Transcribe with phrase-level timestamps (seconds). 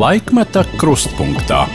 [0.00, 1.66] Laikmeta krustpunktā.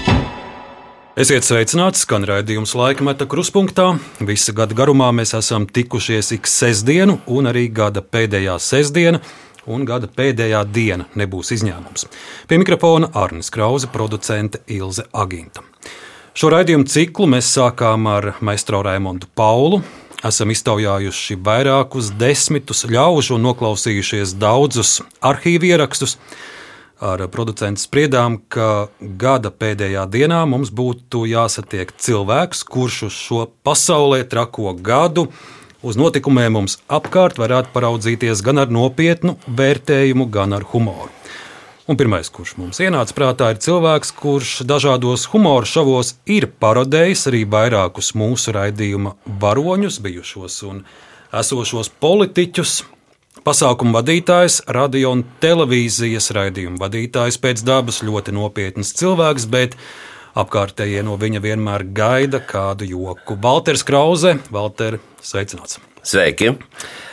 [1.19, 3.99] Esiet sveicināti, skan raidījums laikmeta krustpunktā.
[4.25, 9.19] Visa gada garumā mēs esam tikušies ik sestdienu, un arī gada pēdējā sestdiena
[9.69, 12.07] un gada pēdējā diena nebūs izņēmums.
[12.49, 15.61] Pie mikrofona Arnis Krause, producente Ilze Aginta.
[16.33, 19.83] Šo raidījumu ciklu mēs sākām ar maistro Raimondu Paulu.
[20.25, 26.17] Esam iztaujājuši vairākus desmitus ļaužu un noklausījušies daudzus arhīvu ierakstus
[27.03, 34.23] ar producentu spriedām, ka gada pēdējā dienā mums būtu jāsatiek cilvēks, kurš uz šo pasaulē
[34.29, 35.27] trako gadu
[35.85, 41.11] uz notikumiem mums apkārt varētu paraudzīties gan ar nopietnu vērtējumu, gan ar humoru.
[41.85, 47.43] Un pirmais, kurš mums ienāca prātā, ir cilvēks, kurš dažādos humora šovos ir parodējis arī
[47.45, 50.81] vairākus mūsu raidījuma varoņus, bijušos un
[51.29, 52.79] esošos politiķus,
[53.45, 59.75] Pasākuma vadītājs, radio un televīzijas raidījuma vadītājs pēc dabas ļoti nopietns cilvēks, bet
[60.33, 63.37] apkārtējie no viņa vienmēr gaida kādu joku.
[63.43, 65.77] Valters Krause, Valter, sveicināts!
[66.01, 66.55] Sveiki!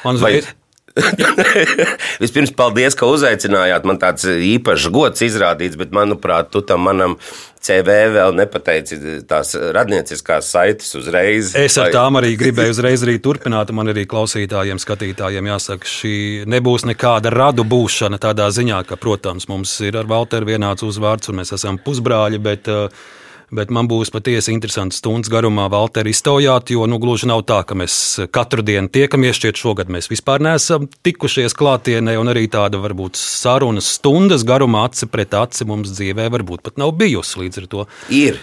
[0.06, 0.56] Man zvanīja.
[2.22, 3.84] Vispirms, paldies, ka uzaicinājāt.
[3.88, 7.18] Man tāds īpašs gods izrādīts, bet, manuprāt, tu tam manam
[7.62, 11.52] CV vēl nepateici tās radnieciskās saites uzreiz.
[11.58, 13.70] Es ar tām arī gribēju uzreiz arī turpināt.
[13.74, 16.14] Man arī klausītājiem, skatītājiem jāsaka, šī
[16.50, 21.38] nebūs nekāda radu būšana tādā ziņā, ka, protams, mums ir ar Valteru vienāds uzvārds un
[21.38, 23.04] mēs esam pusbrāļi, bet uh,
[23.52, 27.76] Bet man būs patiesi interesants stundas garumā Valteru iztaujāt, jo nu, gluži nav tā, ka
[27.76, 27.94] mēs
[28.32, 29.36] katru dienu tiekamies.
[29.36, 35.10] Šķiet, šogad mēs vispār neesam tikušies klātienē, un arī tāda varbūt sarunas stundas garumā aci
[35.12, 37.86] pret aci mums dzīvē varbūt pat nav bijusi līdz ar to.
[38.22, 38.40] Ir.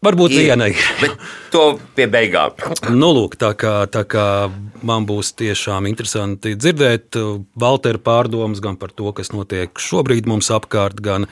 [0.00, 0.70] Varbūt vienai.
[0.98, 1.18] Bet
[1.52, 1.64] to
[1.94, 2.56] pie beigām.
[2.90, 4.48] nu, lūk, tā kā, tā kā
[4.82, 7.18] man būs tiešām interesanti dzirdēt
[7.60, 11.28] Valteru pārdomas gan par to, kas notiek šobrīd mums apkārt, gan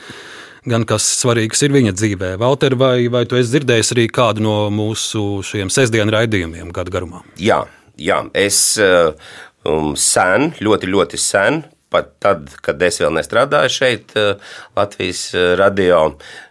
[0.71, 2.35] gan kas svarīgs ir viņa dzīvē.
[2.41, 7.23] Valter, vai, vai tu esi dzirdējis arī kādu no mūsu šiem sestdienu raidījumiem gadu garumā?
[7.41, 7.63] Jā,
[7.99, 8.23] jā.
[8.37, 11.63] es um, sen, ļoti, ļoti sen,
[11.93, 16.05] pat tad, kad es vēl nestrādāju šeit, uh, Latvijas uh, radio.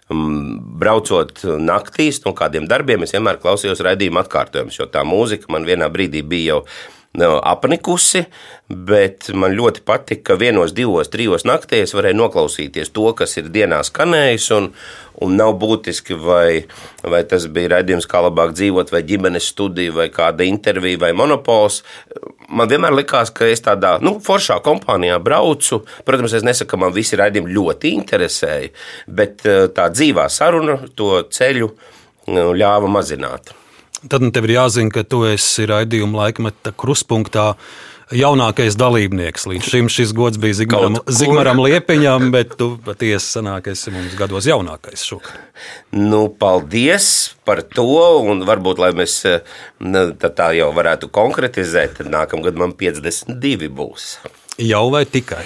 [0.08, 5.68] Um, braucot naktīs no kādiem darbiem, es vienmēr klausījos raidījuma atkārtojumus, jo tā mūzika man
[5.68, 6.62] vienā brīdī bija jau
[7.26, 8.26] apnikusi,
[8.68, 13.80] bet man ļoti patika, ka vienos, divos, trijos naktīs varēja noklausīties to, kas ir dienā
[13.88, 14.48] skanējis.
[14.58, 14.72] Un,
[15.24, 16.68] un nav būtiski, vai,
[17.02, 21.82] vai tas bija raidījums, kā labāk dzīvot, vai ģimenes studija, vai kāda intervija, vai monopols.
[22.50, 25.82] Man vienmēr likās, ka es tādā nu, foršā kompānijā braucu.
[26.06, 28.74] Protams, es nesaku, ka man visi raidījumi ļoti interesēja,
[29.10, 31.72] bet eh, tā dzīvā saruna to ceļu
[32.28, 33.56] nu, ļāva mazināt.
[34.06, 37.56] Tad nu, tev ir jāzina, ka tu esi raidījuma laikmeta kruspunktā
[38.14, 39.48] jaunākais dalībnieks.
[39.50, 44.46] Līdz šim šis gods bija Zigmaram, Zigmaram Liepiņam, bet tu patiesi sanāk, esi mums gados
[44.48, 45.40] jaunākais šogad.
[45.98, 47.10] Nu, paldies
[47.48, 47.88] par to,
[48.22, 49.18] un varbūt, lai mēs
[50.22, 54.12] tā jau varētu konkretizēt, tad nākamgad man 52 būs.
[54.62, 55.42] Jau vai tikai?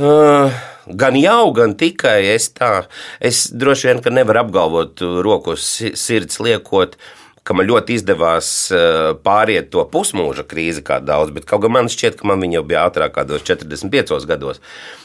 [0.00, 0.56] Uh,
[0.88, 2.86] gan jau, gan tikai es tā.
[3.20, 5.68] Es droši vien, ka nevaru apgalvot rokas
[6.00, 11.46] sirds liekot, uh, ka man ļoti izdevās eh, pāriet to pusmūža krīzi, kā daudz, bet
[11.48, 14.62] kaut gan man šķiet, ka man viņa jau bija ātrāk, kādos 45 gados.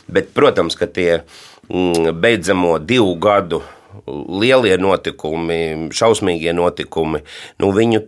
[0.07, 1.21] Bet, protams, ka tie
[1.67, 3.61] mm, beidzamo divu gadu
[4.07, 7.23] lielie notikumi, šausmīgie notikumi,
[7.59, 8.03] nu viņu,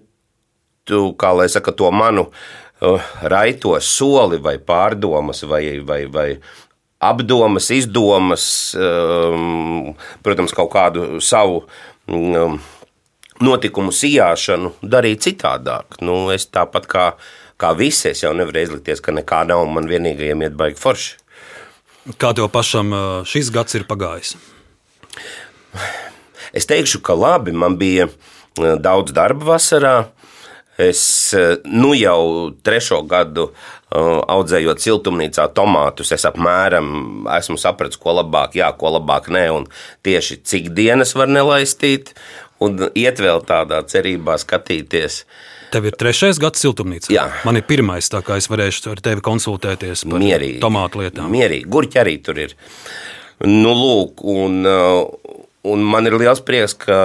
[0.87, 6.27] tu, kā lai saka, to manu uh, raito soli vai pārdomas vai, vai, vai
[7.01, 8.45] apdomas, izdomas,
[8.77, 11.65] um, protams, kaut kādu savu.
[12.07, 12.61] Um,
[13.45, 15.99] notikumu sijāšanu darīt citādāk.
[16.05, 17.07] Nu, es tāpat kā,
[17.61, 21.17] kā visi, es jau nevaru izlikties, ka nekā nav un man vienīgajiem iet baigi forši.
[22.17, 22.93] Kā tev pašam
[23.29, 24.33] šis gads ir pagājis?
[26.53, 27.53] Es teikšu, ka labi.
[27.53, 28.09] Man bija
[28.57, 29.95] daudz darba vasarā.
[30.81, 31.35] Es
[31.67, 33.51] nu jau trešo gadu
[33.91, 39.67] audzējot siltumnīcā tomātus, es apmēram esmu sapratis, ko labāk, jā, ko labāk nē, un
[40.07, 42.13] tieši cik dienas var nelaistīt
[42.61, 45.23] un iet vēl tādā cerībā skatīties.
[45.71, 47.13] Tev ir trešais gads siltumnīcā.
[47.15, 47.29] Jā.
[47.47, 51.31] Man ir pirmais, tā kā es varēšu ar tevi konsultēties par mierīgi, tomātu lietām.
[51.31, 52.55] Mierīgi, gurķi arī tur ir.
[53.47, 54.59] Nu, lūk, un,
[55.61, 56.95] Un man ir liels prieks, ka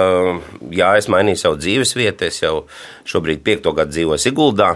[0.73, 2.25] jā, es mainīju savu dzīves vietu.
[2.25, 2.63] Es jau
[3.05, 4.71] šobrīd piekto gadu dzīvoju Siguldā.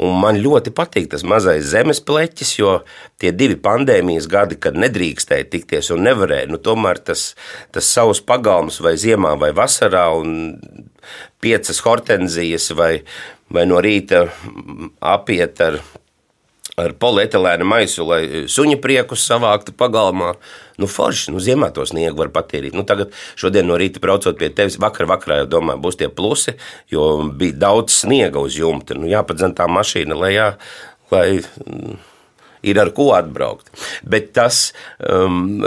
[0.00, 2.72] Man ļoti patīk tas mazais zemes pleķis, jo
[3.22, 7.34] tie divi pandēmijas gadi, kad nedrīkstēja tikties un nevarēja, nu, tomēr tas,
[7.70, 10.56] tas savs pagalms vai ziemā vai vasarā un
[11.44, 12.96] piecas hortenzijas vai,
[13.52, 14.24] vai no rīta
[14.98, 15.78] apiet ar
[16.80, 20.34] ar polietilēnu maisu, lai suņa priekus savāktu pagalmā.
[20.80, 22.76] Nu, forši, nu, ziemā to sniegu var patērīt.
[22.76, 26.56] Nu, tagad, šodien no rīta braucot pie tevis, vakar vakarā jau domāju, būs tie plusi,
[26.92, 28.96] jo bija daudz sniega uz jumta.
[28.96, 30.54] Nu, jāpadzen tā mašīna lejā,
[31.12, 31.98] lai mm,
[32.72, 33.68] ir ar ko atbraukt.
[34.02, 34.70] Bet tas,
[35.04, 35.60] um,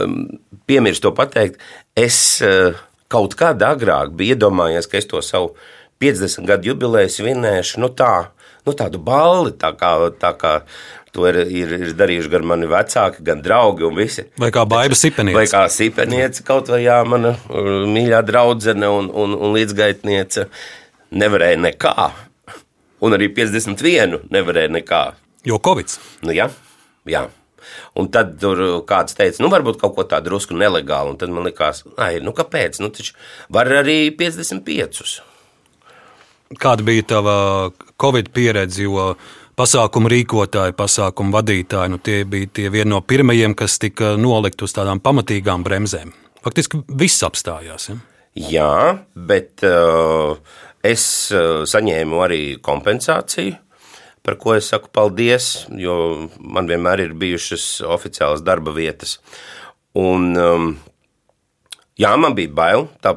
[0.70, 1.62] piemirst to pateikt,
[2.00, 2.74] es uh,
[3.14, 5.54] kaut kādā agrāk biju iedomājies, ka es to savu
[6.04, 8.30] 50 gadu jubileju svinēšu nu, tā,
[8.66, 10.54] nu, tādu balli, tā kā, tā kā
[11.14, 13.86] To ir, ir, ir darījuši gan mani vecāki, gan draugi.
[14.42, 15.38] Vai kā baiva sipeniece.
[15.38, 20.48] Vai kā sipeniece, kaut vai jā, mana uh, mīļā draudzene un, un, un līdzgaitniece
[21.14, 22.08] nevarēja nekā.
[23.06, 25.04] Un arī 51 nevarēja nekā.
[25.46, 25.94] Jo Covid.
[26.26, 26.50] Nu, jā,
[27.06, 27.28] jā.
[28.00, 31.14] Un tad tur kāds teica, nu, varbūt kaut ko tādu drusku nelegālu.
[31.14, 32.82] Un tad man likās, ai, nu, kāpēc?
[32.82, 33.14] Nu, taču
[33.54, 35.22] var arī 55.
[36.58, 37.38] Kāda bija tava
[38.02, 38.84] Covid pieredze?
[38.86, 39.14] Jo
[39.60, 44.74] pasākumu rīkotāji, pasākumu vadītāji, nu, tie bija tie vieni no pirmajiem, kas tika nolikt uz
[44.76, 46.14] tādām pamatīgām bremzēm.
[46.44, 47.90] Faktiski viss apstājās.
[47.90, 47.98] Ja?
[48.34, 48.78] Jā,
[49.14, 50.40] bet uh,
[50.84, 51.06] es
[51.36, 53.60] uh, saņēmu arī kompensāciju,
[54.24, 55.96] par ko es saku paldies, jo
[56.40, 59.18] man vienmēr ir bijušas oficiālas darba vietas.
[60.00, 60.70] Un, um,
[62.00, 62.88] jā, man bija bail.
[63.04, 63.14] Tā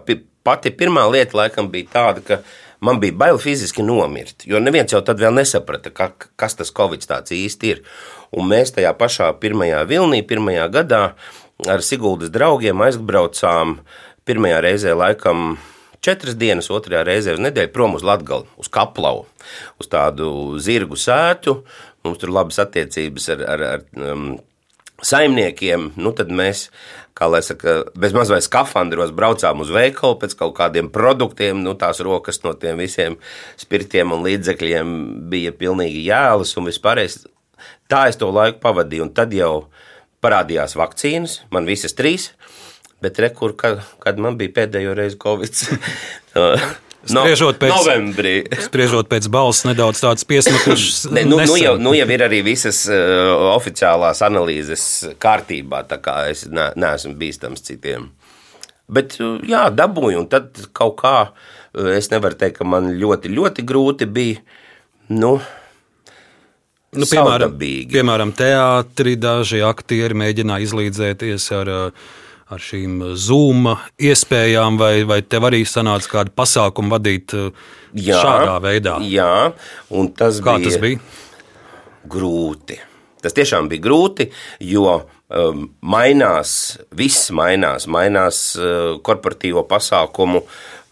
[0.46, 2.40] pati pirmā lieta laikam bija tāda, ka
[2.80, 4.46] man bija bail fiziski nomirt.
[4.48, 7.82] Jo neviens jau tad vēl nesaprata, ka, kas tas Covid tāds īsti ir.
[8.36, 11.02] Un mēs tajā pašā pirmajā vilnī, pirmajā gadā
[11.64, 13.78] ar Siguldas draugiem aizbraucām
[14.26, 15.56] pirmajā reizē laikam.
[16.04, 19.24] Četras dienas, otrajā reizē uz nedēļu prom uz Latviju, uz Kaplau,
[19.80, 20.28] uz tādu
[20.62, 21.62] zirgu sētu.
[22.06, 24.28] Mums tur labas attiecības ar, ar, ar um,
[25.02, 25.90] saimniekiem.
[25.98, 26.68] Nu, tad mēs
[27.16, 31.62] kā lai saka, bez mazliet skafandros braucām uz veikalu pēc kaut kādiem produktiem.
[31.64, 33.16] Nu, tās rokas no tiem visiem
[33.60, 34.92] spirtiem un līdzekļiem
[35.32, 37.24] bija pilnīgi jēlas un vispārējais.
[37.90, 39.68] Tā es to laiku pavadīju, un tad jau
[40.24, 42.32] parādījās vakcīnas, man visas trīs.
[43.04, 45.58] Bet rekur, kad, kad man bija pēdējo reizi Covid,
[47.06, 48.34] Spriežot pēc, novembrī.
[48.66, 51.04] spriežot pēc balss, nedaudz tāds piesmatušs.
[51.16, 54.86] Ne, nu, nu, jau, nu jau ir arī visas uh, oficiālās analīzes
[55.22, 58.10] kārtībā, tā kā es ne, neesmu bīstams citiem.
[58.90, 63.32] Bet, uh, jā, dabūju, un tad kaut kā uh, es nevaru teikt, ka man ļoti,
[63.36, 64.42] ļoti grūti bija.
[65.12, 65.38] Nu,
[66.96, 67.56] Nu, piemēram,
[67.92, 72.06] piemēram, teātrī daži aktieri mēģināja izlīdzēties ar uh,
[72.46, 77.48] ar šīm Zoom iespējām, vai, vai tev arī sanāca kādu pasākumu vadīt uh,
[77.92, 78.98] jā, šādā veidā?
[79.10, 79.32] Jā,
[79.90, 80.70] un tas Kā bija.
[80.70, 81.02] tas bija?
[82.06, 82.78] Grūti.
[83.24, 84.28] Tas tiešām bija grūti,
[84.62, 90.44] jo um, mainās, viss mainās, mainās uh, korporatīvo pasākumu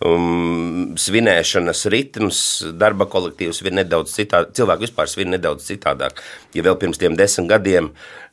[0.02, 2.40] um, svinēšanas ritms,
[2.80, 6.18] darba kolektīvs ir nedaudz citādāk, cilvēki vispār svin nedaudz citādāk.
[6.56, 8.23] Ja vēl pirms tiem desmit gadiem mm,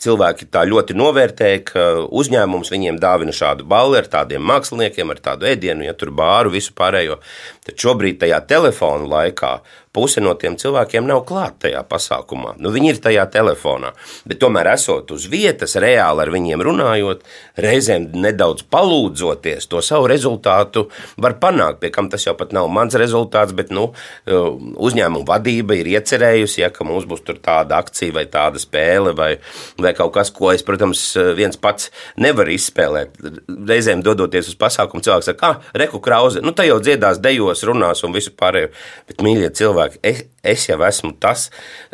[0.00, 5.48] cilvēki tā ļoti novērtēja, ka uzņēmums viņiem dāvina šādu balli ar tādiem māksliniekiem, ar tādu
[5.50, 7.20] ēdienu, ja tur bāru, visu pārējo.
[7.70, 9.60] Tad šobrīd tajā telefonu laikā
[9.92, 12.54] puse no tiem cilvēkiem nav klāta tajā pasākumā.
[12.62, 13.90] Nu, viņi ir tajā telefonā,
[14.28, 17.24] bet tomēr esot uz vietas, reāli ar viņiem runājot,
[17.60, 20.86] reizēm nedaudz palūdzoties, to savu rezultātu
[21.20, 21.80] var panākt.
[21.82, 23.88] Pie kam tas jau pat nav mans rezultāts, bet nu,
[24.26, 29.32] uzņēmuma vadība ir iecerējusi, ja, ka mums būs tāda akcija vai tāda spēle vai,
[29.80, 31.02] vai kaut kas, ko es, protams,
[31.38, 31.90] viens pats
[32.20, 33.18] nevaru izspēlēt.
[33.48, 38.04] Reizēm dodoties uz pasākumu, cilvēks saka, ah, reku krauze, nu, tā jau dziedās, dejos, runās
[38.06, 38.70] un visu pārējo.
[39.08, 41.48] Bet, mīļie cilvēki, es, es jau esmu tas,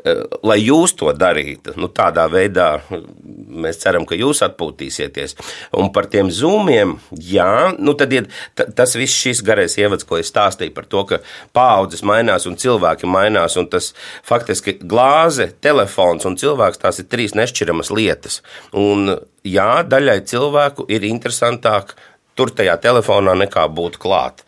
[0.05, 1.75] eh, lai jūs to darītu.
[1.81, 5.37] Nu, tādā veidā mēs ceram, ka jūs atpūtīsieties.
[5.81, 10.31] Un par tiem zūmiem, jā, nu tad ir tas viss šis garais ievads, ko es
[10.33, 11.21] stāstīju par to, ka
[11.57, 13.59] paaudzes mainās un cilvēki mainās.
[13.61, 13.93] Un tas
[14.27, 18.43] faktiski glāze, telefons un cilvēks tās ir trīs nešķiramas lietas.
[18.77, 21.97] Un jā, daļai cilvēku ir interesantāk
[22.37, 24.45] tur tajā telefonā nekā būt klāt.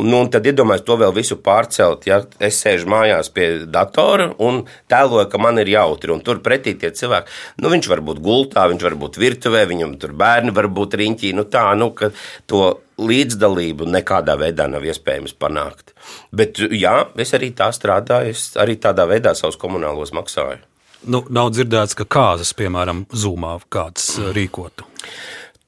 [0.00, 2.06] Nu, tad iedomājieties to vēl visu pārcelt.
[2.08, 6.76] Ja es sēžu mājās pie datora un tēloju, ka man ir jautri, un tur pretī
[6.78, 10.70] tie cilvēki, nu, viņš var būt gultā, viņš var būt virtuvē, viņam tur bērni var
[10.72, 11.34] būt riņķī.
[11.36, 12.12] Nu, tā, nu, ka
[12.50, 15.94] to līdzdalību nekādā veidā nav iespējams panākt.
[16.32, 20.60] Bet, jā, es arī tā strādāju, es arī tādā veidā savus komunālos maksāju.
[21.08, 24.84] Nu, nav dzirdēts, ka kāzas, piemēram, zūmā kāds rīkotu.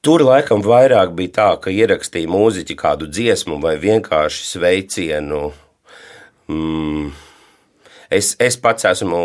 [0.03, 5.43] Tur laikam vairāk bija tā, ka ierakstīja mūziķi kādu dziesmu vai vienkārši sveicienu.
[6.51, 7.13] Mm.
[8.11, 9.21] Es, es pats esmu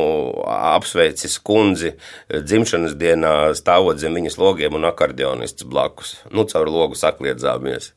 [0.46, 1.96] apsveicis kundzi
[2.30, 6.12] dzimšanas dienā, stāvot zem viņas logiem un akordeonists blakus.
[6.30, 7.90] Nu, caur logu sakliedzāmies.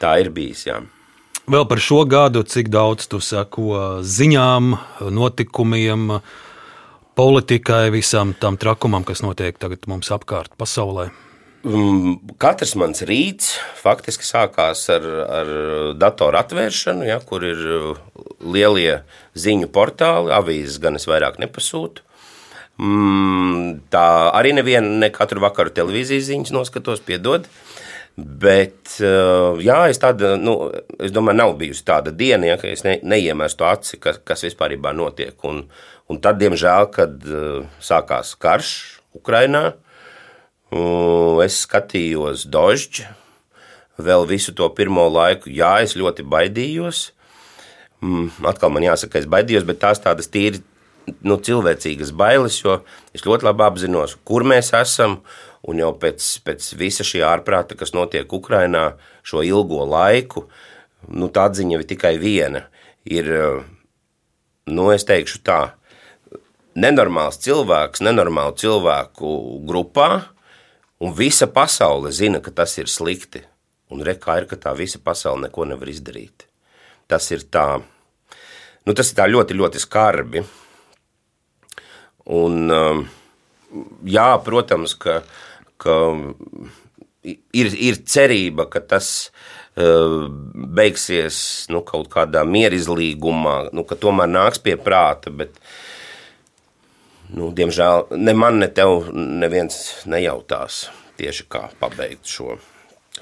[0.00, 0.64] Tā ir bijis.
[0.70, 0.78] Jā.
[1.44, 4.72] Vēl par šo gadu, cik daudz tu sako ziņām,
[5.12, 6.16] notikumiem,
[7.20, 11.10] politikai, visam tam trakumam, kas notiek tagad mums apkārt pasaulē?
[11.64, 15.50] Mm, katrs mans rīts faktiski sākās ar, ar
[15.96, 17.60] datoru atvēršanu, ja, kur ir
[18.44, 18.98] lielie
[19.40, 22.04] ziņu portāli, avīzes gan es vairāk nepasūtu.
[22.84, 24.04] Mm, tā
[24.36, 27.48] arī neviena, ne katru vakaru televīzijas ziņas noskatos, piedod.
[28.14, 28.98] Bet,
[29.64, 30.58] jā, es, tāda, nu,
[31.00, 34.76] es domāju, nav bijusi tāda diena, ja, ka es ne, neiemestu aci, kas, kas vispār
[34.92, 35.34] notiek.
[35.48, 35.64] Un,
[36.12, 37.24] un tad, diemžēl, kad
[37.82, 38.74] sākās karš
[39.16, 39.72] Ukrajinā,
[40.74, 43.04] Es skatījos Dožģi,
[44.02, 45.52] vēl visu to pirmo laiku.
[45.52, 47.10] Jā, es ļoti baidījos.
[48.02, 50.64] Mm, atkal man jāsaka, ka es baidījos, bet tās tādas tīri
[51.22, 52.80] nu, cilvēcīgas bailes, jo
[53.14, 55.20] es ļoti labi apzinos, kur mēs esam.
[55.64, 60.42] Un jau pēc, pēc visa šī ārprāta, kas notiek Ukrajinā, šo ilgo laiku,
[61.08, 62.66] nu, tā atziņa ir tikai viena.
[63.08, 63.30] Ir,
[64.68, 65.60] nu, es teikšu tā,
[66.76, 69.30] nenormāls cilvēks, nenormālu cilvēku
[69.64, 70.33] grupā,
[71.04, 73.42] Un visa pasaule zina, ka tas ir slikti.
[73.92, 76.46] Un rekā ir, ka tā visa pasaule neko nevar izdarīt.
[77.10, 77.66] Tas ir tā,
[78.86, 80.44] nu, tas ir tā ļoti, ļoti skarbi.
[82.32, 83.02] Un, um,
[84.08, 85.18] jā, protams, ka,
[85.76, 85.98] ka
[87.28, 90.24] ir, ir cerība, ka tas uh,
[90.78, 95.28] beigsies nu, kaut kādā mierizlīgumā, nu, ka tomēr nāks pie prāta.
[95.28, 95.93] Bet, uh,
[97.34, 100.86] nu, diemžēl ne man, ne tev neviens nejautās
[101.18, 102.56] tieši kā pabeigt šo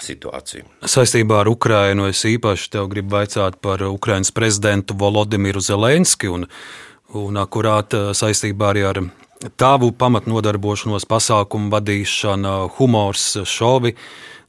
[0.01, 0.65] situāciju.
[0.89, 6.47] Saistībā ar Ukrajinu es īpaši tev gribu vaicāt par Ukraiņas prezidentu Volodimiru Zelenski un,
[7.19, 9.03] un akurāt eh, saistībā arī ar
[9.59, 13.97] tavu pamatnodarbošanos, pasākumu vadīšanu, humors, šovi.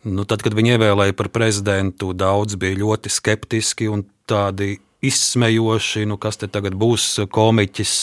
[0.04, 6.20] Nu, tad, kad viņu ievēlēja par prezidentu, daudz bija ļoti skeptiski un tādi izsmejoši, nu,
[6.22, 7.96] kas te tagad būs komiķis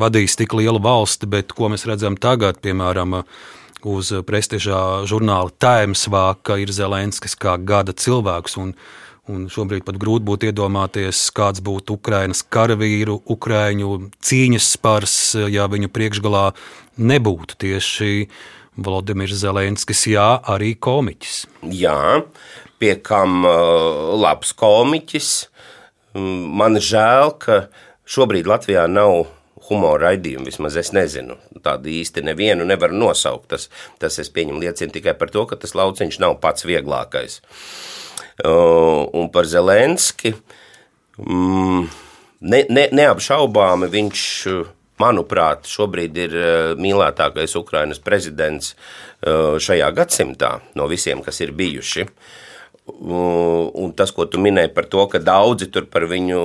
[0.00, 3.22] vadījis tik lielu valsti, bet ko mēs redzam tagad, piemēram,
[3.86, 8.56] uz prestižā žurnāla Times vāka ir Zelenskis kā gada cilvēks.
[8.62, 8.74] Un,
[9.30, 15.16] un šobrīd pat grūti būtu iedomāties, kāds būtu Ukraiņas karavīru, Ukrāņu cīņas spars,
[15.50, 16.50] ja viņu priekšgalā
[16.96, 18.28] nebūtu tieši
[18.76, 21.46] Vladimirs Zelenskis, jā, arī komiķis.
[21.72, 22.20] Jā,
[22.76, 25.30] pie kam uh, labs komiķis.
[26.16, 27.66] Man žēl, ka
[28.08, 29.26] šobrīd Latvijā nav
[29.68, 30.46] humora raidījumu.
[30.48, 33.48] Vismaz es nezinu, tādu īsti nevienu nevaru nosaukt.
[33.52, 33.68] Tas,
[34.02, 37.40] tas es pieņemu liecina tikai par to, ka tas lauciņš nav pats vieglākais.
[38.44, 40.34] Uh, un par Zelenski
[41.16, 41.84] mm,
[42.40, 44.24] ne, ne, neapšaubāmi viņš.
[44.96, 52.06] Manuprāt, šobrīd ir uh, mīļākais Ukraiņas prezidents uh, šajā gadsimtā no visiem, kas ir bijuši.
[52.06, 52.46] Uh,
[52.86, 56.42] Un tas, ko tu minēji par to, ka daudzi tur par viņu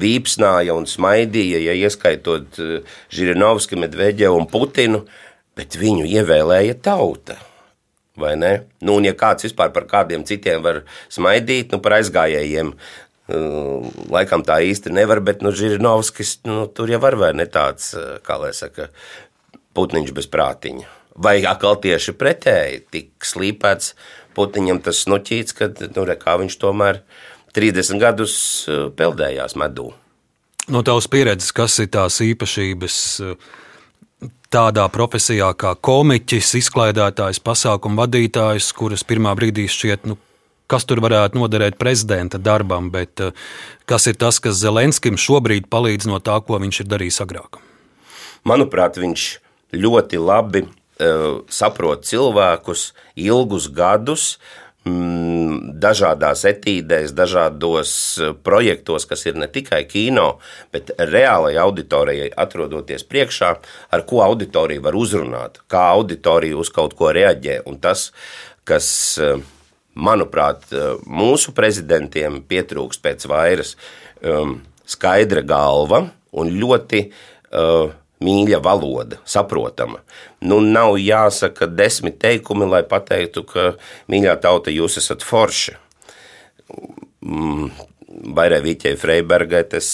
[0.00, 5.02] vīpsnāja un smaidīja, ja ieskaitot eh, Žirinovski, Medveģevu un Putinu,
[5.58, 7.36] bet viņu ievēlēja tauta.
[8.16, 8.54] Vai ne?
[8.80, 14.46] Nu, un ja kāds vispār par kādiem citiem var smaidīt, nu, par aizgājējiem, eh, laikam
[14.46, 18.40] tā īsti nevar, bet nu, Žirinovskis nu, tur jau var vai ne tāds, eh, kā
[18.40, 18.88] lai saka,
[19.76, 20.88] putniņš bez prātiņa.
[21.14, 23.92] Vai atkal tieši pretēji, tik slīpēts
[24.34, 27.02] Putiņam tas snuķīts, ka nu, re, viņš tomēr
[27.54, 28.34] 30 gadus
[28.68, 29.92] eh, peldējās medū.
[30.72, 33.48] No tavas pieredzes, kas ir tās īpašības eh,
[34.54, 40.18] tādā profesijā kā komiķis, izklaidētājs, pasākumu vadītājs, kuras pirmā brīdī šķiet, nu,
[40.70, 43.46] kas tur varētu noderēt prezidenta darbam, bet eh,
[43.90, 47.60] kas ir tas, kas Zelenskim šobrīd palīdz no tā, ko viņš ir darījis agrāk?
[48.44, 49.28] Manuprāt, viņš
[49.74, 50.66] ļoti labi
[51.50, 54.36] saprot cilvēkus ilgus gadus,
[54.86, 60.38] mm, dažādās etīdēs, dažādos eh, projektos, kas ir ne tikai kino,
[60.74, 63.50] bet reālai auditorijai atrodoties priekšā,
[63.90, 67.62] ar ko auditorija var uzrunāt, kā auditorija uz kaut ko reaģē.
[67.70, 68.10] Un tas,
[68.68, 69.42] kas, eh,
[69.94, 70.66] manuprāt,
[71.06, 73.76] mūsu prezidentiem pietrūkst pēc vairas,
[74.90, 76.00] skaidra galva
[76.34, 77.92] un ļoti uh,
[78.22, 80.02] mīļa valoda, saprotama.
[80.44, 83.72] Nu, nav jāsaka desmit teikumi, lai pateiktu, ka
[84.12, 85.76] mīļā tauta, jūs esat forši.
[87.24, 87.72] Mm,
[88.34, 89.86] Bairai Vīķei Freibergai tas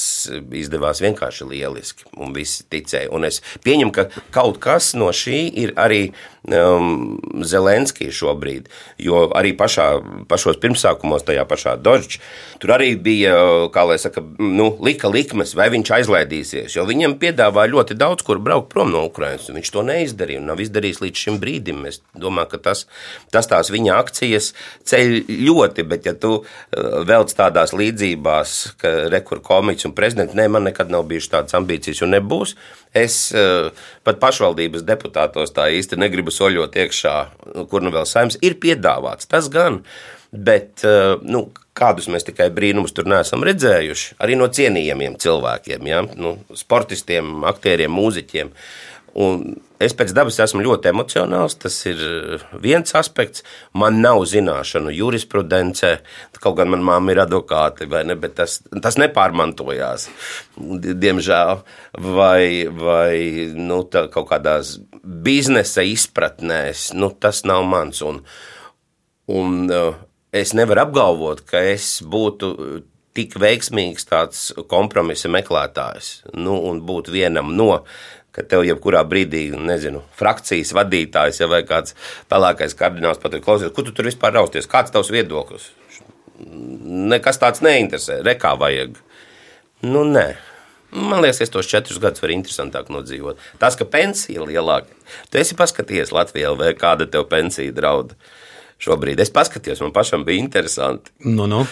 [0.56, 3.08] izdevās vienkārši lieliski, un visi ticēja.
[3.16, 6.10] Un es pieņemu, ka kaut kas no šī ir arī
[6.48, 8.68] um, Zelenskija šobrīd,
[9.00, 9.88] jo arī pašā,
[10.30, 12.20] pašos pirmsākumos, tajā pašā Dodžs,
[12.62, 13.34] tur arī bija,
[13.74, 18.40] kā lai saka, nu, lika likmes, vai viņš aizlaidīsies, jo viņam piedāvāja ļoti daudz, kur
[18.42, 21.84] braukt prom no Ukrainas, un viņš to neizdarīja, un nav izdarījis līdz šim brīdim.
[21.90, 22.86] Es domāju, ka tas,
[23.34, 24.52] tas tās viņa akcijas
[24.88, 25.16] ceļ
[25.48, 26.44] ļoti, bet ja tu uh,
[27.06, 30.36] velc tādās līdzībās, ka rekurors komiķis un prezidents.
[30.38, 32.56] Nē, man nekad nav bijušas tādas ambīcijas un nebūs.
[32.96, 33.70] Es uh,
[34.06, 37.16] pat pašvaldības deputātos tā īsti negribu soļot iekšā,
[37.70, 39.30] kur nu vēl saimnes ir piedāvāts.
[39.30, 39.82] Tas gan.
[40.30, 46.04] Bet uh, nu, kādus mēs tikai brīnumus tur neesam redzējuši, arī no cienījamiem cilvēkiem, ja?
[46.14, 48.52] nu, sportistiem, aktieriem, mūziķiem.
[48.54, 51.56] Uh, Un es pēc dabas esmu ļoti emocionāls.
[51.58, 52.02] Tas ir
[52.62, 53.44] viens aspekts.
[53.74, 55.92] Man nav zināšanu jurisprudencē,
[56.38, 60.08] kaut gan manā māte ir advokāte, ne, bet tas, tas nepārmantojās.
[61.04, 61.64] Diemžēl,
[62.18, 68.04] vai, vai nu, kaut kādās biznesa izpratnēs, nu, tas nav mans.
[68.06, 68.22] Un,
[69.30, 69.98] un uh,
[70.30, 72.54] es nevaru apgalvot, ka es būtu
[73.16, 77.82] tik veiksmīgs tāds kompromisa meklētājs nu, un būt vienam no
[78.36, 81.96] ka tev jebkurā brīdī, nezinu, frakcijas vadītājs ja, vai kāds
[82.30, 85.70] pelēkais kardināls pat ir klausies, kur tu tur vispār rausties, kāds tavs viedoklis.
[86.40, 88.96] Nekas tāds neinteresē, rekā vajag.
[89.84, 90.28] Nu, nē.
[90.90, 93.38] Man liekas, es tos četrus gadus varu interesantāk nodzīvot.
[93.62, 94.90] Tas, ka pensija ir lielāka,
[95.30, 98.16] tu esi paskatījies Latvijā, vai kāda tev pensija draud
[98.82, 99.20] šobrīd.
[99.22, 101.12] Es paskatījos, man pašam bija interesanti.
[101.22, 101.62] Nu, nu.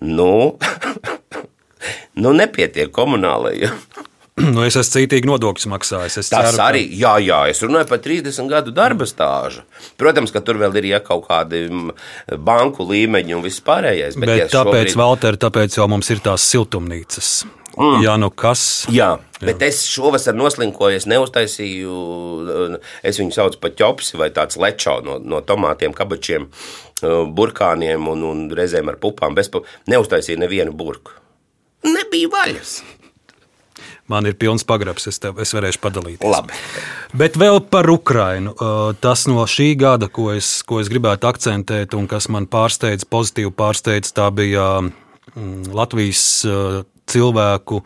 [0.00, 0.56] Nu,
[2.22, 3.76] nu nepietiek komunālajiem.
[4.54, 6.18] Nu, es esmu cītīgi nodokļus maksājis.
[6.22, 9.64] Es Tas ceru, arī, jā, jā, es runāju par 30 gadu darba stāžu.
[10.00, 11.66] Protams, ka tur vēl ir ja, kaut kādi
[12.48, 14.18] banku līmeņi un viss pārējais.
[14.18, 15.00] Bet, bet ja tāpēc, šobrīd...
[15.00, 17.32] Valter, tāpēc jau mums ir tās siltumnīcas.
[17.78, 18.00] Mm.
[18.02, 18.62] Jā, nu kas?
[18.92, 19.70] Jā, bet jā.
[19.70, 21.96] es šovasar noslinkoju, es neuztaisīju,
[23.06, 26.48] es viņu saucu par ķopsi vai tāds lečo no, no tomātiem, kabačiem,
[27.00, 29.38] burkāniem un, un reizēm ar pupām.
[29.38, 29.62] Bezpa...
[29.90, 31.14] Neuztaisīju nevienu burku.
[31.86, 32.80] Nebija vaļas.
[34.10, 36.26] Man ir pilns pagrabs, es, tev, es varēšu padalīties.
[36.26, 36.56] Labi.
[37.16, 38.56] Bet vēl par Ukrajinu.
[39.02, 43.52] Tas no šī gada, ko es, ko es gribētu akcentēt, un kas man pārsteidz, pozitīvi
[43.54, 46.24] pārsteidz, tā bija mm, Latvijas
[47.10, 47.84] cilvēku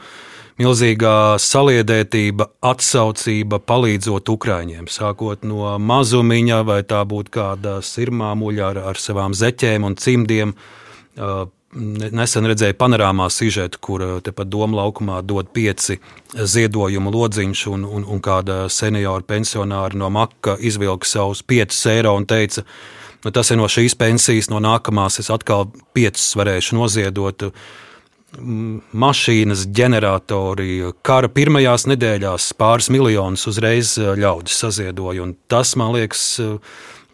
[0.60, 4.86] milzīgā saliedētība, atsaucība, palīdzot Ukraiņiem.
[4.92, 10.54] Sākot no mazumiņa, vai tā būtu kāda sirmāmuļa ar, ar savām zeķēm un cimdiem
[11.74, 15.98] Nesen redzēju panorāmā sižetu, kur eh, tepat Doma laukumā dod pieci
[16.34, 22.28] ziedojumu lodziņš, un, un, un kāda seniora pensionāra no Maka izvilka savus 5 eiro un
[22.30, 22.62] teica,
[23.24, 25.66] nu, tas ir no šīs pensijas, no nākamās es atkal
[25.98, 27.48] 5 varēšu noziedot.
[28.34, 35.26] Mašīnas, ģeneratori, kara pirmajās nedēļās pāris miljonus uzreiz eh, ļaudis saziedoja.
[35.50, 36.38] Tas, man liekas,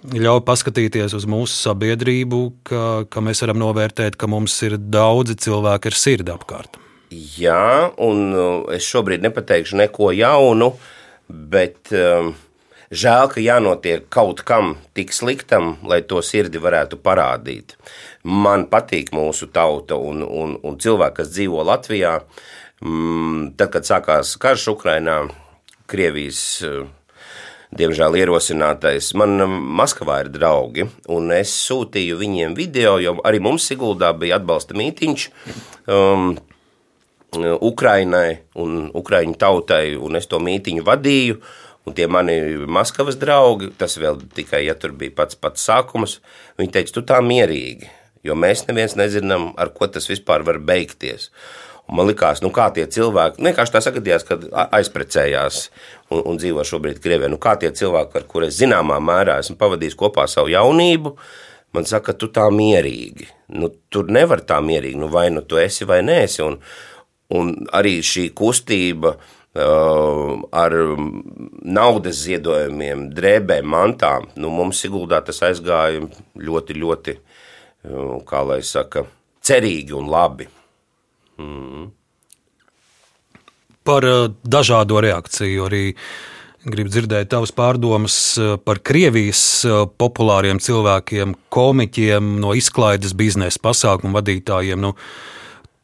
[0.01, 5.91] ļauj paskatīties uz mūsu sabiedrību, ka, ka mēs varam novērtēt, ka mums ir daudzi cilvēki
[5.91, 6.79] ar sirdi apkārt.
[7.11, 10.71] Jā, un uh, es šobrīd nepateikšu neko jaunu,
[11.29, 12.31] bet um,
[12.89, 17.75] žēl, ka jānotiek kaut kam tik sliktam, lai to sirdi varētu parādīt.
[18.25, 22.21] Man patīk mūsu tauta un, un, un cilvēki, kas dzīvo Latvijā.
[22.81, 25.25] Mm, tad, kad sākās karš Ukrainā,
[25.91, 26.87] Krievijas uh,
[27.77, 29.13] diemžēl ierosinātais.
[29.19, 34.41] Man um, Maskavā ir draugi, un es sūtīju viņiem video, jo arī mums Siguldā bija
[34.41, 35.27] atbalsta mītiņš.
[35.91, 36.33] Um,
[37.31, 41.41] Ukrainai un Ukrāņu tautai, un es to mītīņu vadīju.
[41.87, 42.35] Un tie mani
[42.69, 46.19] Maskavas draugi, tas vēl tikai, ja tur bija pats pats sākums,
[46.61, 47.89] viņi teica, tu tā mierīgi,
[48.27, 51.31] jo mēs neviens nezinām, ar ko tas vispār var beigties.
[51.31, 54.47] Un man liekas, nu, kā tie cilvēki, vienkārši tā sagadījās, kad
[54.79, 55.63] aizprecējās
[56.11, 57.31] un, un dzīvo šobrīd Krievijā.
[57.33, 61.15] Nu, kā tie cilvēki, ar kuriem zināmā mērā esmu pavadījis kopā savu jaunību,
[61.77, 63.29] man saka, tu tā mierīgi.
[63.59, 66.45] Nu, tur nevar tā mierīgi, nu, vai nu tu esi vai nē, esi.
[66.47, 66.61] Un,
[67.37, 69.17] un arī šī kustība.
[69.51, 70.71] Uh, ar
[71.67, 74.29] naudas ziedojumiem, drēbēm, mantām.
[74.39, 76.05] Nu, mums Siguldā tas aizgāja
[76.39, 77.17] ļoti, ļoti,
[77.91, 79.03] uh, kā lai saka,
[79.43, 80.47] cerīgi un labi.
[81.41, 81.89] Mm.
[83.87, 85.85] Par uh, dažādo reakciju arī
[86.69, 94.21] gribu dzirdēt tavas pārdomas uh, par Krievijas uh, populāriem cilvēkiem, komiķiem, no izklaides biznesa pasākumu
[94.21, 94.89] vadītājiem.
[94.89, 94.97] Nu,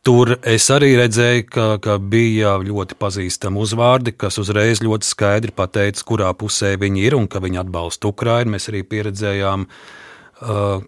[0.06, 6.04] Tur es arī redzēju, ka, ka bija ļoti pazīstami uzvārdi, kas uzreiz ļoti skaidri pateica,
[6.06, 8.52] kurā pusē viņi ir un ka viņi atbalsta Ukraiņu.
[8.54, 10.84] Mēs arī pieredzējām, uh,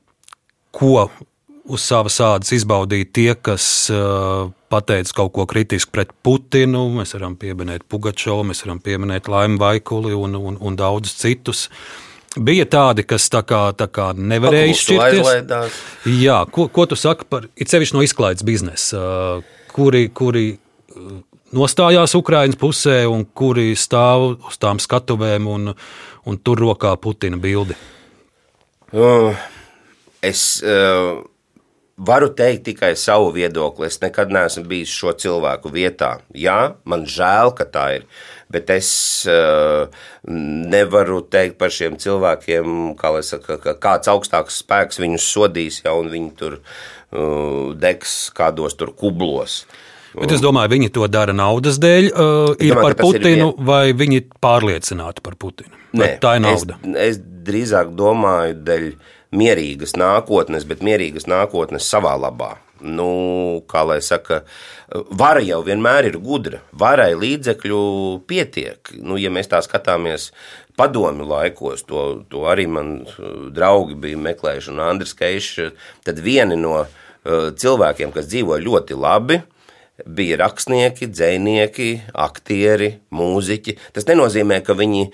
[0.78, 0.92] ko
[1.68, 6.86] uz savas ādas izbaudīja tie, kas uh, pateica kaut ko kritisku pret Putinu.
[6.96, 11.66] Mēs varam pieminēt Pugačovu, mēs varam pieminēt Laimu Vaikuli un, un, un daudzus citus.
[12.38, 15.78] Bija tādi, kas tā kā, tā kā nevarēja izšķirties.
[16.20, 19.00] Jā, ko, ko tu saki par it sevišķi no izklaides biznesa,
[19.72, 20.50] kuri, kuri
[21.56, 25.72] nostājās Ukraiņas pusē un kuri stāv uz tām skatuvēm un,
[26.28, 27.76] un tur rokā Putina bildi?
[28.92, 29.36] Uh,
[30.24, 31.24] es uh,
[31.98, 33.88] varu teikt tikai savu viedokli.
[33.88, 36.18] Es nekad neesmu bijis šo cilvēku vietā.
[36.34, 38.06] Jā, man žēl, ka tā ir.
[38.48, 38.90] Bet es
[39.28, 39.90] uh,
[40.24, 46.32] nevaru teikt par šiem cilvēkiem, kā saka, ka kāds augstāks spēks viņus sodīs, ja viņi
[46.38, 49.64] tur uh, degs kādos tur kublos.
[50.16, 53.82] Bet es domāju, viņi to dara naudas dēļ, uh, ir domāju, par Putinu, ir vai
[53.92, 55.74] viņi pārliecināti par Putinu?
[55.98, 56.78] Nē, tā ir nauda.
[56.94, 58.88] Es, es drīzāk domāju, dēļ
[59.34, 62.56] mierīgas nākotnes, bet mierīgas nākotnes savā labā.
[62.78, 64.44] Nu, kā lai saka,
[65.10, 66.60] vara jau vienmēr ir gudra.
[66.78, 67.80] Varai līdzekļu
[68.30, 68.92] pietiek.
[69.02, 70.30] Nu, ja mēs tā skatāmies
[70.78, 73.00] padomju laikos, to, to arī man
[73.54, 75.74] draugi bija meklējuši, un Andris Keišs,
[76.06, 76.84] tad vieni no
[77.26, 79.40] cilvēkiem, kas dzīvoja ļoti labi,
[80.06, 83.74] bija rakstnieki, dzinieki, aktieri, mūziķi.
[83.96, 85.10] Tas nenozīmē, ka viņi e,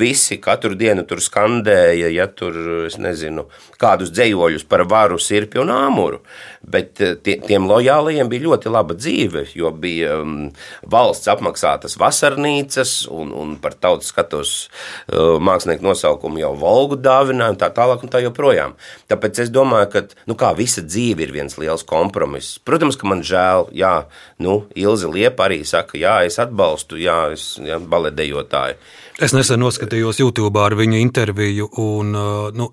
[0.00, 2.56] visi katru dienu tur skandēja, ja tur,
[3.04, 3.46] nezinu,
[3.80, 6.22] kādus dzējoļus par varu, sirpi un āmuru.
[6.64, 10.16] Bet e, tie, tiem lojālajiem bija ļoti laba dzīve, jo bija
[10.90, 17.70] valsts apmaksātas vasarnīcas un, un par tautas skatos uh, mākslinieku nosaukumu jau Volgu dāvinājumu, tā
[17.74, 18.76] tālāk un tā joprojām.
[19.10, 22.58] Tāpēc es domāju, ka nu kā, visa dzīve ir viens liels kompromiss.
[22.64, 23.94] Protams, ka man žēl, jā,
[24.44, 28.78] nu, Ilze Liepa arī saka, jā, es atbalstu, jā, es jā, baletdejotāju.
[29.22, 32.14] Es nesen noskatījos YouTube ar viņa interviju, un
[32.58, 32.70] nu,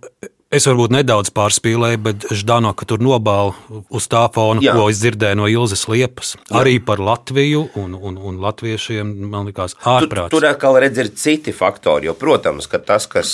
[0.51, 3.53] es varbūt nedaudz pārspīlēju, bet Ždanoka tur nobāla
[3.93, 4.73] uz tā fona, jā.
[4.75, 6.33] ko es dzirdēju no Ilzas Liepas.
[6.35, 6.61] Jā.
[6.61, 10.33] Arī par Latviju un, un, un latviešiem, man likās, ārprāts.
[10.33, 13.31] Tur, tur atkal redz ir citi faktori, jo, protams, ka tas, kas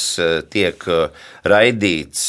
[0.53, 0.83] tiek
[1.47, 2.27] raidīts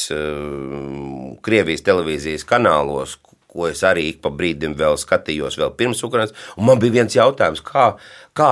[1.44, 6.34] Krievijas televīzijas kanālos, ko es arī ik pa brīdim vēl skatījos, vēl pirms Ukrainas.
[6.58, 7.94] Un man bija viens jautājums, kā,
[8.36, 8.50] kā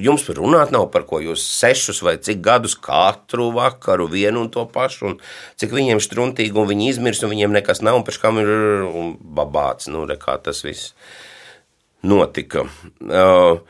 [0.00, 4.64] jums runāt nav par ko jūs sešus vai cik gadus katru vakaru vienu un to
[4.70, 5.18] pašu, un
[5.60, 8.50] cik viņiem struntīgi, un viņi izmirs, un viņiem nekas nav, un pēc kam ir
[9.20, 10.94] babāts, nu, re, kā tas viss
[12.06, 12.64] notika.
[13.04, 13.60] Uh,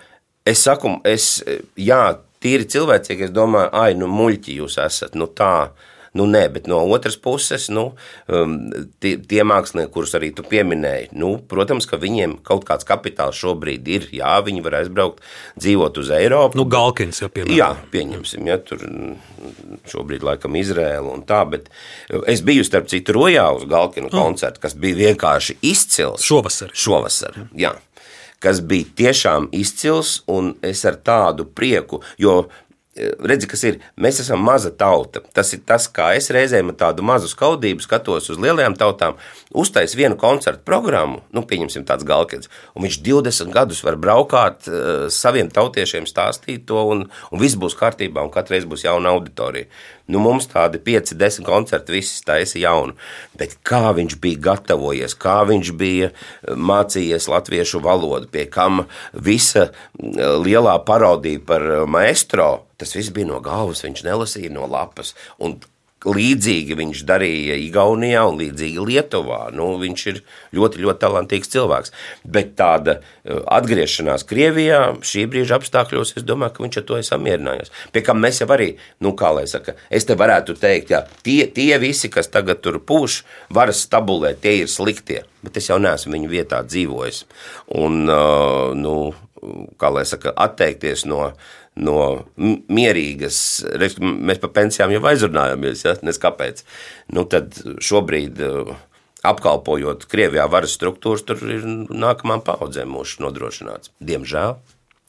[0.46, 1.40] es saku, es,
[1.80, 2.02] jā,
[2.40, 6.66] tīri cilvēcīgi, es domāju, ai, nu, muļķi jūs esat, nu tā, uh, Nu, nē, bet
[6.70, 7.92] no otras puses, nu,
[8.26, 8.56] um,
[9.02, 13.90] tie, tie mākslinieki, kurus arī tu pieminēji, nu, protams, ka viņiem kaut kāds kapitāls šobrīd
[13.90, 14.08] ir.
[14.14, 15.22] Jā, viņi var aizbraukt,
[15.60, 16.58] dzīvot uz Eiropu.
[16.58, 17.56] Nu, Galkins jau piemēram.
[17.56, 18.82] Jā, pieņemsim, ja tur
[19.90, 21.70] šobrīd laikam Izrēla un tā, bet
[22.30, 24.16] es biju starp citu rojā uz Galkinu oh.
[24.16, 26.26] koncertu, kas bija vienkārši izcils.
[26.26, 26.74] Šovasar.
[26.74, 27.76] Šovasar, jā
[28.40, 32.48] kas bija tiešām izcils, un es ar tādu prieku, jo
[32.96, 33.78] redzi, kas ir.
[34.00, 35.22] Mēs esam maza tauta.
[35.34, 39.18] Tas ir tas, kā es reizēm ar tādu mazu skaudību skatos uz lielajām tautām.
[39.54, 45.06] Uztais vienu koncertu programmu, nu, pieņemsim, tāds galkens, un viņš 20 gadus var braukāt uh,
[45.10, 49.70] saviem tautiešiem, stāstīt to, un, un viss būs kārtībā, un katreiz būs jauna auditorija.
[50.10, 52.96] Nu, mums tādi 5, 10 koncerti, visi taisa jaunu.
[53.38, 59.68] Bet kā viņš bija gatavojies, kā viņš bija eh, mācījies latviešu valodu, pie kam visa
[59.68, 65.14] eh, lielā parodija par eh, maestro, tas viss bija no galvas, viņš nelasīja no lapas.
[65.38, 65.60] Un
[66.00, 69.50] Līdzīgi viņš darīja Igaunijā un līdzīgi Lietuvā.
[69.52, 70.20] Nu, viņš ir
[70.56, 71.92] ļoti, ļoti talantīgs cilvēks.
[72.24, 77.04] Bet tāda uh, atgriešanās Krievijā šī brīža apstākļos, es domāju, ka viņš ar to ir
[77.04, 77.72] samierinājies.
[77.92, 78.70] Pie kā mēs jau arī,
[79.04, 82.80] nu, kā lai saka, es te varētu teikt, jā, tie, tie visi, kas tagad tur
[82.80, 83.20] pūš,
[83.52, 85.26] varas stabulē, tie ir sliktie.
[85.44, 87.26] Bet es jau neesmu viņu vietā dzīvojis.
[87.76, 89.12] Un, uh, nu,
[89.80, 91.30] kā lai saka, atteikties no
[91.78, 93.38] no mierīgas,
[94.00, 96.64] mēs par pensijām jau aizrunājāmies, ja, nes kāpēc.
[97.14, 98.74] Nu, tad šobrīd uh,
[99.26, 103.94] apkalpojot Krievijā varas struktūras, tur ir nākamām paudzēm mūsu nodrošināts.
[104.02, 104.58] Diemžēl.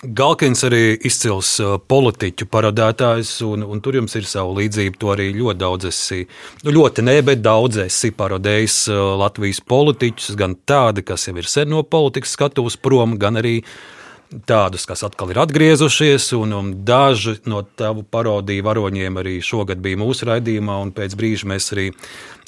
[0.02, 4.98] Galkins arī izcils uh, politiķu parodētājs, un, un tur jums ir sava līdzība.
[5.02, 6.24] To arī ļoti daudz esi,
[6.66, 11.50] nu ļoti ne, bet daudz esi parodējis uh, Latvijas politiķus, gan tādi, kas jau ir
[11.50, 14.01] sen no politikas skatuves prom, gan arī uh,
[14.48, 20.00] tādus, kas atkal ir atgriezušies, un, un daži no tavu parodiju varoņiem arī šogad bija
[20.00, 21.90] mūsu raidījumā, un pēc brīža mēs arī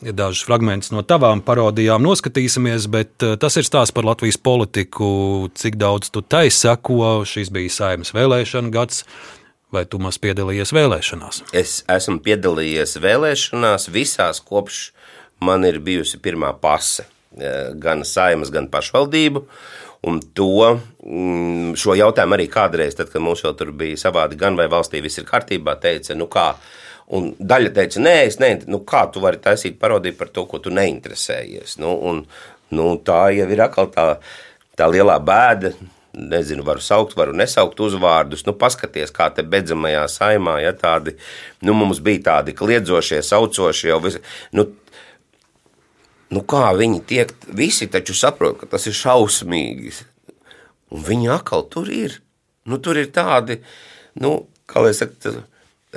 [0.03, 5.77] dažus fragmentus no tavām parodijām noskatīsimies, bet eh, tas ir stāsts par Latvijas politiku, cik
[5.79, 9.03] daudz tu tai seko, šis bija saimnes vēlēšana gads,
[9.73, 11.43] vai tu maz piedalījies vēlēšanās?
[11.55, 14.89] Es esmu piedalījies vēlēšanās visās kopš
[15.43, 17.05] man ir bijusi pirmā pase,
[17.37, 19.43] eh, gan saimas, gan pašvaldību,
[20.03, 24.57] Un to, mm, šo jautājumu arī kādreiz, tad, kad mums vēl tur bija savādi, gan
[24.59, 26.49] vai valstī viss ir kārtībā, teica, nu kā.
[27.15, 30.59] Un daļa teica, nē, es nezinu, nu kā tu vari taisīt parodiju par to, ko
[30.59, 31.77] tu neinteresējies.
[31.79, 32.23] Nu, un,
[32.75, 34.07] nu, tā jau ir atkal tā,
[34.79, 35.73] tā lielā bēda.
[36.13, 38.43] Nezinu, varu saukt, varu nesaukt uzvārdus.
[38.45, 41.15] Nu, paskaties, kā te beidzamajā saimā, ja tādi,
[41.65, 44.21] nu, mums bija tādi kliedzošie, saucošie, jau visi.
[44.53, 44.67] Nu,
[46.33, 49.93] Nu, kā viņi tiek, visi taču saprot, ka tas ir šausmīgi.
[50.93, 52.21] Un viņi atkal tur ir.
[52.69, 53.59] Nu, tur ir tādi,
[54.23, 55.33] nu, kā lai saka,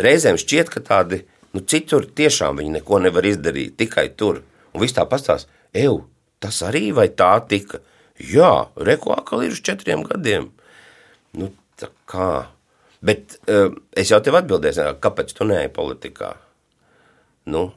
[0.03, 1.23] reizēm šķiet, ka tādi,
[1.55, 4.43] nu, citur tiešām viņi neko nevar izdarīt, tikai tur.
[4.75, 6.03] Un viss tā pastāsta, eju,
[6.43, 7.81] tas arī vai tā tika.
[8.17, 10.51] Jā, reko atkal ir uz četriem gadiem.
[11.37, 12.49] Nu, tā kā.
[13.05, 16.35] Bet uh, es jau tev atbildēju, kāpēc tu neej politikā?
[17.53, 17.69] Nu,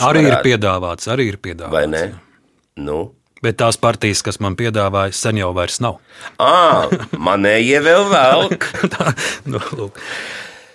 [0.00, 0.32] arī varētu.
[0.32, 1.74] ir piedāvāts, arī ir piedāvāts.
[1.74, 2.06] Vai ne?
[2.80, 3.02] Nu,
[3.44, 5.98] Bet tās partijas, kas man piedāvāja, sen jau vairs nav.
[6.40, 8.64] À, manējie vēl velk.
[8.94, 9.10] Tā,
[9.44, 10.00] nu, lūk.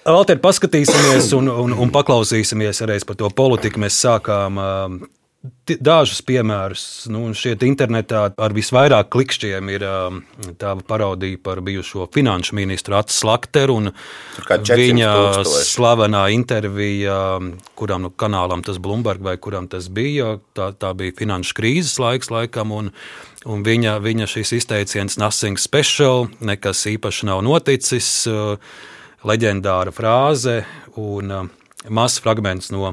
[0.05, 3.81] Valter, paskatīsimies un, un, un paklausīsimies arī par to politiku.
[3.81, 4.61] Mēs sākām
[5.39, 6.81] Dažus piemērus,
[7.13, 10.17] nu, šeit internetā ar visvairāk klikšķiem ir um,
[10.59, 13.91] tā parodija par bijušo finanšu ministru Atsas Lakteru un
[14.49, 15.11] viņa
[15.55, 17.15] slavenā intervija,
[17.79, 22.33] kuram nu, kanālam tas Bloomberg vai kuram tas bija, tā, tā bija finanšu krīzes laiks
[22.35, 22.91] laikam, un,
[23.47, 28.59] un viņa, viņa šis izteiciens nothing special, nekas īpaši nav noticis, uh,
[29.23, 30.65] leģendāra frāze
[30.99, 31.47] un uh,
[31.87, 32.91] mazs fragments no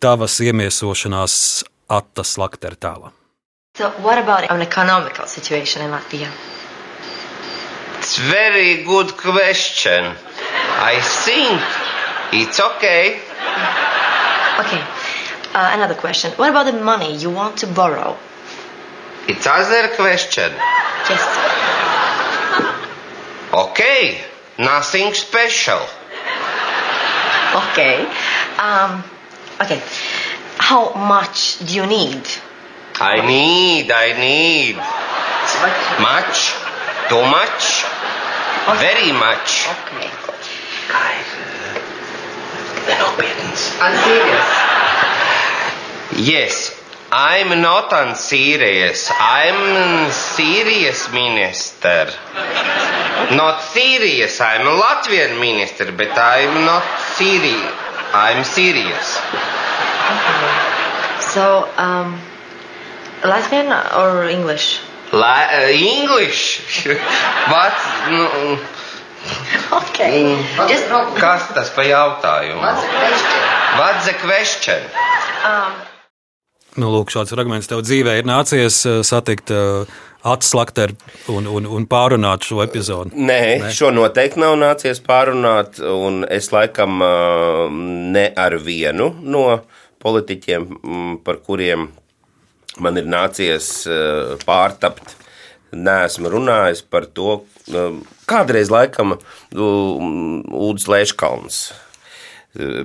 [0.00, 3.12] tavas iemiesošanās Attas Laktertāla?
[3.76, 6.30] So what about an economical situation in Latvia?
[7.98, 10.14] It's very good question.
[10.78, 11.60] I think
[12.32, 13.20] it's okay.
[14.60, 14.82] Okay.
[15.54, 16.32] Uh, another question.
[16.36, 18.16] What about the money you want to borrow?
[19.28, 20.52] It's other question.
[21.08, 21.22] Yes.
[23.52, 24.20] Okay.
[24.58, 25.80] Nothing special.
[27.54, 28.06] Okay.
[28.58, 29.04] Um,
[29.60, 29.80] Okay.
[30.58, 32.22] How much do you need?
[33.00, 34.76] I need, I need.
[36.00, 36.54] Much?
[37.08, 37.84] Too much?
[38.68, 38.78] Okay.
[38.80, 39.68] Very much.
[39.68, 40.10] Okay.
[40.88, 41.78] Guys, uh,
[42.86, 43.76] they're not pittance.
[43.80, 44.46] I'm serious.
[46.28, 49.10] Yes, I'm not unserious.
[49.18, 52.10] I'm serious minister.
[53.36, 54.40] Not serious.
[54.40, 56.84] I'm a Latvian minister, but I'm not
[57.16, 57.85] serious.
[58.16, 59.20] I'm serious.
[59.20, 60.52] Okay.
[61.20, 62.16] So, um,
[63.20, 64.80] Latvian or English?
[65.12, 66.60] La uh, English?
[67.52, 67.76] What?
[68.10, 68.58] No.
[69.84, 70.32] Okay.
[70.32, 70.68] Mm.
[70.68, 70.88] Just,
[71.20, 72.62] Kas tas pa jautājumu?
[72.62, 73.42] What's the question?
[73.76, 74.80] What's the question?
[75.44, 75.72] Um,
[76.80, 79.52] nu, lūk, šāds fragments tev dzīvē ir nācies uh, satikt.
[79.52, 79.84] Uh,
[80.26, 80.80] atslēgt
[81.32, 83.14] un, un, un pārunāt šo epizodu?
[83.14, 85.80] Nē, Nē, šo noteikti nav nācies pārunāt.
[86.32, 86.98] Es laikam
[88.14, 89.44] ne ar vienu no
[90.02, 90.66] politiķiem,
[91.26, 91.88] par kuriem
[92.82, 93.70] man ir nācies
[94.44, 95.16] pārtapt,
[95.76, 97.40] neesmu runājis par to.
[98.30, 99.16] Kādreiz laikam
[99.54, 101.62] Udrs Lēškalns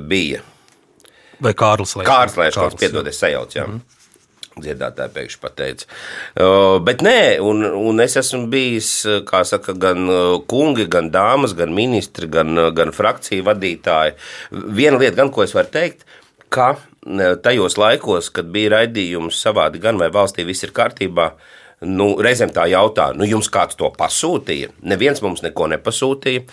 [0.10, 0.42] bija.
[1.42, 2.10] Vai Kārlis Lēškalns?
[2.10, 3.56] Kārlis Lēškalns, piedodies, sajauc.
[3.56, 3.66] Jā.
[3.68, 4.01] Mm -hmm.
[4.52, 5.86] Dziedātāji pēkšņi pateica.
[6.84, 8.90] Bet nē, un, un es esmu bijis
[9.48, 10.12] saka, gan
[10.52, 14.18] kungi, gan dāmas, gan ministri, gan, gan frakciju vadītāji.
[14.52, 16.04] Viena lieta, gan ko es varu teikt,
[16.52, 16.74] ka
[17.46, 22.52] tajos laikos, kad bija raidījums savādi, gan vai valstī viss ir kārtībā, uh, Nu, reizēm
[22.54, 24.68] tā jautā, nu, jums kāds to pasūtīja?
[24.86, 26.44] Neviens mums neko nepasūtīja.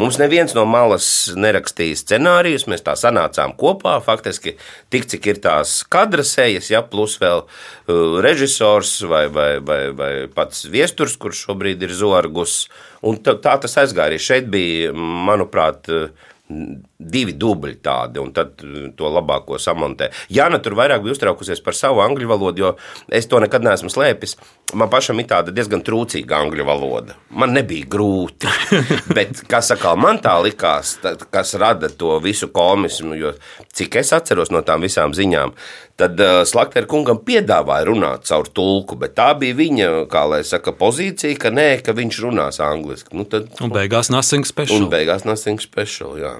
[0.00, 3.98] Mums neviens no malas nerakstīja scenārijus, mēs tā sanācām kopā.
[4.06, 4.54] Faktiski
[4.88, 10.10] tik cik ir tās kadra sejas, ja plus vēl uh, režisors vai, vai, vai, vai
[10.32, 12.62] pats viesturs, kurš šobrīd ir zorgus.
[13.04, 14.14] Un tā, tā tas aizgāja.
[14.14, 20.10] Arī šeit bija, manuprāt, uh, divi dubļi tādi, un tad uh, to labāko samontē.
[20.32, 22.70] Jāna tur vairāk bija uztraukusies par savu angļu valodu, jo
[23.12, 24.36] es to nekad neesmu slēpis.
[24.78, 27.16] Man pašam ir tāda diezgan trūcīga angļu valoda.
[27.30, 28.48] Man nebija grūti,
[29.16, 30.96] bet kas atkal man tā likās,
[31.32, 33.34] kas rada to visu komismu, jo
[33.78, 35.54] cik es atceros no tām visām ziņām,
[35.98, 40.74] tad uh, Slaktera kungam piedāvāja runāt caur tulku, bet tā bija viņa, kā lai saka,
[40.76, 43.14] pozīcija, ka nē, ka viņš runās angliski.
[43.18, 44.84] Nu, tad, un beigās nothing special.
[44.84, 46.36] Un beigās nothing special, jā.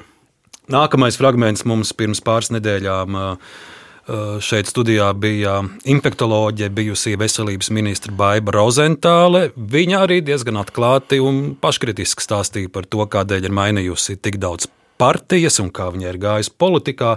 [0.69, 3.17] Nākamais fragments mums pirms pāris nedēļām.
[4.41, 9.51] Šeit studijā bija infektuoloģija, bijusī veselības ministra Baiva Rozentāle.
[9.53, 15.61] Viņa arī diezgan atklāti un paškritiski stāstīja par to, kādēļ ir mainījusi tik daudz partijas
[15.63, 17.17] un kā viņa ir gājusi politikā.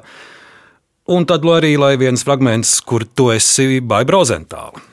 [1.12, 4.91] Un tad arī viens fragments, kur tu esi Baiva Rozentāle.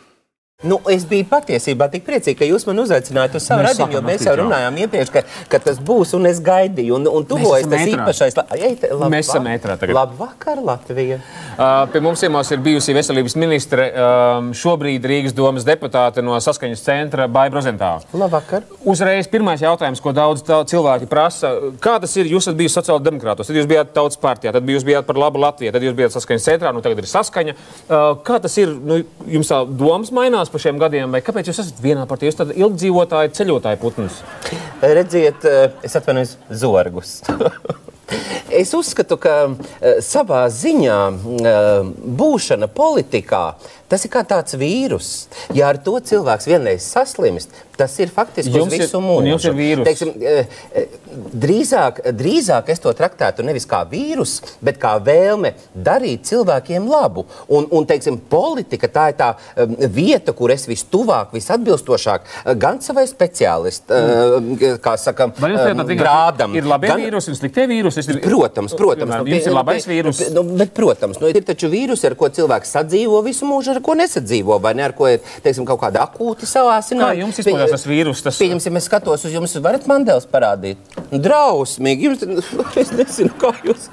[0.66, 4.25] Nu, es biju patiesībā tik priecīga, ka jūs man uzaicinājāt uz savu radiņu, jo mēs
[4.27, 5.21] jau runājām iepriekš, ka,
[5.53, 8.35] ka tas būs, un es gaidīju, un, un tuvojas tas īpašais.
[8.57, 9.94] Eit, lab, mēs esam ētrā tagad.
[9.94, 11.21] Labvakar, Latvija!
[11.55, 16.83] Uh, pie mums ciemos ir bijusi veselības ministre, uh, šobrīd Rīgas domas deputāte no saskaņas
[16.88, 18.03] centra Baija Brozentāva.
[18.18, 18.66] Labvakar!
[18.83, 21.55] Uzreiz pirmais jautājums, ko daudz cilvēki prasa.
[21.79, 22.33] Kā tas ir?
[22.35, 25.71] Jūs esat bijis sociāldemokrātos, tad jūs bijāt tautas partijā, tad jūs bijāt par labu Latviju,
[25.79, 27.59] tad jūs bijāt saskaņas centrā, nu tagad ir saskaņa.
[27.87, 28.75] Uh, kā tas ir?
[28.75, 30.48] Nu, jums tā domas mainās?
[30.49, 32.31] Mainās pa šiem gadiem, vai kāpēc jūs esat vienā partijā?
[32.31, 34.23] Jūs esat ilgdzīvotāji, ceļotāji putns.
[34.81, 37.23] Redziet, eh, es atvainojos zorgus.
[38.49, 45.29] Es uzskatu, ka uh, savā ziņā uh, būšana politikā tas ir kā tāds vīrus.
[45.57, 49.31] Ja ar to cilvēks vienreiz saslimst, tas ir faktiski jums uz visu mūžu.
[49.33, 49.87] Jums ir vīrus.
[49.87, 50.96] Teiksim, uh,
[51.44, 57.24] drīzāk, drīzāk es to traktētu nevis kā vīrusu, bet kā vēlme darīt cilvēkiem labu.
[57.55, 59.31] Un, un teiksim, politika tā ir tā
[59.94, 66.57] vieta, kur es vistuvāk, visatbilstošāk uh, gan savai speciālistam, uh, kā saka, um, grādam.
[66.59, 67.05] Ir labi gan...
[67.05, 68.05] vīrusi un sliktie vīrusi.
[68.09, 68.20] Ir...
[68.27, 69.14] Protams, protams.
[69.22, 70.22] Nu, jums ir labais vīrus.
[70.35, 73.97] Nu, bet, protams, nu, ir taču vīrusi, ar ko cilvēks sadzīvo visu mūžu, ar ko
[73.99, 77.14] nesadzīvo, vai ne, ar ko ir, teiksim, kaut kāda akūta savāsinājuma.
[77.14, 78.23] Kā jums izpaužās tas vīrus?
[78.27, 78.41] Tas...
[78.43, 80.99] Pieņemsim, es skatos uz jums, varat mandēls parādīt.
[81.12, 82.09] Drausmīgi.
[82.09, 82.47] Jums,
[82.83, 83.88] es nezinu, kā jūs,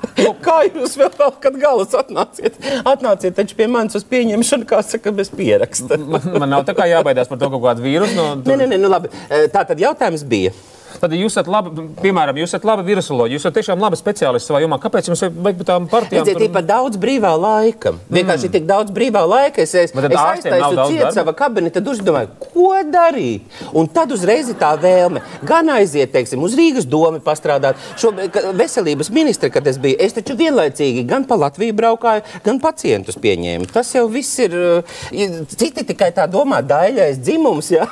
[0.45, 2.60] kā jūs vēl kaut kad galus atnāciet.
[2.84, 6.00] Atnāciet taču pie manis uz pieņemšanu, kā saka, bez pieraksta.
[6.02, 8.17] man, man nav tā kā jābaidās par to kaut kādu vīrusu.
[8.17, 8.52] No, tu...
[8.52, 9.12] Nē, nē, nē, nu labi.
[9.54, 10.54] Tā tad jautājums bija.
[11.01, 14.62] Tad jūs esat labi, piemēram, jūs esat labi virusoloģi, jūs esat tiešām labi speciālisti savā
[14.63, 14.79] jomā.
[14.81, 16.23] Kāpēc jums vajag būt tādām partijām?
[16.23, 16.62] Redziet, tur...
[16.62, 17.93] ir daudz brīvā laika.
[17.95, 18.17] Mm.
[18.19, 19.63] Vienkārši ir tik daudz brīvā laika.
[19.65, 23.60] Es, es, es aiztaisu ciet savā kabinetā, tad uzdomāju, ko darīt.
[23.75, 27.79] Un tad uzreiz ir tā vēlme gan aiziet, teiksim, uz Rīgas domu pastrādāt.
[27.99, 28.13] Šo
[28.55, 33.69] veselības ministri, kad es biju, es taču vienlaicīgi gan pa Latviju braukāju, gan pacientus pieņēmu.
[33.73, 34.58] Tas jau viss ir,
[35.55, 37.71] citi tikai tā domā, daļais dzimums.
[37.75, 37.89] Ja?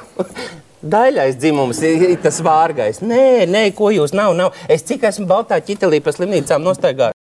[0.84, 3.00] Daļais dzimums ir tas vārgais.
[3.00, 4.34] Nē, nē, ko jūs nav.
[4.36, 4.58] nav.
[4.67, 7.15] Es cik esmu baltā ķitelī pa slimnīcām nostaigājis.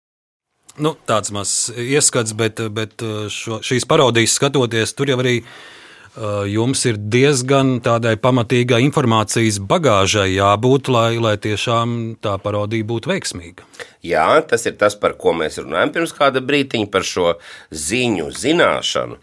[0.78, 3.02] Nu, tāds mazs ieskats, bet, bet
[3.34, 10.28] šo, šīs parodijas skatoties, tur jau arī uh, jums ir diezgan tādai pamatīgai informācijas bagāžai
[10.36, 13.66] jābūt, lai, lai tiešām tā parodija būtu veiksmīga.
[14.06, 17.34] Jā, tas ir tas, par ko mēs runājam pirms kāda brīdiņa, par šo
[17.74, 19.18] ziņu zināšanu.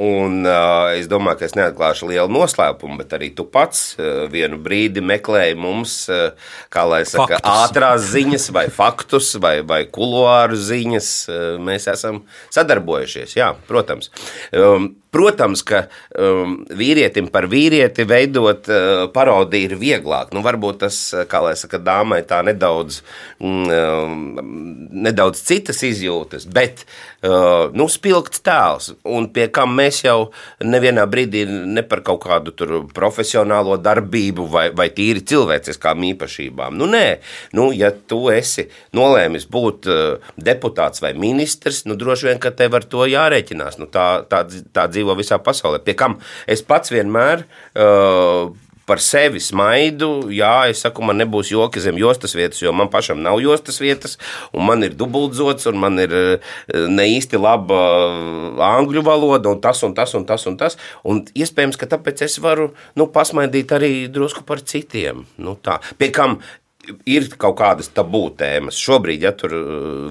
[0.00, 4.56] Un, uh, es domāju, ka es neatklāšu lielu noslēpumu, bet arī tu pats uh, vienu
[4.62, 6.32] brīdi meklēji mums, uh,
[6.72, 7.66] kā lai saka, faktus.
[7.66, 11.12] ātrās ziņas, vai faktus, vai, vai kuluāru ziņas.
[11.28, 12.22] Uh, mēs esam
[12.54, 14.12] sadarbojušies, jā, protams.
[14.56, 15.82] Um, Protams, ka
[16.16, 20.30] um, vīrietim par vīrieti veidot uh, parodiju ir vieglāk.
[20.32, 23.02] Nu, varbūt tas, kā lai saka, dāmai tā nedaudz,
[23.36, 30.30] mm, um, nedaudz citas izjūtas, bet uh, nu, spilgts tēls, un pie kam mēs jau
[30.64, 32.56] nevienā brīdī ne par kaut kādu
[32.96, 36.80] profesionālo darbību vai, vai tīri cilvēciskām īpašībām.
[36.80, 37.04] Nu, nē,
[37.58, 42.80] nu, ja tu esi nolēmis būt uh, deputāts vai ministrs, nu, droši vien, ka tev
[42.80, 43.76] ar to jārēķinās.
[43.76, 45.82] Nu, tā, tā, tā dzīvo visā pasaulē.
[45.84, 47.46] Pie kam es pats vienmēr.
[47.74, 50.26] Uh, par sevi smaidu.
[50.34, 54.16] Jā, es saku, man nebūs joki zem jostas vietas, jo man pašam nav jostas vietas,
[54.50, 56.56] un man ir dubultzots, un man ir uh,
[56.90, 60.48] ne īsti laba uh, angļu valoda, un tas, un tas, un tas.
[60.50, 60.76] Un tas.
[61.06, 65.22] Un iespējams, ka tāpēc es varu nu, pasmaidīt arī drusku par citiem.
[65.38, 65.78] Nu, tā.
[65.96, 66.40] Pie kam
[67.06, 68.78] ir kaut kādas tabū tēmas.
[68.80, 69.64] Šobrīd, ja tur uh,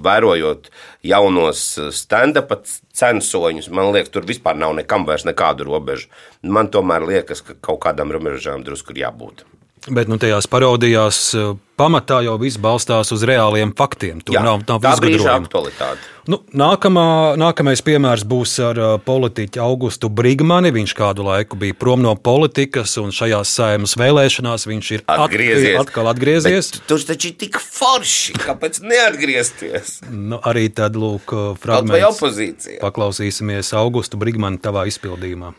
[0.03, 0.69] vērojot
[1.07, 2.53] jaunos uh, stand-up
[2.97, 6.11] censoņus, man liekas, tur vispār nav nekam vairs nekādu robežu.
[6.43, 9.45] Man tomēr liekas, ka kaut kādām robežām drusku ir jābūt.
[9.89, 14.19] Bet nu, tajās parodijās eh, pamatā jau viss balstās uz reāliem faktiem.
[14.21, 16.09] Tur Jā, nav, nav tā brīža aktualitāte.
[16.29, 20.69] Nu, nākamā, nākamais piemērs būs ar uh, politiķu Augustu Brigmani.
[20.75, 25.79] Viņš kādu laiku bija prom no politikas, un šajās saimas vēlēšanās viņš ir atgriezies.
[25.79, 26.69] At, atkal atgriezies.
[26.75, 29.97] Bet tur taču ir tik forši, kāpēc neatgriezties?
[30.13, 32.69] Nu, arī tad, lūk, uh, fragments.
[32.85, 35.55] Paklausīsimies Augustu Brigmanu tavā izpildījumā.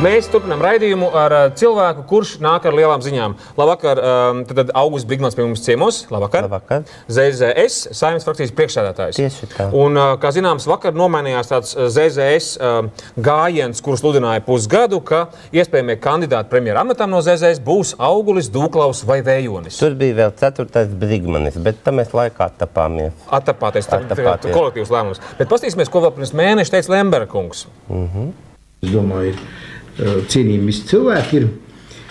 [0.00, 3.34] Mēs turpinām raidījumu ar uh, cilvēku, kurš nāk ar lielām ziņām.
[3.56, 5.98] Labvakar, um, tad Augusts Brigmans pie mums ciemos.
[6.08, 6.46] Labvakar.
[6.46, 6.86] Labvakar.
[7.12, 9.18] ZZS, saimnes frakcijas priekšsēdētājs.
[9.20, 9.66] Tieši tā.
[9.76, 12.90] Un, uh, kā zināms, vakar nomainījās tāds uh, ZZS um,
[13.20, 19.20] gājiens, kurus sludināja pusgadu, ka iespējamie kandidāti premjeras amatam no ZZS būs Augulis, Dūklaus vai
[19.26, 19.80] Vējonis.
[19.84, 23.12] Tur bija vēl ceturtais Brigmanis, bet tam mēs laikā attapāmies.
[23.28, 25.20] Attapāties, tā ir kolektīvs lēmums.
[25.36, 27.66] Bet paskatīsimies, ko vēl pirms mēneša teica Lemberkungs.
[27.90, 28.38] Mm -hmm.
[28.80, 29.69] Es domāju, ir
[30.00, 31.50] cienījami visi cilvēki ir.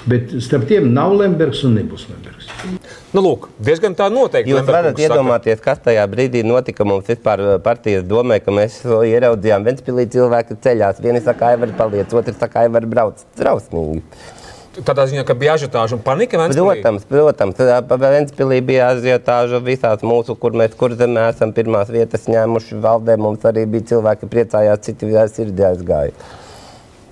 [0.10, 2.48] Bet starp tiem nav Lembergs un nebūs Lembergs.
[3.14, 4.54] Nu, lūk, diezgan tā noteikti.
[4.54, 5.18] Jūs Lemberga varat kungs saka.
[5.20, 9.68] iedomāties, kas tajā brīdī notika mums vispār uh, partijas domē, ka mēs to ieraudzījām.
[9.68, 11.02] Ventspīlī cilvēki ceļās.
[11.04, 13.26] Vieni saka, ka var paliec, otrs saka, ka var braukt.
[13.40, 14.04] Trausmīgi.
[14.86, 16.40] Tādā ziņā, ka bija ažiotāža un panika.
[16.40, 16.80] Ventspilī.
[16.80, 17.64] Protams, protams.
[18.06, 23.18] Ventspīlī bija aziotāža visās mūsu, kur mēs kur zemē esam pirmās vietas ņēmuši valdē.
[23.20, 26.16] Mums arī bija cilvēki priecājās, citi sirdī aizgāja.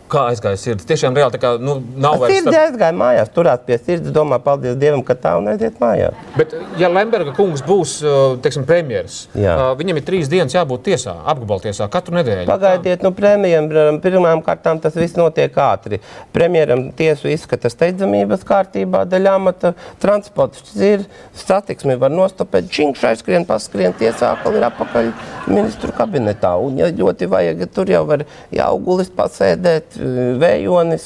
[0.08, 0.86] Kā aizgāja sirds?
[0.88, 2.38] Tiešām reāli tā kā nu, nav vairs.
[2.38, 6.16] Sirds aizgāja mājās, turās pie sirds, domā, paldies Dievam, ka tā un aiziet mājās.
[6.38, 9.56] Bet, ja Lemberga kungs būs uh, teiksim, premjerministrs, Jā.
[9.58, 12.48] uh, viņam ir trīs dienas jābūt tiesā, apgabaltiesā katru nedēļu.
[12.48, 16.00] Pagaidiet, nu, premjeram pirmām kārtām tas viss notiek ātri.
[16.36, 21.04] Premjeram tiesu izskata steidzamības kārtībā, daļā amata transports ir,
[21.36, 25.12] satiksmi var nostopēt, čingš aizskrien, paskrien tiesā, atkal ir apakaļ
[25.52, 26.54] ministru kabinetā.
[26.64, 28.24] Un, ja ļoti vajag, tur jau var
[28.56, 29.97] jaugulis pasēdēt,
[30.42, 31.06] vējonis.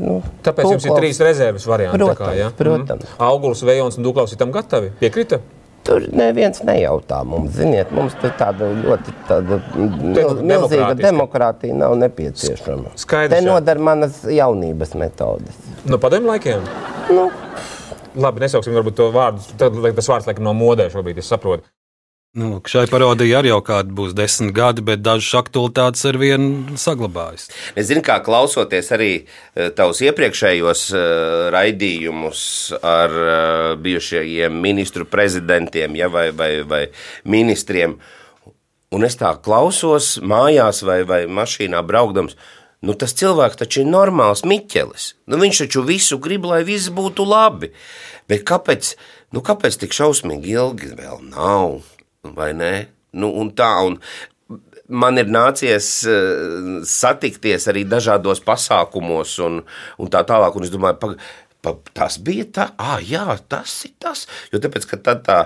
[0.00, 2.00] Nu, Tāpēc jums ir trīs rezerves varianti.
[2.02, 2.50] tā kā, Protams, ja?
[2.56, 3.06] protams.
[3.08, 3.22] Mhm.
[3.28, 4.92] Auguls, Vējons un Duklaus ir tam gatavi.
[5.00, 5.40] Piekrita?
[5.88, 7.54] Tur neviens nejautā mums.
[7.56, 12.92] Ziniet, mums tāda ļoti tāda mil, milzīga demokrātija nav nepieciešama.
[12.98, 15.56] Skaidrs, Te nodara manas jaunības metodes.
[15.88, 16.66] No padomju laikiem?
[17.14, 17.30] Nu,
[18.18, 19.42] Labi, nesauksim varbūt to vārdu.
[19.60, 21.64] Tad tas vārds laikam no modē šobrīd, es saprotu.
[22.36, 26.76] Nu, lūk, šai parodijai arī jau kādi būs desmit gadi, bet dažas aktualitātes ar vienu
[26.76, 27.46] saglabājas.
[27.72, 31.06] Es zinu, kā klausoties arī eh, tavus iepriekšējos eh,
[31.56, 32.42] raidījumus
[32.84, 36.82] ar eh, bijušajiem ministru prezidentiem ja, vai, vai, vai
[37.24, 37.96] ministriem.
[38.92, 42.36] Un es tā klausos mājās vai, vai mašīnā braukdams.
[42.84, 45.14] Nu, tas cilvēks taču ir normāls Miķelis.
[45.32, 47.72] Nu, viņš taču visu grib, lai viss būtu labi.
[48.28, 48.98] Bet kāpēc,
[49.32, 51.80] nu, kāpēc tik šausmīgi ilgi vēl nav?
[52.36, 52.72] Vai ne?
[53.18, 53.96] Nu, un tā, un
[54.88, 59.60] man ir nācies eh, satikties arī dažādos pasākumos, un,
[60.00, 60.56] un tā tālāk.
[60.56, 61.12] Un es domāju, pa,
[61.64, 64.26] pa, tas bija tā, ah, jā, tas ir tas.
[64.52, 65.42] Jo tāpēc, ka tad tā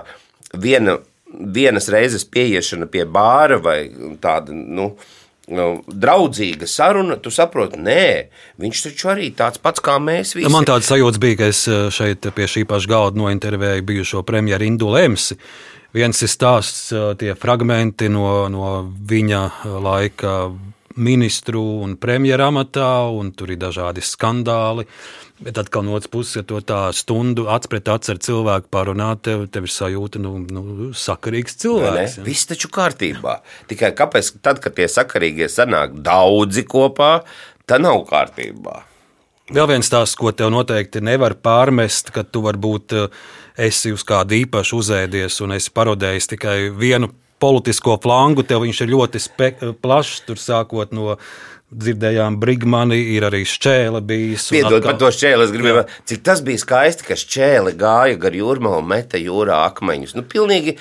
[0.53, 0.99] viena,
[1.33, 3.81] vienas reizes pieiešana pie bāra vai
[4.23, 4.93] tāda, nu.
[5.51, 8.05] nu, Draudzīga saruna, tu saproti, nē,
[8.63, 10.51] viņš taču arī tāds pats kā mēs visi.
[10.53, 14.71] Man tāds sajūta bija, ka es eh, šeit pie šī paša galda nointervēju bijušo premjeru
[14.71, 15.39] Indu Lemsi.
[15.93, 16.87] Viens ir stāsts,
[17.21, 18.69] tie fragmenti no, no
[19.09, 19.41] viņa
[19.83, 20.37] laika
[20.95, 24.85] ministru un premjeru amatā, un tur ir dažādi skandāli.
[25.43, 29.23] Bet atkal no otras puses, ja to tā stundu acs pret acu ar cilvēku pārunāt,
[29.27, 32.17] tev, tev ir sajūta, nu, nu sakarīgs cilvēks.
[32.19, 32.25] ja.
[32.25, 33.39] Viss taču kārtībā.
[33.71, 37.11] Tikai kāpēc tad, kad tie sakarīgie sanāk daudzi kopā,
[37.67, 38.83] tad nav kārtībā.
[39.53, 43.23] Vēl viens tās, ko tev noteikti nevar pārmest, ka tu varbūt eh,
[43.57, 47.11] esi uz kādu īpašu uzēdies un esi parodējis tikai vienu
[47.43, 48.43] politisko flangu.
[48.47, 49.23] Tev viņš ir ļoti
[49.81, 51.17] plašs, tur sākot no
[51.73, 54.49] dzirdējām Brigmani, ir arī šķēle bijis.
[54.53, 55.43] Piedod atkal- par to šķēli.
[55.47, 60.13] Es gribēju, cik tas bija skaisti, ka šķēle gāja gar jūrmā un meta jūrā akmeņus.
[60.15, 60.77] Nu, pilnīgi,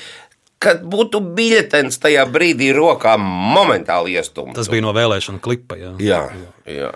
[0.62, 4.54] kad būtu biļetens tajā brīdī rokā, momentāli iestumts.
[4.54, 5.76] Tas bija no vēlēšana klipa.
[5.80, 5.94] Jā.
[5.98, 6.20] Jā,
[6.66, 6.92] jā.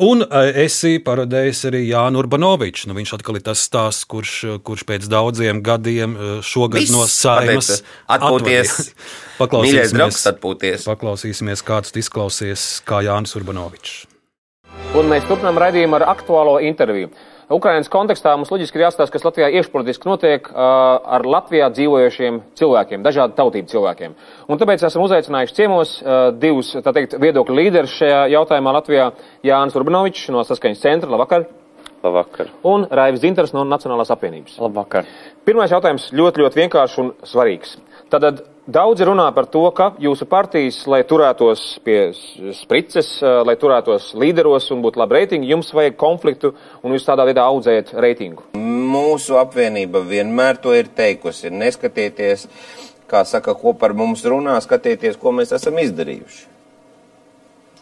[0.00, 2.88] Un eh, esi parodējis arī Jānu Urbanoviču.
[2.88, 7.04] Nu, viņš atkal ir tas stāsts, kurš, kurš pēc daudziem gadiem eh, šogad Viss no
[7.10, 8.94] saimas atpūties.
[9.40, 10.86] Mīļais draugs, atpūties.
[10.88, 14.06] Paklausīsimies, kāds izklausies kā Jānis Urbanovičs.
[14.96, 17.12] Un mēs turpinām raidījumu ar aktuālo interviju.
[17.50, 20.60] Ukraiņas kontekstā mums loģiski ir jāstāsta, kas Latvijā iekšpolitiski notiek uh,
[21.16, 24.14] ar Latvijā dzīvojošiem cilvēkiem, dažādu tautību cilvēkiem.
[24.46, 29.08] Un tāpēc esam uzaicinājuši ciemos uh, divus, tā teikt, viedokļu līderus šajā jautājumā Latvijā-
[29.50, 31.10] Jānis Urbanovičs no Saskaņas centra.
[31.10, 31.48] Labvakar!
[32.04, 32.54] Labvakar.
[32.64, 34.54] Un Raivis Dzintars no Nacionālās apvienības.
[34.62, 35.10] Labvakar.
[35.44, 37.74] Pirmais jautājums ļoti, ļoti vienkāršs un svarīgs.
[38.14, 43.56] Tātad daudzi runā par to, ka jūsu partijas, lai turētos pie s- sprites, eh, lai
[43.56, 48.42] turētos līderos un būtu labi reitingi, jums vajag konfliktu un jūs tādā veidā audzējat reitingu.
[48.54, 51.50] Mūsu apvienība vienmēr to ir teikusi.
[51.50, 52.46] Neskatieties,
[53.08, 56.46] kā saka, ko par mums runā, skatieties, ko mēs esam izdarījuši.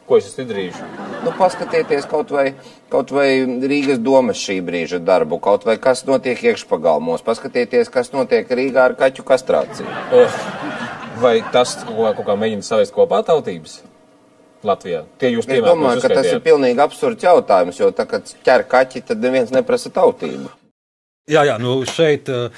[0.08, 0.78] Ko es izdarījis?
[1.26, 2.54] Nu, paskatieties kaut vai,
[2.88, 8.48] kaut vai Rīgas domas šī brīža darbu, kaut vai kas notiek iekšpagalmos, paskatieties, kas notiek
[8.48, 9.88] Rīgā ar kaķu kastrāciju.
[10.16, 10.40] Eh,
[11.18, 13.80] Vai tas kaut kā- kaut kā mēģina savest kopā tautības
[14.62, 15.00] Latvijā?
[15.18, 18.62] Tie jūs Es piemēram, domāju, ka tas ir pilnīgi absurds jautājums, jo tā, kad ķer
[18.70, 20.48] kaķi, tad neviens neprasa tautību.
[21.28, 22.50] Jā, jā, nu šeit uh,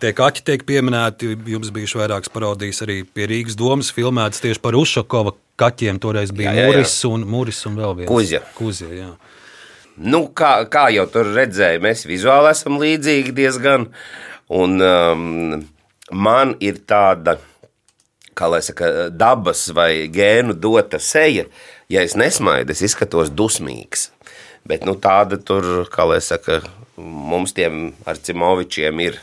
[0.00, 1.30] tie kaķi tiek pieminēti.
[1.46, 5.98] Jums bija vairākas parodijas arī pie Rīgas domas filmētas tieši par Ušakova kaķiem.
[6.02, 6.70] Toreiz bija Jā, jā, jā.
[6.72, 8.10] Mūris un, Mūris un vēl viens.
[8.10, 8.42] Kuzja.
[8.58, 9.10] Kuzja jā.
[9.98, 13.88] Nu, kā, kā jau tur redzēja, mēs vizuāli esam līdzīgi diezgan.
[14.54, 15.64] Un um,
[16.14, 17.36] man ir tāda,
[18.38, 21.48] kā lai saka, dabas vai gēnu dota seja.
[21.90, 24.10] Ja es nesmaidu, es izskatos dusmīgs.
[24.68, 26.60] Bet nu, tāda tur, kā lai saka,
[26.98, 29.18] mums tiem ar Cimovičiem ir.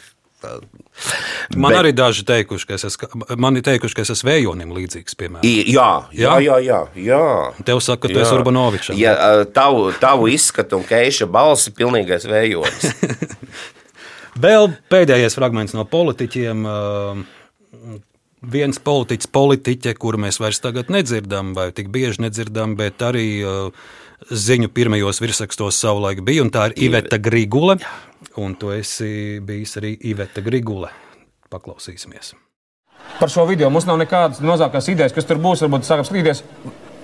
[1.55, 4.71] Man Bet- arī daži teikuši, ka es esmu, man ir teikuši, ka es esmu vējonim
[4.75, 5.43] līdzīgs, piemēram.
[5.43, 6.57] Jā, jā, jā.
[6.63, 7.25] jā, jā.
[7.67, 8.93] Tev saka, ka tu esi Urbanovičs.
[8.99, 12.95] Ja, ā, tavu, tavu izskatu un keiša balsi pilnīgais vējonis.
[14.45, 16.65] Vēl pēdējais fragments no politiķiem.
[18.55, 23.53] Viens politiķis, politiķe, kuru mēs vairs tagad nedzirdam, vai tik bieži nedzirdam, bet arī ā,
[24.31, 27.77] ziņu pirmajos virsrakstos savulaik bija, un tā ir Iveta Grigule.
[28.41, 30.89] Un tu esi bijis arī Iveta Grigule.
[31.51, 32.33] Paklausīsimies.
[33.19, 35.61] Par šo video mums nav nekādas mazākās idejas, kas tur būs.
[35.63, 36.41] Varbūt sākam skatīties.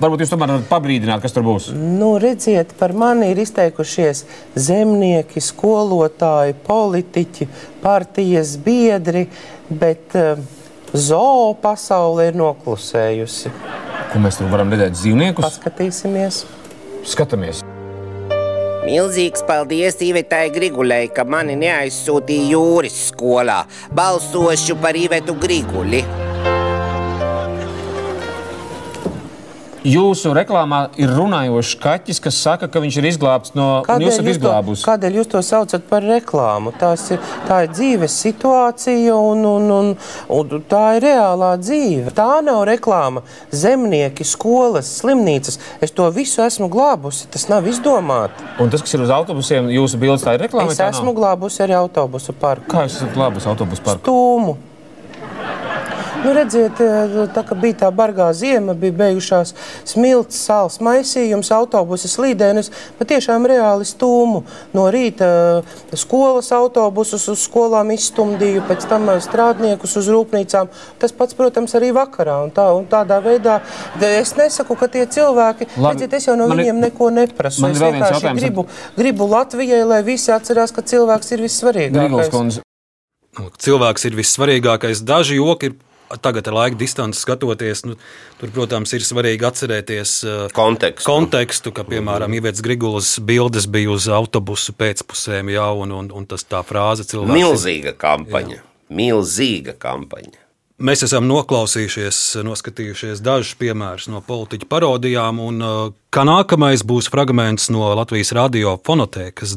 [0.02, 1.70] Varbūt jūs tomēr varat pabrīdināt, kas tur būs.
[1.78, 4.24] Nu, redziet, par mani ir izteikušies
[4.58, 7.48] zemnieki, skolotāji, politiķi,
[7.84, 9.28] partijas biedri,
[9.70, 10.42] bet uh,
[10.98, 13.54] zoo pasaule ir noklusējusi.
[14.10, 14.98] Ko mēs tur varam redzēt?
[14.98, 16.42] Dzīvniekus Paskatīsimies!
[17.08, 17.64] Skatāmies.
[18.82, 23.62] Milzīgs paldies Ivetai Grigulei, ka mani neaizsūtīja jūras skolā.
[23.94, 26.02] Balsošu par Ivetu Griguli.
[29.82, 33.82] Jūsu reklāmā ir runājošs kaķis, kas saka, ka viņš ir izglābts no.
[33.90, 36.74] un Jūs esat to, kādēļ jūs to saucat par reklāmu?
[36.78, 39.92] Tās ir, tā ir dzīves situācija, un, un, un,
[40.38, 42.14] un tā ir reālā dzīve.
[42.14, 43.26] Tā nav reklāma.
[43.50, 45.58] Zemnieki, skolas, slimnīcas.
[45.82, 47.26] Es to visu esmu glābusi.
[47.34, 48.38] Tas nav izdomāts.
[48.62, 50.76] Un tas, kas ir uz autobusiem, jūsu bildes, tā ir reklāma.
[50.76, 52.70] Es esmu glābusi arī autobusu parku.
[52.70, 54.06] Kā jūs esat glābus autobusu parku?
[54.12, 54.60] Tūmu.
[56.22, 56.78] Nu, redziet,
[57.34, 59.56] tā kā bija tā bargā zima, bija beigušās
[59.90, 62.70] smilts, sāls maisījums, autobusi slīdēnis,
[63.00, 64.44] bet tiešām reāli stūmu.
[64.78, 65.30] No rīta
[65.64, 70.70] eh, skolas autobusus uz skolām izstumdīju, pēc tam eh, strādniekus uz rūpnīcām.
[71.02, 72.38] Tas pats, protams, arī vakarā.
[72.46, 73.58] Un tā, un tādā veidā
[74.12, 77.66] es nesaku, ka tie cilvēki, Labi, redziet, es jau no man ir- viņiem neko neprasu.
[77.72, 78.68] Es vienkārši gribu,
[78.98, 82.62] gribu Latvijai, lai visi atcerās, ka cilvēks ir vissvarīgākais.
[83.40, 85.02] Nu, Cilvēks ir vissvarīgākais.
[85.08, 85.76] Daži joki ir
[86.22, 87.86] tagad ar laika distanci skatoties.
[87.88, 87.96] Nu,
[88.42, 91.08] tur, protams, ir svarīgi atcerēties uh, Kontekstu.
[91.08, 96.46] kontekstu ka, piemēram, Ivets Grigulas bildes bija uz autobusu pēcpusēm, jā, un, un, un tas
[96.48, 97.38] tā frāze cilvēks.
[97.38, 98.64] Milzīga kampaņa.
[98.92, 100.42] Milzīga kampaņa.
[100.82, 107.70] Mēs esam noklausījušies, noskatījušies dažus piemērus no politiķu parodijām, un uh, kā nākamais būs fragments
[107.70, 109.54] no Latvijas radio fonotēkas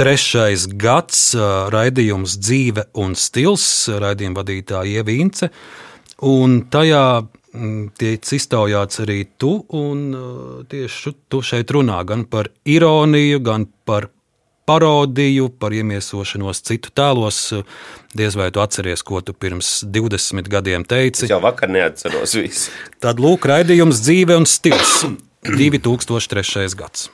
[0.00, 0.78] 2003.
[0.80, 1.34] gads
[1.72, 3.64] raidījums Dzīve un stils,
[4.00, 5.50] raidījuma vadītāja Ievīnce,
[6.24, 10.06] un tajā mm, tiek iztaujāts arī tu, un
[10.70, 14.08] tieši tu šeit runā gan par ironiju, gan par
[14.64, 17.42] parodiju, par iemiesošanos citu tēlos.
[18.16, 21.26] Diez vai tu atceries, ko tu pirms 20 gadiem teici.
[21.28, 22.72] Es jau vakar neatceros visu.
[23.04, 25.04] Tad lūk, raidījums dzīve un stils
[25.44, 26.72] 2003.
[26.72, 27.10] gads.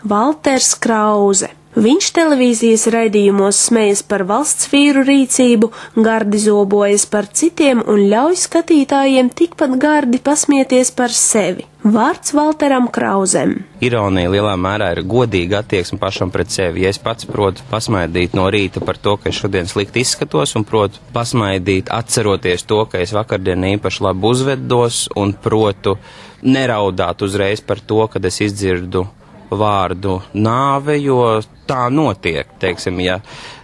[0.00, 1.52] Valters Krause.
[1.76, 5.68] Viņš televīzijas raidījumos smejas par valsts vīru rīcību,
[6.00, 11.66] gardi zobojas par citiem un ļauj skatītājiem tikpat gardi pasmieties par sevi.
[11.84, 13.52] Vārds Valteram Krausem.
[13.84, 16.86] Ironija lielā mērā ir godīga attieksme pašam pret sevi.
[16.86, 20.64] Ja es pats protu pasmaidīt no rīta par to, ka es šodien slikti izskatos, un
[20.64, 25.98] protu pasmaidīt atceroties to, ka es vakardien īpaši labi uzvedos, un protu
[26.40, 29.04] neraudāt uzreiz par to, kad es izdzirdu
[29.50, 31.20] vārdu nāve, jo
[31.66, 32.48] tā notiek.
[32.62, 33.18] Teiksim, ja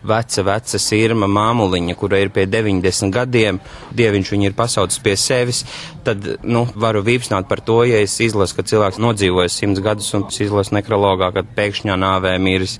[0.06, 3.60] veca, veca sirma māmuliņa, kura ir pie 90 gadiem,
[3.96, 5.64] dieviņš viņu ir pasaucis pie sevis,
[6.06, 10.26] tad, nu, varu vīpsnāt par to, ja es izlasu, ka cilvēks nodzīvojis 100 gadus un
[10.30, 12.78] es izlasu nekrologā, kad pēkšņā nāvē miris.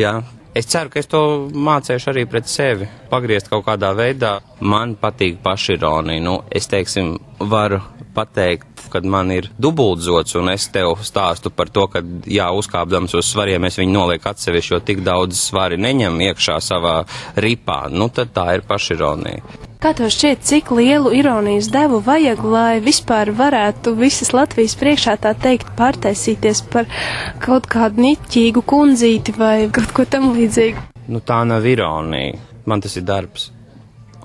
[0.00, 0.18] Jā.
[0.58, 1.20] Es ceru, ka es to
[1.54, 4.38] mācīšu arī pret sevi, pagriezt kaut kādā veidā.
[4.58, 6.24] Man patīk pašironija.
[6.24, 7.78] Nu, es, teiksim, varu
[8.16, 13.30] pateikt, kad man ir dubultzots, un es tev stāstu par to, ka, jā, uzkāpdams uz
[13.30, 16.98] svariem, es viņu nolieku atsevišķi, jo tik daudz svari neņem iekšā savā
[17.38, 17.84] ripā.
[17.94, 19.67] Nu, tad tā ir pašironija.
[19.78, 25.30] Kā tev šķiet, cik lielu ironijas devu vajag, lai vispār varētu visas Latvijas priekšā tā
[25.38, 26.88] teikt pārtaisīties par
[27.44, 30.82] kaut kādu niķīgu kundzīti vai kaut ko tam līdzīgu?
[31.14, 32.40] Nu, tā nav ironija.
[32.66, 33.52] Man tas ir darbs,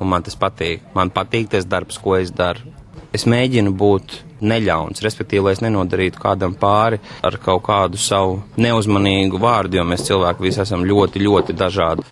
[0.01, 0.81] un man tas patīk.
[0.97, 2.73] Man patīk tas darbs, ko es daru.
[3.13, 9.37] Es mēģinu būt neļauns, respektīvi, lai es nenodarītu kādam pāri ar kaut kādu savu neuzmanīgu
[9.37, 12.09] vārdu, jo mēs cilvēki visi esam ļoti, ļoti dažādi.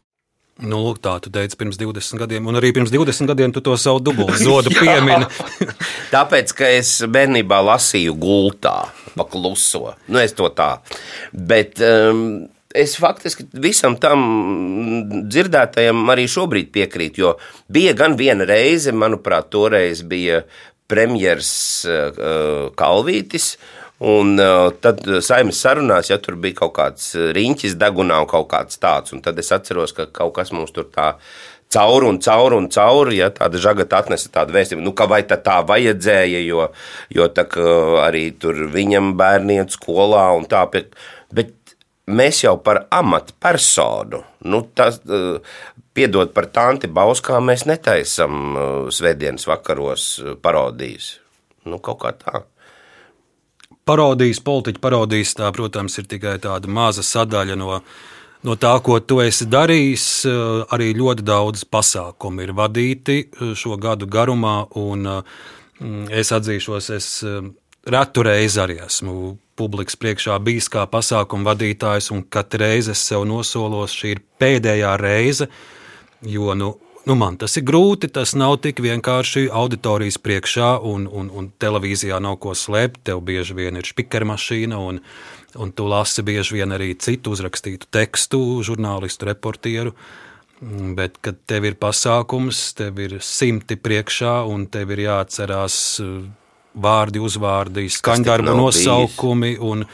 [0.61, 3.73] Nu, lūk, tā tu teici pirms 20 gadiem, un arī pirms 20 gadiem tu to
[3.81, 5.25] savu dubultzodu piemini.
[6.13, 8.75] Tāpēc, ka es bērnībā lasīju gultā,
[9.15, 9.95] pa kluso.
[10.07, 10.75] Nu, es to tā.
[11.33, 12.45] Bet um,
[12.77, 14.21] es faktiski visam tam
[15.31, 17.35] dzirdētajam arī šobrīd piekrītu, jo
[17.71, 20.43] bija gan viena reize, manuprāt, toreiz bija
[20.91, 21.53] premjeras
[21.89, 23.55] uh, Kalvītis.
[24.01, 28.79] Un uh, tad saimnes sarunās, ja tur bija kaut kāds riņķis degunā un kaut kāds
[28.81, 31.11] tāds, un tad es atceros, ka kaut kas mums tur tā
[31.71, 33.19] cauri un cauri un cauri.
[33.19, 36.65] Ja, tāda žagata atnesa tādu vēstījumu, nu, ka vai tā, tā vajadzēja, jo,
[37.13, 37.45] jo tā,
[38.07, 40.63] arī tur viņam bērniet skolā un tā.
[41.29, 41.75] Bet
[42.09, 44.97] mēs jau par amatpersonu, nu, tas,
[45.93, 48.57] piedod par tanti Bauskā, mēs netaisam
[48.89, 51.19] svētdienas vakaros parodijas.
[51.69, 52.41] Nu, kaut kā tā
[53.85, 57.79] parodijas, politiķa parodijas, tā, protams, ir tikai tāda maza sadaļa no,
[58.47, 60.07] no tā, ko tu esi darījis.
[60.29, 60.41] Eh,
[60.75, 67.09] arī ļoti daudz pasākumu ir vadīti eh, šo gadu garumā, un mm, es atzīšos, es
[67.27, 67.41] eh,
[67.91, 73.25] retu reizi arī esmu publikas priekšā bijis kā pasākuma vadītājs, un katru reizi es sev
[73.29, 75.49] nosolos, šī ir pēdējā reize,
[76.25, 76.75] jo nu,
[77.05, 78.11] Nu, man tas ir grūti.
[78.13, 83.01] Tas nav tik vienkārši auditorijas priekšā, un, un, un televīzijā nav ko slēpt.
[83.09, 85.01] Tev bieži vien ir spīķera mašīna, un,
[85.57, 89.95] un tu lasi bieži vien arī citu uzrakstītu tekstu, žurnālistu, reportieru.
[90.61, 95.75] Bet, kad tev ir pasākums, tev ir simti priekšā, un tev ir jāatcerās
[96.05, 96.19] uh,
[96.77, 99.55] vārdi, uzvārdi, skaņdarbu nosaukumi.
[99.57, 99.87] Un...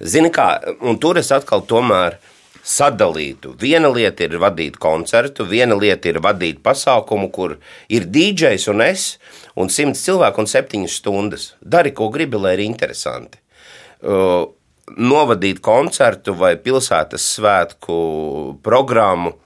[0.00, 2.16] Zini, kā, un tur es atkal tomēr
[2.62, 3.56] sadalītu.
[3.60, 7.58] Viena lieta ir vadīt koncertu, viena lieta ir vadīt pasākumu, kur
[7.90, 9.06] ir DJs un es,
[9.58, 11.46] un simts cilvēku un septiņas stundas.
[11.60, 13.40] Dari, ko gribi, lai ir interesanti.
[14.02, 14.46] Uh,
[14.98, 17.96] novadīt koncertu vai pilsētas svētku
[18.62, 19.36] programmu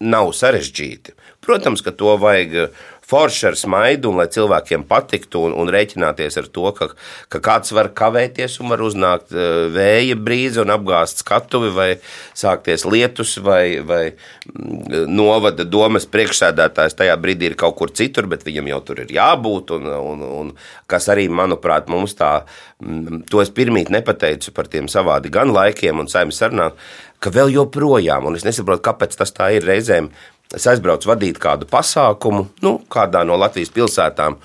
[0.00, 1.14] nav sarežģīti.
[1.46, 2.72] Protams, ka to vajag
[3.06, 6.88] forši ar smaidu, un lai cilvēkiem patiktu, un, un rēķināties ar to, ka,
[7.32, 11.88] ka kāds var kavēties un var uznākt eh, vēja brīze un apgāzt skatuvi, vai
[12.36, 16.98] sākties lietus, vai, vai mm, novada domas priekšsēdētājs.
[16.98, 20.54] Tajā brīdī ir kaut kur citur, bet viņam jau tur ir jābūt, un, un, un
[20.90, 22.40] kas arī, manuprāt, mums tā,
[22.82, 26.74] mm, to es pirmīt nepateicu par tiem savādi gan laikiem un saimnes sarunām,
[27.22, 30.10] ka vēl joprojām, un es nesaprotu, kāpēc tas tā ir reizēm,
[30.54, 34.38] es aizbraucu vadīt kādu pasākumu, nu, kādā no Latvijas pilsētām.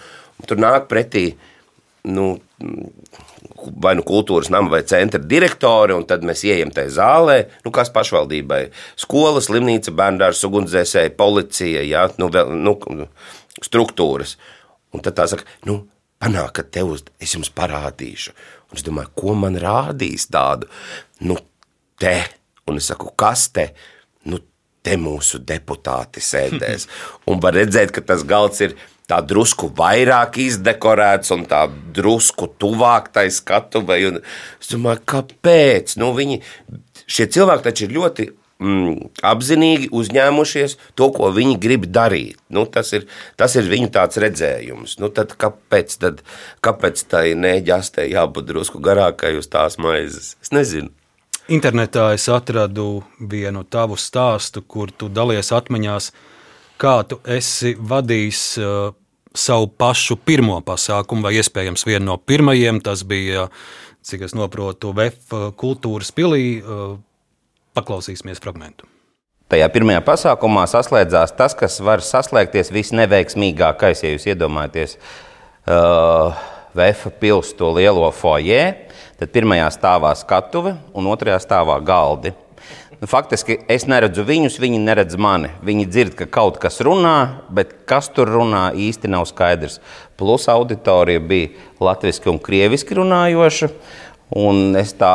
[0.47, 1.35] Tur nāk pretī
[2.09, 2.33] nu,
[3.81, 7.93] vai nu kultūras nama vai centra direktori, un tad mēs ejam tajā zālē, nu, kas
[7.93, 8.63] pašvaldībai-
[9.03, 13.07] skola, slimnīca, bērndārs, ugunsdzēsēji, policija, jā, nu, vēl, nu,
[13.61, 14.37] struktūras.
[14.93, 15.87] Un tad tā saka, nu,
[16.21, 18.33] panākat tev, es jums parādīšu.
[18.71, 20.67] Un es domāju, ko man rādīs tādu,
[21.21, 21.37] nu,
[21.99, 22.23] te.
[22.67, 23.73] Un es saku, kas te?
[24.25, 24.39] Nu,
[24.85, 26.87] te mūsu deputāti sēdēs.
[27.29, 28.75] Un var redzēt, ka tas galds ir
[29.11, 31.65] tā drusku vairāk izdekorēts un tā
[31.95, 34.05] drusku tuvāk tai skatuvei.
[34.61, 35.97] Es domāju, kāpēc?
[35.99, 36.39] Nu, viņi,
[37.11, 38.27] šie cilvēki taču ir ļoti
[38.61, 42.39] mm, apzinīgi uzņēmušies to, ko viņi grib darīt.
[42.53, 43.09] Nu, tas, ir,
[43.39, 44.97] tas ir viņu tāds redzējums.
[45.01, 46.23] Nu, tad kāpēc, tad,
[46.63, 50.35] kāpēc tai nēģastē jābūt drusku garākai uz tās maizes?
[50.43, 50.93] Es nezinu.
[51.51, 56.11] Internetā es atradu vienu tavu stāstu, kur tu dalies atmiņās,
[56.79, 58.93] kā tu esi vadījis uh,
[59.35, 62.79] savu pašu pirmo pasākumu, vai iespējams vienu no pirmajiem.
[62.83, 63.49] Tas bija,
[64.07, 66.61] cik es saprotu, VF kultūras pilī.
[66.61, 66.99] Uh,
[67.77, 68.83] paklausīsimies fragment.
[69.51, 76.39] Tajā pirmajā pasākumā saslēdzās tas, kas var saslēgties visneveiksmīgākais, ja jūs iedomājaties uh,
[76.77, 78.63] VF pilsētu to lielo foijē
[79.21, 82.31] Tad pirmajā stāvā skatuve un otrajā stāvā galdi.
[82.97, 85.51] Nu, faktiski es neredzu viņus, viņi neredz mani.
[85.61, 89.77] Viņi dzird, ka kaut kas runā, bet kas tur runā īsti nav skaidrs.
[90.17, 93.69] Plus auditorija bija latviešu un krieviski runājoša.
[94.41, 95.11] Un es tā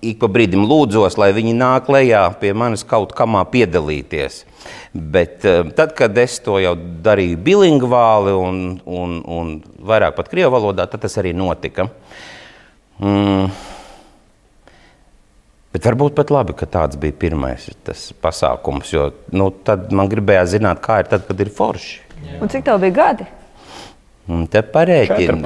[0.00, 4.38] ik pa brīdim lūdzos, lai viņi nāk lejā pie manis kaut kamā piedalīties.
[4.94, 6.72] Bet eh, tad, kad es to jau
[7.04, 9.52] darīju bilingvāli un, un, un
[9.92, 11.90] vairāk pat krievu valodā, tad tas arī notika.
[11.90, 12.32] Uh,
[13.02, 13.50] Mm.
[15.76, 17.66] Bet varbūt pat labi, ka tāds bija pirmais
[18.24, 18.92] pasākums.
[18.94, 21.98] Jo nu, tad man gribējās zināt, kā ir tad, kad ir forši.
[22.40, 23.26] Un cik tev bija gadi?
[24.26, 25.36] Un te parēķina,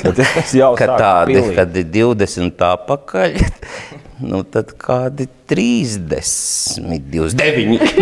[0.00, 0.20] kad,
[0.78, 3.36] kad tādi kad ir 20 apakaļ,
[4.30, 6.78] nu tad kādi 30,
[7.12, 7.92] 29.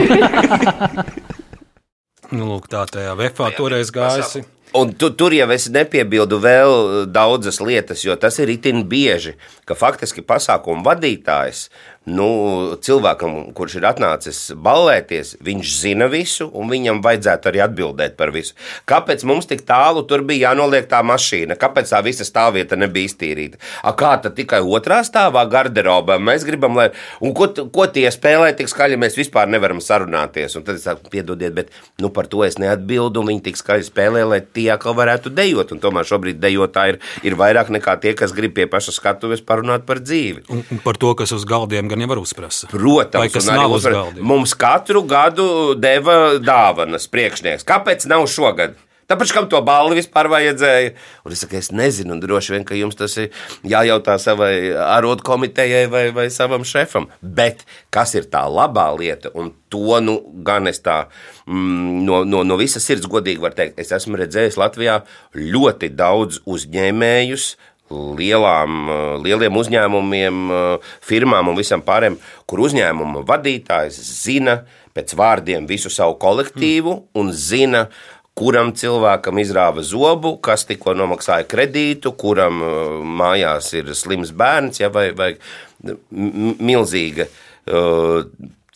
[2.37, 4.45] nu, lūk, tā tajā vefā toreiz gājusi.
[4.77, 6.73] Un tu, tur jau es nepiebildu vēl
[7.09, 11.69] daudzas lietas, jo tas ir itin bieži, ka faktiski pasākumu vadītājs
[12.07, 12.29] nu,
[12.87, 18.55] cilvēkam, kurš ir atnācis ballēties, viņš zina visu, un viņam vajadzētu arī atbildēt par visu.
[18.87, 21.59] Kāpēc mums tik tālu tur bija jānoliek tā mašīna?
[21.59, 23.59] Kāpēc tā visa stāvvieta nebija iztīrīta?
[23.83, 26.93] A, kā tad tikai otrā stāvā garderobā mēs gribam, lai.
[27.25, 30.55] Un ko, ko tie spēlē tik skaļi, mēs vispār nevaram sarunāties.
[30.59, 33.25] Un tad es saku, piedodiet, bet nu, par to es neatbildu.
[33.27, 35.75] Viņi tik skaļi spēlē, lai tie atkal varētu dejot.
[35.75, 39.89] Un tomēr šobrīd dejotāji ir, ir vairāk nekā tie, kas grib pie paša skatuves parunāt
[39.89, 40.47] par dzīvi.
[40.55, 42.69] Un, un par to, kas uz galdiem gan jau var uzprasa.
[42.71, 44.25] Protams, arī nav uz uzvar- galdiem?
[44.29, 47.65] Mums katru gadu deva dāvanas priekšnieks.
[47.67, 48.77] Kāpēc nav šogad?
[49.07, 50.95] Tāpēc, kam to balvu vispār vajadzēja?
[51.23, 53.29] Un es saku, es nezinu, un droši vien, ka jums tas ir
[53.63, 57.07] jājautā savai arodu komitejai vai, vai savam šefam.
[57.23, 57.63] Bet
[57.95, 61.05] kas ir tā labā lieta, un to nu, gan es tā
[61.47, 64.99] mm, no, no, no visas sirds godīgi varu teikt, es esmu redzējis Latvijā
[65.39, 67.47] ļoti daudz uzņēmējus,
[67.91, 74.65] lielām, eh, lieliem uzņēmumiem, eh, firmām un visam pārējiem, kur uzņēmuma vadītājs zina
[74.95, 77.89] pēc vārdiem visu savu kolektīvu un zina,
[78.35, 82.67] kuram cilvēkam izrāva zobu, kas tikko nomaksāja kredītu, kuram eh,
[83.05, 85.37] mājās ir slims bērns ja, vai, vai
[85.83, 88.25] milzīga uh,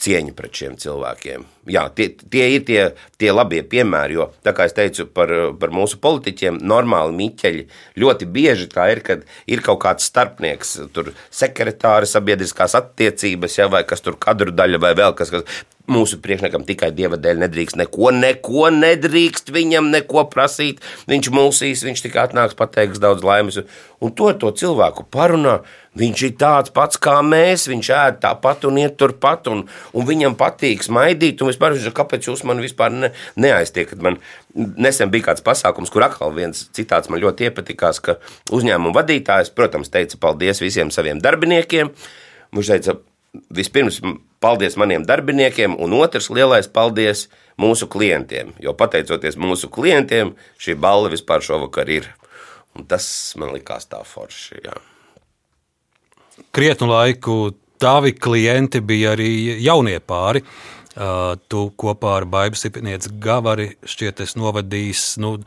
[0.00, 1.44] cieņa pret šiem cilvēkiem.
[1.68, 2.78] Jā, tie, tie ir tie,
[3.20, 5.28] tie labie piemēri, jo, kā es teicu par,
[5.61, 7.66] par mūsu politiķiem, normāli miķeļi
[8.00, 13.84] ļoti bieži tā ir, kad ir kaut kāds starpnieks, tur sekretāri, sabiedriskās attiecības, ja, vai
[13.84, 15.34] kas tur kadru daļa vai vēl kas.
[15.36, 20.78] kas Mūsu priekšniekam tikai dieva dēļ nedrīkst neko, neko nedrīkst viņam neko prasīt.
[21.11, 23.58] Viņš mulsīs, viņš tikai atnāks, pateiks daudz laimes.
[23.98, 25.56] Un to ar to cilvēku parunā.
[25.98, 30.36] Viņš ir tāds pats kā mēs, viņš ēd tāpat un iet turpat, un, un viņam
[30.38, 31.42] patīk smaidīt.
[31.42, 34.01] Un viņš ir, kāpēc jūs man vispār ne, neaiztiekat?
[34.05, 34.20] Man
[34.55, 38.18] nesen bija kāds pasākums, kur atkal viens citāts man ļoti iepatikās, ka
[38.55, 41.90] uzņēmuma vadītājs, protams, teica paldies visiem saviem darbiniekiem.
[42.55, 42.96] Viņš teica,
[43.55, 44.01] vispirms
[44.40, 47.26] paldies maniem darbiniekiem, un otrs lielais paldies
[47.61, 48.55] mūsu klientiem.
[48.62, 52.09] Jo pateicoties mūsu klientiem, šī balva vispār šovakar ir.
[52.78, 53.05] Un tas
[53.40, 54.62] man likās tā forši.
[54.64, 54.76] Jā.
[56.53, 57.34] krietnu laiku
[57.80, 60.42] tavi klienti bija arī jaunie pāri.
[61.01, 65.38] Uh, tu kopā ar Baibu Sipinieci Gavari šķiet, es novadījis nu,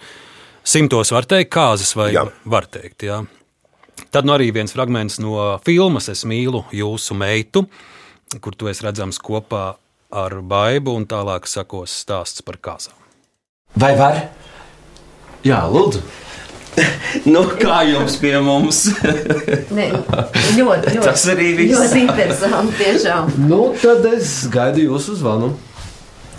[0.65, 2.23] simtos, var teikt, kāzas vai Jā.
[2.49, 3.05] var teikt.
[3.05, 3.19] Jā.
[4.09, 7.67] Tad nu arī viens fragments no filmas Es mīlu jūsu meitu,
[8.41, 9.75] kur tu esi redzams kopā
[10.09, 12.97] ar Baibu un tālāk sakos stāsts par kāzām.
[13.77, 14.23] Vai var?
[15.45, 16.01] Jā, lūdzu.
[17.33, 18.85] nu, kā jums pie mums?
[19.73, 19.89] Ne,
[20.57, 21.77] ļoti, ļoti, Tas arī viss.
[21.77, 22.79] ļoti interesanti.
[22.81, 23.35] Tiešām.
[23.49, 25.53] nu, tad es gaidu jūsu zvanu.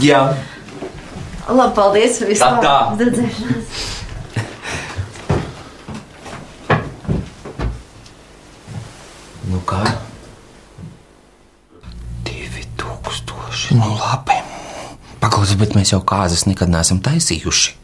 [0.03, 0.25] Jā,
[1.45, 2.23] Labi, paldies.
[2.25, 2.57] Vispār.
[2.57, 2.77] Tā, tā.
[2.95, 3.83] Uz redzēšanos.
[9.53, 9.83] nu kā?
[12.25, 13.77] Divi tūkstoši.
[13.77, 14.41] Nu, labi.
[15.21, 17.77] Paklausies, bet mēs jau kāzas nekad neesam taisījuši.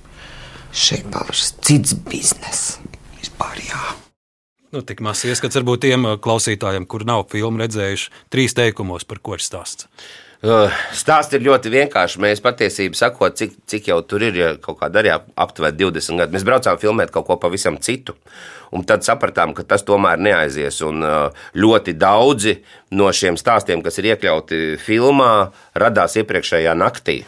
[0.72, 2.78] Šeit pavisam cits bizness.
[3.18, 3.82] Vispār jā.
[4.70, 9.18] Nu, tik mazs ieskats varbūt tiem uh, klausītājiem, kur nav filmu redzējuši, trīs teikumos, par
[9.18, 9.88] ko ir stāsts.
[10.40, 12.16] Uh, Stāsts ir ļoti vienkāršs.
[12.22, 16.22] Mēs patiesībā sakot, cik, cik jau tur ir ja kaut kāda arī ap- aptuveni 20
[16.22, 16.32] gadi.
[16.36, 18.14] Mēs braucām filmēt kaut ko pavisam citu.
[18.72, 20.78] Un tad sapratām, ka tas tomēr neaizies.
[20.86, 22.54] Un uh, ļoti daudzi
[22.96, 25.50] no šiem stāstiem, kas ir iekļauti filmā,
[25.82, 27.18] radās iepriekšējā naktī.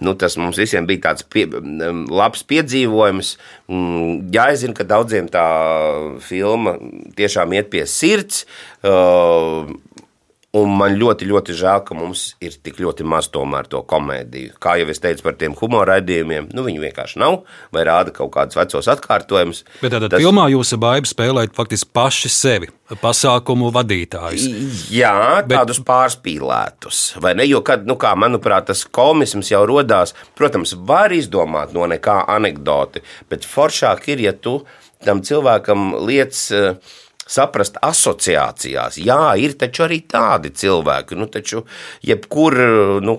[0.00, 1.44] Nu, tas mums visiem bija tāds pie,
[2.08, 3.34] labs piedzīvojums.
[3.68, 5.46] Mm, Jāzina, ka daudziem tā
[6.24, 6.76] filma
[7.18, 8.46] tiešām iet pie sirds.
[8.80, 9.68] Uh,
[10.52, 14.58] Un man ļoti, ļoti žēl, ka mums ir tik ļoti maz tomēr to komēdiju.
[14.60, 17.38] Kā jau es teicu par tiem humora raidījumiem, nu viņi vienkārši nav,
[17.72, 19.62] vai rāda kaut kādus vecos atkārtojumus.
[19.80, 20.20] Bet tādā Tas...
[20.20, 22.68] filmā jūs ar Baibu spēlējat faktiski paši sevi,
[23.00, 24.44] pasākumu vadītājus.
[24.92, 25.14] Jā,
[25.48, 25.88] tādus Bet...
[25.88, 27.00] pārspīlētus.
[27.24, 27.48] Vai ne?
[27.48, 33.00] Jo, kad, nu kā, manuprāt, tas komisms jau radās, protams, var izdomāt no nekā anekdoti,
[33.32, 34.58] bet foršāk ir, ja tu
[35.00, 36.50] tam cilvēkam lietas.
[37.22, 38.96] Saprast asociācijās.
[38.98, 41.14] Jā, ir taču arī tādi cilvēki.
[41.16, 41.62] Nu, taču,
[42.02, 42.56] jebkur,
[43.04, 43.14] nu,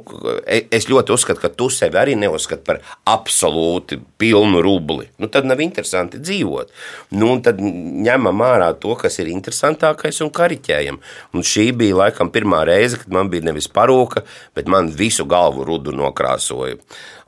[0.46, 5.08] e- es ļoti uzskatu, ka tu sevi arī neuzskati par absolūti pilnu rubli.
[5.18, 6.76] Nu, tad nav interesanti dzīvot.
[7.16, 11.00] Nu, tad ņemam ārā to, kas ir interesantākais un kariķējam.
[11.34, 15.64] Un šī bija laikam pirmā reize, kad man bija nevis parūka, bet man visu galvu
[15.64, 16.76] rudu nokrāsoja.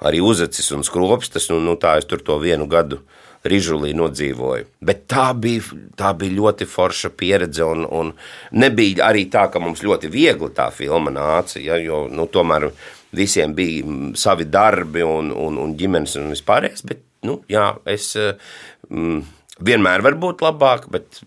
[0.04, 3.00] Arī uzacis un skropstas, un nu, tā es tur to vienu gadu
[3.46, 4.66] Rīžulī nodzīvoju.
[4.86, 7.66] Bet tā bija, tā bija ļoti forša pieredze.
[7.66, 8.12] Un, un
[8.58, 11.60] nebija arī tā, ka mums ļoti viegli tā filma nāca.
[11.62, 12.72] Ja, jo nu, tomēr
[13.16, 16.86] visiem bija savi darbi un, un, un ģimenes un vispārējais.
[16.89, 19.22] Bet nu, jā, es mm,
[19.66, 21.22] vienmēr varu būt labāk, bet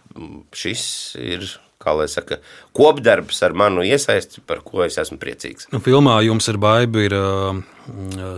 [0.57, 0.85] šis
[1.23, 1.49] ir.
[1.89, 2.41] Kā lai saka,
[2.76, 5.70] kopdarbs ar manu iesaisti, par ko es esmu priecīgs.
[5.72, 7.62] Nu, filmā jums ar baidu ir uh,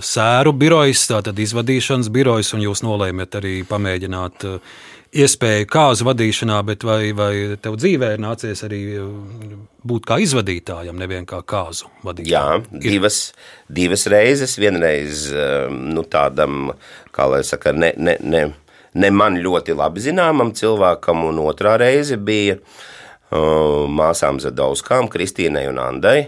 [0.05, 4.79] sēru birojs, tātad izvadīšanas birojs, un jūs nolēmat arī pamēģināt uh,
[5.11, 7.33] iespēju kāzu vadīšanā, bet vai, vai
[7.63, 9.59] tev dzīvē ir nācies arī uh,
[9.91, 12.31] būt kā izvadītājam, nevien kā kāzu vadītājam?
[12.71, 13.21] Jā, divas,
[13.67, 14.59] divas reizes.
[14.61, 16.73] Vienreiz um, nu, tādam,
[17.17, 18.47] kā lai saka, ne, ne, ne,
[18.95, 22.79] ne man ļoti labi zināmam cilvēkam, un otrā reize bija uh,
[23.31, 26.19] māsām Zadovskām, Kristīnai un Andai.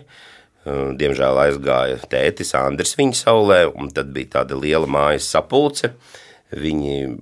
[0.62, 5.90] Uh, diemžēl aizgāja tētis Andris viņa saulē, un tad bija tāda liela mājas sapulce.
[6.52, 7.18] Viņi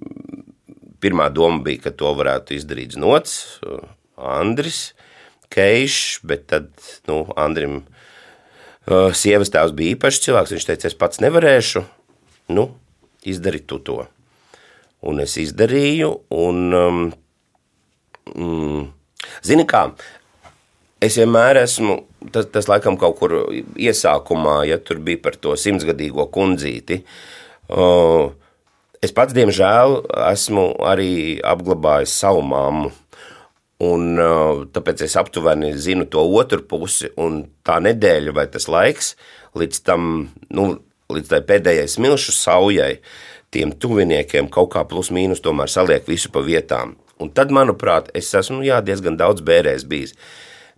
[1.01, 3.61] Pirmā doma bija, ka to varētu izdarīt Znots,
[4.21, 4.91] Andris,
[5.51, 6.69] Keišs, bet tad
[7.09, 10.53] nu, Andrim uh, sievas tēvs bija īpašs cilvēks.
[10.55, 11.83] Viņš teica, es pats nevarēšu,
[12.53, 12.67] nu,
[13.25, 14.03] izdarīt tu to.
[15.09, 17.01] Un es izdarīju, un, um,
[18.37, 18.85] mm,
[19.47, 19.87] zini kā,
[21.03, 22.01] es vienmēr esmu,
[22.35, 27.03] tas, tas laikam kaut kur iesākumā, ja tur bija par to simtsgadīgo kundzīti,
[27.73, 28.31] uh,
[29.01, 29.95] Es pats, diemžēl,
[30.29, 32.91] esmu arī apglabājis savu mammu.
[33.81, 34.19] Un,
[34.77, 39.15] tāpēc es aptuveni zinu to otru pusi, un tā nedēļa vai tas laiks
[39.57, 40.11] līdz tam,
[40.53, 40.67] nu,
[41.09, 42.99] līdz tai pēdējai smilšu saujai,
[43.49, 46.93] tiem tuviniekiem kaut kā plus mīnus tomēr saliek visu pa vietām.
[47.21, 50.17] Un tad, manuprāt, es esmu jā, diezgan daudz bērēs bijis.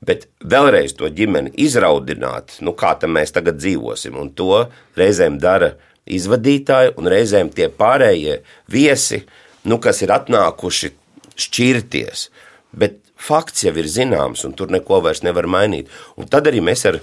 [0.03, 4.65] Bet vēlreiz to ģimeni izraudināt, nu kā tam mēs tagad dzīvosim, un to
[4.99, 5.77] reizēm dara
[6.11, 8.41] izvadītāji un reizēm tie pārējie
[8.73, 9.23] viesi,
[9.71, 10.91] nu, kas ir atnākuši
[11.39, 12.27] šķirties.
[12.75, 15.91] Bet fakts jau ir zināms, un tur neko vairs nevar mainīt.
[16.19, 16.99] Un tad arī mēs ar,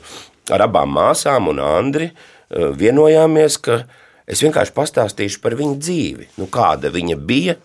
[0.51, 3.83] ar abām māsām un Andri eh, vienojāmies, ka
[4.29, 7.55] es vienkārši pastāstīšu par viņu dzīvi, nu, kāda viņa bija,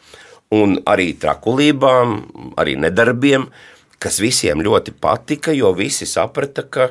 [0.55, 2.17] un arī trakulībām,
[2.61, 3.49] arī nedarbiem,
[4.03, 6.91] kas visiem ļoti patika, jo visi saprata, ka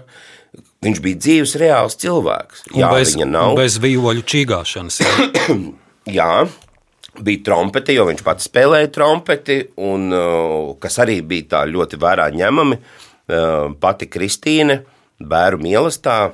[0.84, 2.66] Viņš bija dzīves, reāls cilvēks.
[2.74, 3.54] Jā, un bez, viņa nav.
[3.58, 5.00] Bez vīvoļu čīgāšanas.
[5.00, 5.56] Jā.
[6.20, 6.32] jā,
[7.24, 12.28] bija trompete, jo viņš pats spēlēja trompeti, un uh, kas arī bija tā ļoti vērā
[12.36, 12.80] ņemami.
[13.24, 14.82] Uh, pati Kristīne,
[15.24, 16.34] bērnu mīlestībā,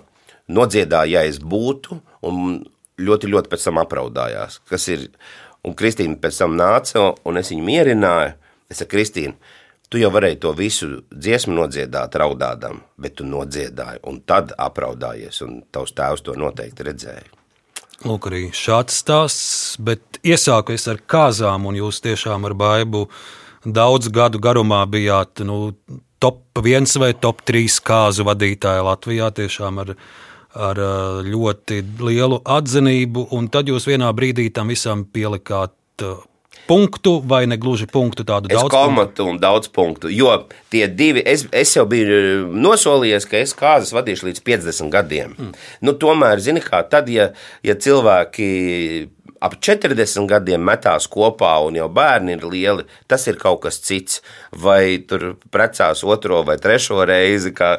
[0.58, 2.58] nodziedāja, ja es būtu, un
[3.00, 4.58] ļoti, ļoti pēc tam apraudājās.
[5.68, 8.36] Un Kristīna pēc tam nāca, un es viņu mierināju.
[8.70, 9.36] Es saku, Kristīna,
[9.90, 15.64] Tu jau varēji to visu dziesmu nodziedāt, raudādam, bet tu nodziedāji, un tad apraudājies, un
[15.74, 17.26] tavs tēvs to noteikti redzēja.
[18.06, 23.08] Lūk, arī šāds stāsts, bet iesākais ar kāzām, un jūs tiešām ar baidu
[23.66, 25.74] daudz gadu garumā bijāt nu,
[26.22, 29.96] top viens vai top trīs kāzu vadītāji Latvijā, tiešām ar,
[30.56, 30.80] ar
[31.26, 35.76] ļoti lielu atzinību, un tad jūs vienā brīdī tam visam pielikāt
[36.70, 38.70] punktu, vai ne gluži punktu tādu daudz?
[38.74, 40.32] Komatu un daudz punktu, jo
[40.70, 45.34] tie divi, es, es jau biju eh, nosolījies, ka es kāzas vadīšu līdz 50 gadiem.
[45.38, 45.56] Mm.
[45.86, 47.32] Nu, tomēr, zini kā, tad, ja,
[47.66, 48.50] ja cilvēki
[49.40, 54.20] ap 40 gadiem metās kopā un jau bērni ir lieli, tas ir kaut kas cits.
[54.52, 57.78] Vai tur precās otro vai trešo reizi, kā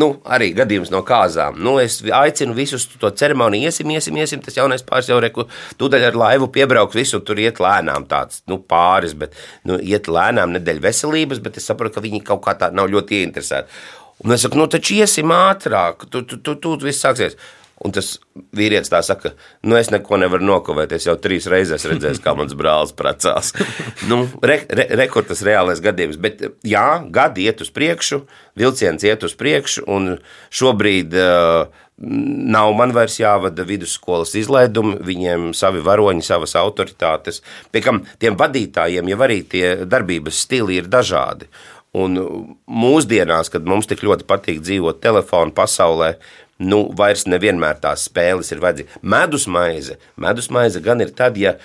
[0.00, 1.58] nu, arī gadījums no kāzām.
[1.62, 4.42] Nu, es aicinu visus to ceremoniju, iesim, iesim, iesim.
[4.44, 5.46] Tas jaunais pāris jau reku,
[5.80, 9.36] tūdaļ ar laivu piebrauks, visu tur iet lēnām tāds nu, pāris, bet
[9.68, 13.22] nu, iet lēnām nedēļ veselības, bet es saprotu, ka viņi kaut kā tā nav ļoti
[13.22, 13.84] ieinteresēti.
[14.24, 17.36] Un es saku, nu taču iesim ātrāk, tu, tu, tu, tu viss sāksies.
[17.84, 18.14] Un tas
[18.56, 19.34] vīrietis tā saka,
[19.68, 20.94] nu es neko nevaru nokavēt.
[20.96, 23.52] Es jau trīs reizes redzēju, kā mans brālis precās.
[24.10, 26.16] nu, re, re, rekord tas reālais gadījums.
[26.20, 28.22] Bet jā, gadi iet uz priekšu,
[28.56, 30.14] vilciens iet uz priekšu, un
[30.56, 31.84] šobrīd uh,
[32.56, 37.42] nav man vairs jāvada vidusskolas izlaidumi, viņiem savi varoņi, savas autoritātes.
[37.72, 41.48] Pie kam tiem vadītājiem jau arī tie darbības stili ir dažādi.
[41.96, 42.18] Un
[42.68, 46.16] mūsdienās, kad mums tik ļoti patīk dzīvot telefonu pasaulē,
[46.58, 49.00] nu, vairs nevienmēr tās spēles ir vajadzīgas.
[49.02, 51.56] Medusmaize, medusmaize gan ir tad, ja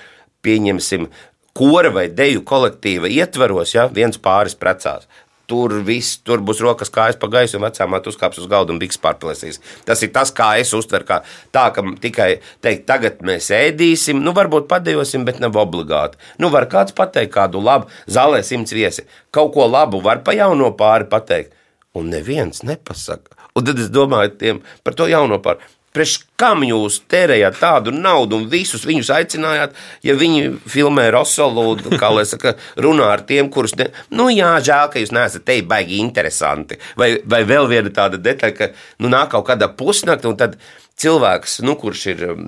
[0.43, 1.09] pieņemsim
[1.57, 5.07] kora vai deju kolektīva ietvaros, ja viens pāris precās.
[5.51, 8.79] Tur viss, tur būs rokas kājas pa gaisu, un vecā māte uzkāps uz galda un
[8.79, 9.59] biks pārplēsīs.
[9.83, 11.17] Tas ir tas, kā es uztveru, kā
[11.51, 12.29] tā, ka tikai
[12.63, 16.21] teikt, tagad mēs ēdīsim, nu varbūt padejosim, bet nav obligāti.
[16.39, 19.03] Nu var kāds pateikt kādu labu, zālē simts viesi,
[19.35, 21.51] kaut ko labu var pa jauno pāri pateikt,
[21.99, 23.40] un neviens nepasaka.
[23.57, 25.61] Un tad es domāju tiem, par to jauno par.
[25.91, 29.73] Priekš kam jūs tērējāt tādu naudu un visus viņus aicinājāt,
[30.07, 33.75] ja viņi filmē Rosolu, kā lai saka, runā ar tiem, kurus.
[33.75, 33.89] Ne...
[34.07, 36.79] Nu, jā, žēl, ka jūs neesat te baigi interesanti.
[36.95, 38.71] Vai, vai vēl viena tāda detaļa, ka
[39.03, 40.55] nu, nāk kaut kāda pusnakta un tad
[41.01, 42.43] cilvēks, nu, kurš ir um,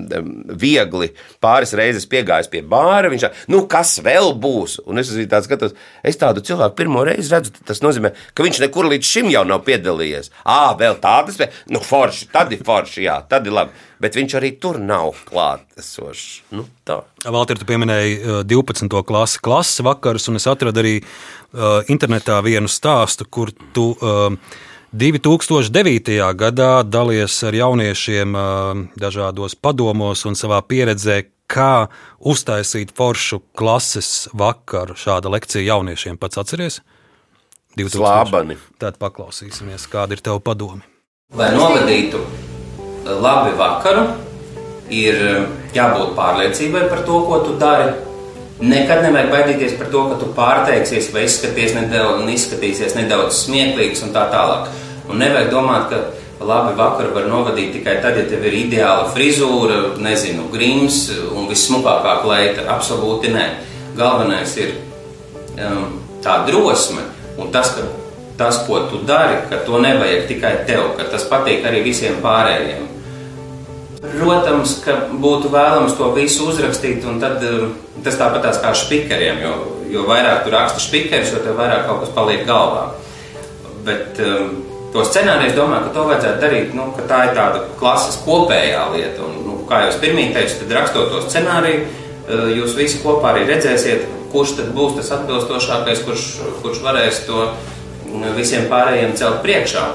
[0.60, 1.10] viegli
[1.44, 4.80] pāris reizes piegājis pie bāra, viņš saka, nu, kas vēl būs?
[4.90, 8.62] Un es arī tādu skatos, es tādu cilvēku pirmo reizi redzu, tas nozīmē, ka viņš
[8.66, 10.32] nekur līdz šim jau nav piedalījies.
[10.46, 11.42] Ā, vēl tādas,
[11.72, 13.90] nu, forši, tad ir forši, jā, tad ir labi.
[14.04, 16.26] Bet viņš arī tur nav klātesošs.
[16.58, 17.00] Nu, tā.
[17.24, 18.92] Valter, tu pieminēji uh, 12.
[19.08, 24.36] klasi, klases vakarus, un es atradu arī uh, internetā vienu stāstu, kur tu uh,
[24.94, 26.34] 2009.
[26.38, 28.36] gadā dalies ar jauniešiem
[28.94, 31.88] dažādos padomos un savā pieredzē, kā
[32.22, 34.94] uztaisīt foršu klases vakaru.
[34.94, 36.80] Šāda lekcija jauniešiem pats atceries?
[37.74, 37.98] 2000.
[37.98, 38.60] Slābani.
[38.78, 40.86] Tad paklausīsimies, kāda ir tava padome.
[41.34, 42.22] Lai novadītu
[43.10, 44.06] labi vakaru,
[44.94, 45.18] ir
[45.74, 48.13] jābūt pārliecībai par to, ko tu dari.
[48.64, 54.14] Nekad nevajag baidīties par to, ka tu pārteiksies vai izskaties nedaudz, izskatīsies nedaudz smieklīgs un
[54.16, 54.70] tā tālāk.
[55.12, 59.98] Un nevajag domāt, ka labi vakaru var novadīt tikai tad, ja tev ir ideāla frizūra,
[60.00, 62.64] nezinu, grims un vissmukākā kleita.
[62.72, 63.50] Absolūti nē.
[64.00, 64.78] Galvenais ir
[65.60, 67.04] um, tā drosme
[67.38, 67.84] un tas, ka
[68.40, 72.93] tas, ko tu dari, ka to nevajag tikai tev, ka tas patīk arī visiem pārējiem.
[74.04, 77.72] Protams, ka būtu vēlams to visu uzrakstīt, un tad um,
[78.04, 79.54] tas tāpatās kā spikeriem, jo,
[79.94, 82.90] jo vairāk tu raksti spikeris, jo tev vairāk kaut kas paliek galvā.
[83.88, 84.58] Bet um,
[84.92, 88.84] to scenāriju es domāju, ka to vajadzētu darīt, nu, ka tā ir tāda klases kopējā
[88.92, 89.24] lieta.
[89.24, 93.32] Un, nu, kā jau es pirmie teicu, tad rakstot to scenāriju, uh, jūs visi kopā
[93.32, 94.04] arī redzēsiet,
[94.36, 96.28] kurš tad būs tas atbilstošākais, kurš,
[96.60, 97.54] kurš varēs to
[98.36, 99.88] visiem pārējiem celt priekšā.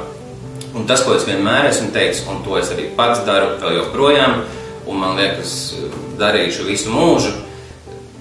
[0.78, 4.44] Un tas, ko es vienmēr esmu teicis, un to es arī pats daru vēl joprojām,
[4.86, 5.74] un man liekas,
[6.20, 7.32] darīšu visu mūžu,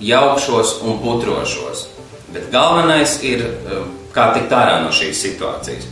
[0.02, 1.86] jaukšos un putrošos.
[2.34, 3.46] Bet galvenais ir,
[4.16, 5.86] kā tikt ārā no šīs situācijas.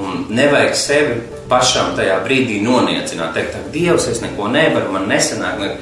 [0.00, 5.78] Un nevajag sevi pašam tajā brīdī noniecināt, teikt, ka Dievs, es neko nevaru, man nesanāk,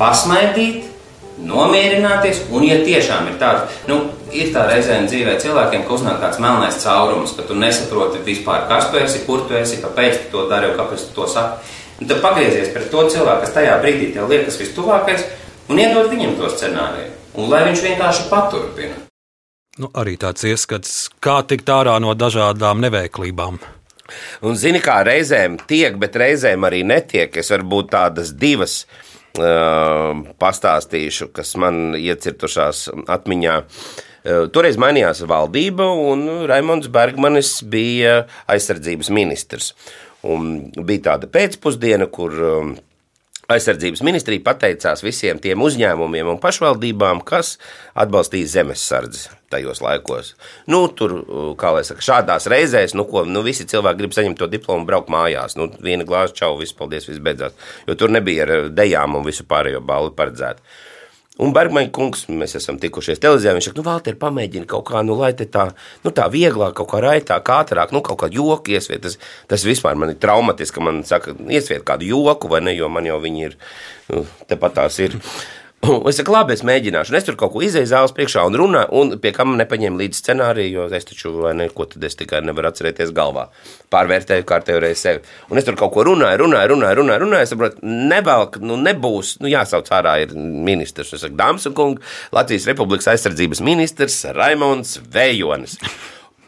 [0.00, 0.91] pasmaidīt,
[1.40, 3.98] nomierināties, un, ja tiešām ir tāds, nu,
[4.34, 8.90] ir tā reizēm dzīvē cilvēkiem, ka uznāk tāds melnais caurums, ka tu nesaproti vispār, kas
[8.92, 11.78] tu esi, kur tu esi, kāpēc tu to dari un kāpēc tu to saki.
[12.02, 15.26] Un tad pagriezies pret to cilvēku, kas tajā brīdī tev liekas vistuvākais,
[15.70, 18.98] un iedod viņam to scenāriju, un lai viņš vienkārši paturpina.
[19.80, 23.62] Nu, arī tāds ieskats, kā tikt ārā no dažādām neveiklībām.
[24.44, 27.32] Un zini, kā reizēm tiek, bet reizēm arī netiek.
[27.40, 33.58] Es varu būt tādas divas uh, pastāstīšu, kas man iecirtušās atmiņā.
[34.22, 39.72] Uh, toreiz mainījās valdība, un Raimons Bergmanis bija aizsardzības ministrs.
[40.22, 42.76] Un bija tāda pēcpusdiena, kur um,
[43.54, 47.56] aizsardzības ministrija pateicās visiem tiem uzņēmumiem un pašvaldībām, kas
[47.98, 50.32] atbalstīja zemesardzi tajos laikos.
[50.70, 51.18] Nu, tur,
[51.60, 55.12] kā lai saka, šādās reizēs, nu, ko, nu, visi cilvēki grib saņemt to diplomu braukt
[55.12, 55.58] mājās.
[55.60, 57.56] Nu, viena glāze čau, viss paldies, viss beidzās.
[57.88, 60.64] Jo tur nebija ar dejām un visu pārējo balvu paredzēta.
[61.40, 63.54] Un Bergmaņa kungs, mēs esam tikušies televīzijā.
[63.56, 65.70] Viņš saka, nu, Valter, pamēģini kaut kā, nu, lai te tā,
[66.04, 69.00] nu, tā vieglāk, kaut kā raitāk, ātrāk, nu, kaut kā joku iesviet.
[69.06, 69.16] Tas,
[69.48, 73.08] tas vispār man ir traumatiski, ka man saka, iesviet kādu joku, vai ne, jo man
[73.08, 73.56] jau viņi ir,
[74.12, 75.16] nu, tepat tās ir.
[76.08, 77.10] Es saku, labi, es mēģināšu.
[77.10, 80.20] Un es tur kaut ko izēju zāles priekšā un runāju, un pie kam nepaņēmu līdzi
[80.20, 83.48] scenāriju, jo es taču, vai ne, ko tad es tikai nevaru atcerēties galvā.
[83.90, 85.24] Pārvērtēju kārtējo reizi sevi.
[85.50, 87.48] Un es tur kaut ko runāju, runāju, runāju, runāju, runāju.
[87.48, 87.82] Es saprotu,
[88.14, 91.14] nevelk, nu nebūs, nu jāsauc ārā ir ministrs.
[91.18, 92.02] Es saku, dāmas un kungi,
[92.36, 95.80] Latvijas Republikas aizsardzības ministrs Raimons Vējonis.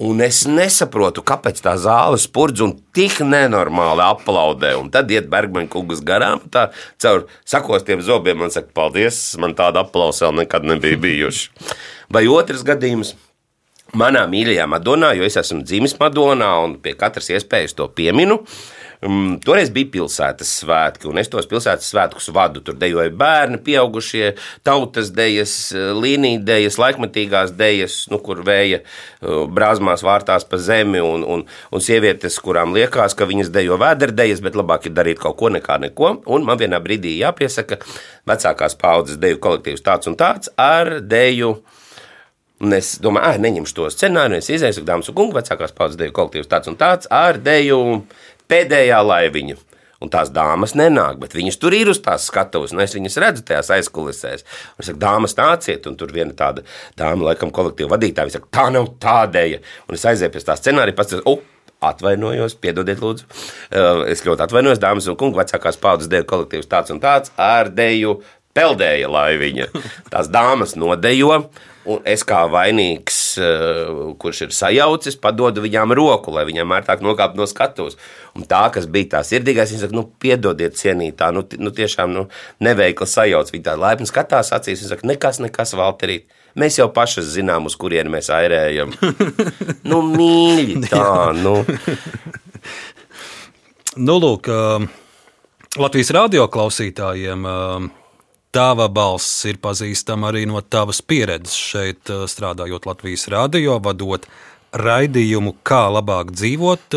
[0.02, 4.72] Un es nesaprotu, kāpēc tā zāle spurdz un tik nenormāli aplaudē.
[4.80, 9.84] Un tad iet Bergmaņa kungas garām, tā caur sakostiem zobiem un saka, paldies, man tāda
[9.86, 11.52] aplausa vēl nekad nebija bijuši.
[12.10, 13.14] Vai otrs gadījums?
[13.94, 18.40] Manā mīļajā Madonā, jo es esmu dzimis Madonā un pie katras iespējas to pieminu.
[19.04, 22.62] Um, toreiz bija pilsētas svētki, un es tos pilsētas svētkus vadu.
[22.64, 24.30] Tur dejoja bērni, pieaugušie,
[24.64, 28.80] tautas dejas, līnijas, laikmatīgās dejas, nu, kur vēja
[29.20, 34.56] brāzmās vārtās pa zemi, un, un, un sievietes, kurām liekas, ka viņas dejo vēderdejas, bet
[34.56, 36.16] labāk ir darīt kaut ko nekā neko.
[36.24, 37.82] Un man vienā brīdī jāpiesaka,
[38.30, 41.58] vecākās paudzes deju kolektīvs tāds un tāds ar deju.
[42.64, 44.40] Un es domāju, ah, neņemšu to scenāriju.
[44.40, 47.80] Es izēju, dāmas un kungi, vecākās paudzes deju kolektīvs tāds un tāds ar deju
[48.50, 49.60] pēdējā laiviņa.
[50.04, 52.74] Un tās dāmas nenāk, bet viņas tur ir uz tās skatuves.
[52.82, 54.44] Es viņas redzu tajās aizkulisēs.
[54.74, 55.86] Un es saku, dāmas, nāciet.
[55.88, 56.64] Un tur viena tāda
[56.98, 59.56] dāma, laikam, kolektīva vadītāja, viņa saka, tā nav tādēļ.
[59.88, 61.40] Un es aizēju pie tā scenārija, pats oh,
[61.88, 63.28] atvainojos, piedodiet, lūdzu.
[64.12, 68.18] Es ļoti atvainojos, dāmas un kungi, vecākās paudzes deju kolektīvs tāds un tāds ar deju
[68.56, 69.70] peldēja laiviņa.
[70.12, 71.44] Tās dāmas nodejo,
[71.88, 73.23] un es kā vainīgs
[74.20, 77.98] kurš ir sajaucis, padodu viņām roku, lai viņām ērtāk nokāptu no skatuves.
[78.34, 82.26] Un tā, kas bija tā sirdīgais, viņa saka, nu, piedodiet, cienītā, nu, nu tiešām nu,
[82.64, 83.52] neveikla sajauc.
[83.54, 86.28] Viņa tā laipni skatās acīs, viņa saka, nekas, nekas, Valterīt.
[86.58, 88.94] Mēs jau pašas zinām, uz kurieni mēs airējam.
[89.90, 91.56] nu, mīļi, tā, nu.
[93.94, 94.78] Nu, lūk, ā,
[95.78, 97.46] Latvijas radio klausītājiem.
[98.54, 104.28] Tava balss ir pazīstama arī no tavas pieredzes šeit, ā, strādājot Latvijas radio, vadot
[104.78, 106.94] raidījumu, kā labāk dzīvot.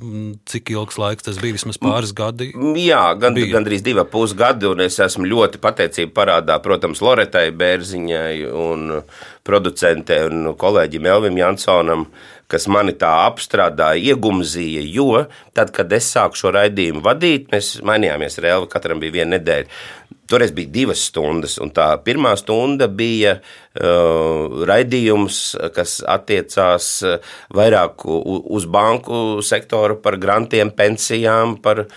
[0.00, 1.58] m, Cik ilgs laiks tas bija?
[1.58, 2.48] Vismaz pāris gadi.
[2.80, 8.48] Jā, gan, gandrīz divi pusi gadi, un es esmu ļoti pateicīgs parādā, protams, Loretai Bērziņai
[8.48, 9.02] un
[9.44, 12.08] producentei un kolēģim Elvim Jansonam,
[12.50, 18.40] kas mani tā apstrādāja, iegumzīja, jo tad, kad es sāku šo raidījumu vadīt, mēs mainījāmies
[18.40, 19.82] ar Elvi, katram bija viena nedēļa.
[20.30, 25.40] Toreiz bija divas stundas, un tā pirmā stunda bija uh, raidījums,
[25.74, 31.90] kas attiecās uh, vairāk uz banku sektoru, par grantiem, pensijām, par uh,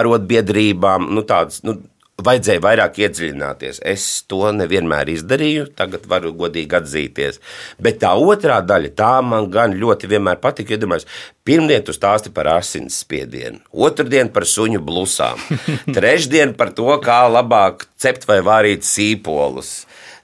[0.00, 1.10] arotbiedrībām.
[1.14, 1.78] Nu, tāds, nu,
[2.22, 3.80] Vajadzēja vairāk iedziļināties.
[3.88, 7.40] Es to nevienmēr izdarīju, tagad varu godīgi atzīties.
[7.82, 10.76] Bet tā otrā daļa, tā man gan ļoti vienmēr patika.
[10.76, 11.08] Iedomājieties,
[11.46, 15.40] pirmdien tu stāsti par asins spiedienu, otrdien par suņu blusām,
[15.96, 19.82] trešdien par to, kā labāk cept vai vārīt sīpolus.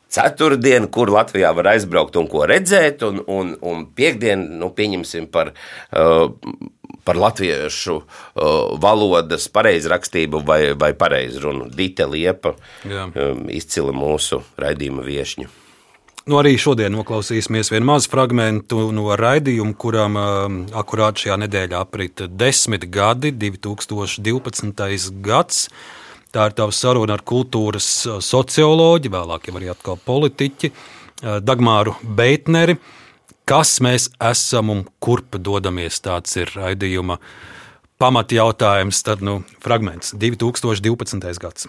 [0.09, 5.51] Ceturtdiena, kur Latvijā var aizbraukt un ko redzēt, un, un, un piekdiena, nu, pieņemsim par,
[5.93, 6.31] uh,
[7.09, 8.49] par latviešu uh,
[8.83, 11.71] valodas pareizrakstību vai, vai pareizrunu.
[11.73, 12.53] Dita Liepa,
[12.85, 13.09] Jā.
[13.09, 15.49] um, izcila mūsu raidījuma viešņa.
[16.29, 22.27] Nu, arī šodien noklausīsimies vienu mazu fragment no raidījuma, kuram um, akurāt šajā nedēļā aprit
[22.29, 25.09] desmit gadi, 2012.
[25.25, 25.65] gads.
[26.29, 31.97] Tā ir tava saruna ar kultūras uh, socioloģi, vēlāk jau arī atkal politiķi, uh, Dagmāru
[32.05, 32.77] Beitneri.
[33.49, 36.03] Kas mēs esam un kurp dodamies?
[36.05, 37.17] Tāds ir raidījuma
[37.97, 39.01] pamatjautājums.
[39.07, 41.41] Tad nu, fragments 2012.
[41.41, 41.65] gads.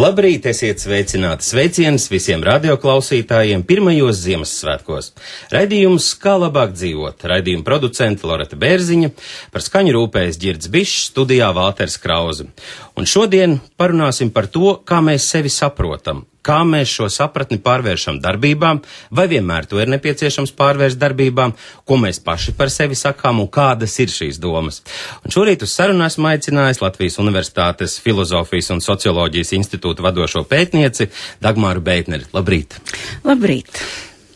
[0.00, 1.44] Labrīt, esiet sveicināti!
[1.44, 5.10] Sveiciens visiem radioklausītājiem pirmajos Ziemassvētkos.
[5.52, 7.26] Raidījums Kā labāk dzīvot.
[7.28, 9.10] Raidījuma producente Loreta Bērziņa,
[9.52, 12.48] par skaņu rūpējas Girds Bišs, studijā Vāters Krauze.
[12.96, 18.82] Un šodien parunāsim par to, kā mēs sevi saprotam, kā mēs šo sapratni pārvēršam darbībām,
[19.14, 23.96] vai vienmēr to ir nepieciešams pārvērst darbībām, ko mēs paši par sevi sakām un kādas
[24.02, 24.82] ir šīs domas.
[25.24, 31.10] Un šorīt uz sarunu esmu aicinājis Latvijas Universitātes Filozofijas un Socioloģijas institūta vadošo pētnieci
[31.42, 32.28] Dagmāru Beitneri.
[32.34, 32.78] Labrīt!
[33.24, 33.82] Labrīt!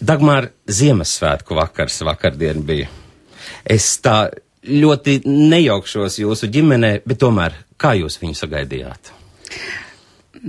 [0.04, 2.90] Dagmār, Ziemassvētku vakars vakardien bija.
[3.64, 4.26] Es tā
[4.68, 9.12] ļoti nejaukšos jūsu ģimenē, bet tomēr kā jūs viņu sagaidījāt?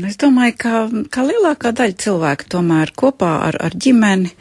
[0.04, 4.34] Es domāju, ka, ka lielākā daļa cilvēku tomēr kopā ar, ar ģimeni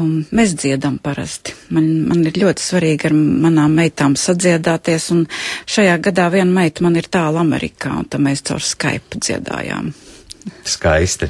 [0.00, 1.52] um, mēs dziedam parasti.
[1.76, 5.26] Man, man ir ļoti svarīgi ar manām meitām sadziedāties, un
[5.68, 9.92] šajā gadā viena meita man ir tālu Amerikā, un tad mēs caur Skype dziedājām.
[10.64, 11.28] Skaisti.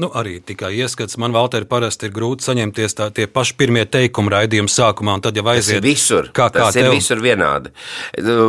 [0.00, 1.18] Nu, arī tikai ieskats.
[1.20, 5.36] Man, Valter, parasti ir grūti saņemties tā, tie paši pirmie teikumi raidījuma sākumā, un tad
[5.36, 6.32] jau Tas aiziet ir visur.
[6.32, 6.96] Kā, kā tas ir tev?
[6.96, 7.74] visur vienādi.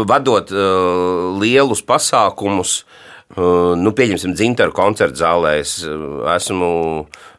[0.07, 6.69] Vadot uh, lielus pasākumus, uh, nu, pieņemsim, dzintaru koncertu zālē, es uh, esmu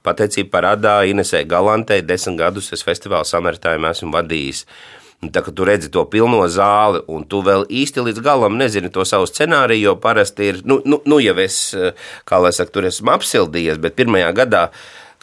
[0.07, 2.03] pateicība parādā Inesē Galantei.
[2.03, 4.65] Desmit gadus es festivālu samartājiem esmu vadījis.
[5.33, 9.29] Tā tu redzi to pilno zāli, un tu vēl īsti līdz galam nezini to savu
[9.31, 11.95] scenāriju, jo parasti ir, nu, nu, nu jau es, uh,
[12.29, 14.67] kā lai saka, tur esmu apsildījies, bet pirmajā gadā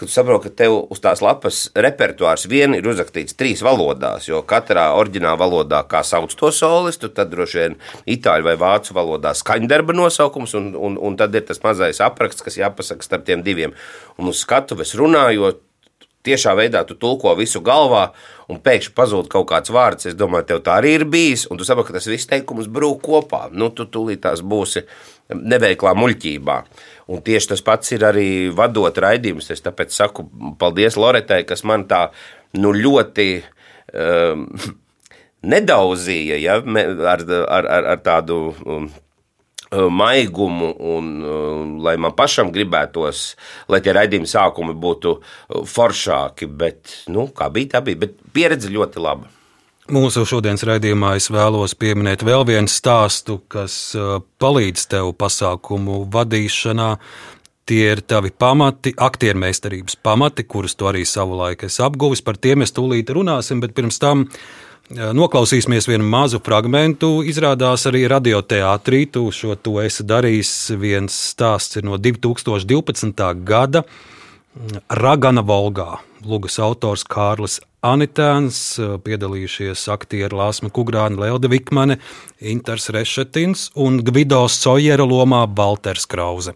[0.01, 4.39] kad tu saproti, ka tev uz tās lapas repertuārs vien ir uzrakstīts trīs valodās, jo
[4.49, 7.75] katrā oriģinālā valodā, kā sauc to solistu, tad droši vien
[8.09, 12.57] itāļu vai vācu valodā skaņdarba nosaukums, un, un, un tad ir tas mazais apraksts, kas
[12.57, 13.77] jāpasaka starp tiem diviem.
[14.17, 15.61] Un uz skatuves runājot,
[16.25, 18.07] tiešā veidā tu tulko visu galvā,
[18.49, 20.09] un pēkšņi pazūd kaut kāds vārds.
[20.09, 23.05] Es domāju, tev tā arī ir bijis, un tu saproti, ka tas viss teikums brūk
[23.05, 23.47] kopā.
[23.53, 24.81] Nu, tu tūlīt tās būsi
[25.29, 26.57] neveiklā muļķībā.
[27.11, 29.51] Un tieši tas pats ir arī vadot raidījumus.
[29.51, 30.25] Es tāpēc saku
[30.59, 32.05] paldies Loretai, kas man tā
[32.59, 33.29] nu, ļoti.
[33.91, 34.47] Um,
[35.51, 38.83] Nedaudzīja ja, ar, ar, ar, ar tādu um,
[39.71, 43.23] maigumu, un uh, lai man pašam gribētos,
[43.71, 46.45] lai tie raidījumi sākumi būtu uh, foršāki.
[46.45, 48.03] Bet, nu, kā bija, tā bija.
[48.05, 49.31] Bet pieredze ļoti laba.
[49.89, 56.89] Mūsu šodienas raidījumā es vēlos pieminēt vēl vienu stāstu, kas uh, palīdz tev pasākumu vadīšanā.
[57.65, 62.21] Tie ir tavi pamati, aktiermeistarības pamati, kurus tu arī savulaik esi apguvis.
[62.21, 67.01] Par tiem mēs tūlīt runāsim, bet pirms tam uh, noklausīsimies vienu mazu fragment.
[67.33, 70.53] Izrādās arī radioteātrī, tu šo to esi darījis.
[70.77, 73.25] Viens stāsts ir no 2012.
[73.49, 73.81] gada.
[74.93, 76.03] Ragana Volgā.
[76.21, 81.95] Lūgas autors Kārlis Anitēns, piedalījušies aktieri Lāsma Kugrāna, Lelde Vikmane,
[82.37, 86.53] Inters Rešetins un Gvido Sojera lomā Valters Krause.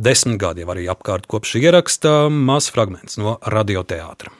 [0.00, 4.32] Desmit gadi jau arī apkārt kopš ieraksta mazs fragments no radioteātra.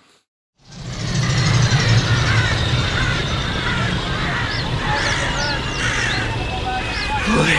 [7.36, 7.58] Ui.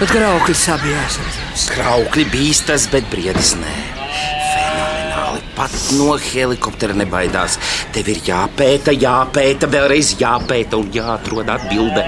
[0.00, 1.20] Bet kraukļi sabijās.
[1.68, 3.93] Kraukļi bīstas, bet briedis nē.
[5.54, 7.60] Pat no helikoptera nebaidās.
[7.94, 12.02] Tev ir jāpēta, jāpēta, vēlreiz jāpēta un jāatrod atbilde.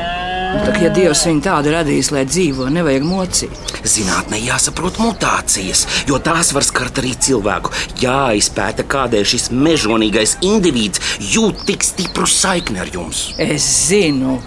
[0.57, 3.73] Tā, ja Dievs viņu tādu radīs, lai dzīvo, nevajag mocīt.
[3.87, 7.71] Zinātnē jāsaprot mutācijas, jo tās var skart arī cilvēku.
[8.03, 13.29] Jāizpēta, kādēļ šis mežonīgais indivīds jūt tik stipru saikni ar jums.
[13.43, 14.41] Es zinu.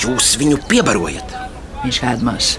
[0.00, 1.38] Jūs viņu piebarojat.
[1.84, 2.54] Viņš ēd maz.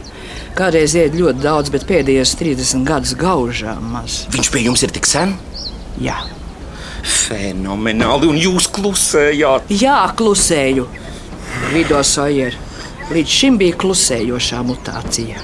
[0.55, 4.25] Kādreiz iet ļoti daudz, bet pēdējos 30 gadus gaužām maz.
[4.35, 5.35] Viņš pie jums ir tik sen?
[5.99, 6.17] Jā.
[7.01, 9.71] Fenomenāli, un jūs klusējāt.
[9.81, 10.87] Jā, klusēju.
[11.71, 12.55] Vido Sojer.
[13.11, 15.41] Līdz šim bija klusējošā mutācija.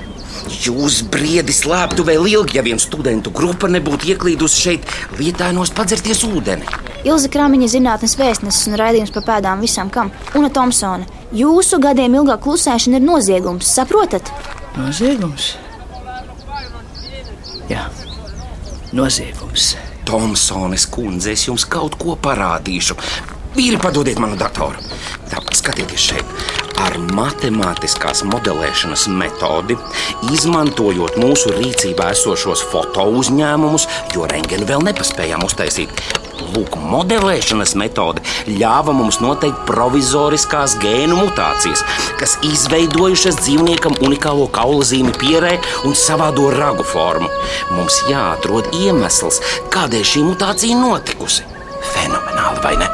[0.47, 6.67] Jūs briedi slēptu vēl ilgi, ja viena studentu grupa nebūtu ieklīdusi šeit, lietainos padzerties ūdeni.
[7.07, 10.11] Ilza Krāmiņa zinātnes vēstnesis un raidījums pa pēdām visam kam.
[10.39, 14.31] Una Thompsone, jūsu gadiem ilgā klusēšana ir noziegums, saprotat?
[14.77, 15.55] Noziegums?
[17.67, 17.89] Jā,
[18.95, 19.75] noziegums.
[20.07, 22.95] Tomsonis kundze, es jums kaut ko parādīšu.
[23.57, 24.79] Vīri, padodiet manu datoru.
[25.27, 26.45] Tā, skatieties šeit.
[26.79, 29.75] Ar matemātiskās modelēšanas metodi,
[30.31, 36.05] izmantojot mūsu rīcībā esošos foto uzņēmumus, jo rengeni vēl nepaspējām uztaisīt.
[36.53, 41.83] Lūk, modelēšanas metode ļāva mums noteikt provizoriskās gēnu mutācijas,
[42.19, 45.57] kas izveidojušas dzīvniekam unikālo kaula zīmi pierē
[45.87, 47.29] un savādo ragu formu.
[47.75, 49.41] Mums jāatrod iemesls,
[49.73, 51.47] kādēļ šī mutācija notikusi.
[51.93, 52.91] Fenomenāli, vai ne?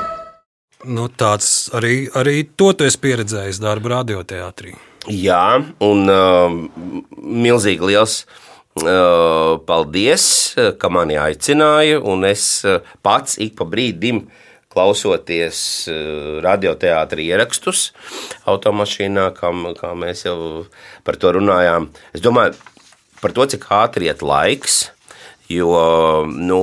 [0.84, 4.74] Nu, tāds arī, arī to tu esi pieredzējis darba radioteātrī.
[5.14, 6.58] Jā, un uh,
[7.20, 8.42] milzīgi liels uh,
[8.74, 10.26] paldies,
[10.80, 12.00] ka mani aicināja.
[12.02, 14.26] Un es uh, pats ik pa brīdim
[14.74, 15.58] klausoties
[16.42, 17.92] radioteātrī ierakstus
[18.50, 20.38] automašīnā, kā, kā mēs jau
[21.06, 21.92] par to runājām.
[22.16, 22.58] Es domāju
[23.22, 24.88] par to, cik ātri iet laiks,
[25.52, 25.70] jo
[26.28, 26.62] nu,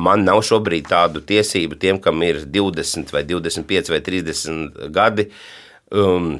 [0.00, 5.28] man nav šobrīd tādu tiesību tiem, kam ir 20, vai 25 vai 30 gadi.
[5.94, 6.38] Um,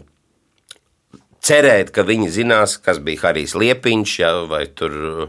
[1.45, 5.29] cerēt, ka viņi zinās, kas bija Harijs Liepiņš ja, vai tur.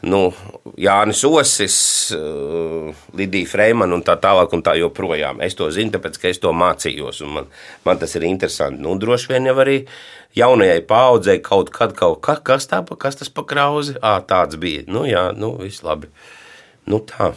[0.00, 0.30] Nu,
[0.80, 1.74] Jānis Osis,
[3.12, 5.42] Lidija Freimana un tā tālāk, un tā joprojām.
[5.44, 7.50] Es to zinu, tāpēc, ka es to mācījos, un man,
[7.84, 8.80] man tas ir interesanti.
[8.80, 9.74] Nu, droši vien jau arī
[10.40, 14.86] jaunajai paudzei kaut kad kaut kas, kas, tā, kas tas pa krauzi, à, tāds bija.
[14.88, 16.08] Nu, jā, nu, viss labi.
[16.88, 17.34] Nu, tā.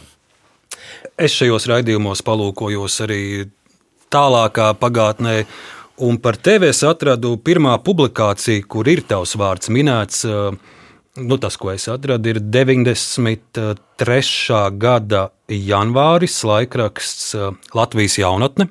[1.20, 3.22] Es šajos raidījumos palūkojos arī
[4.14, 5.42] tālākā pagātnē,
[5.96, 10.24] un par tevi es atradu pirmā publikācija, kur ir tavs vārds minēts.
[11.14, 13.70] Nu, tas, ko es atradu, ir 93.
[14.82, 17.34] gada janvāris, laikraksts
[17.76, 18.66] Latvijas jaunatne.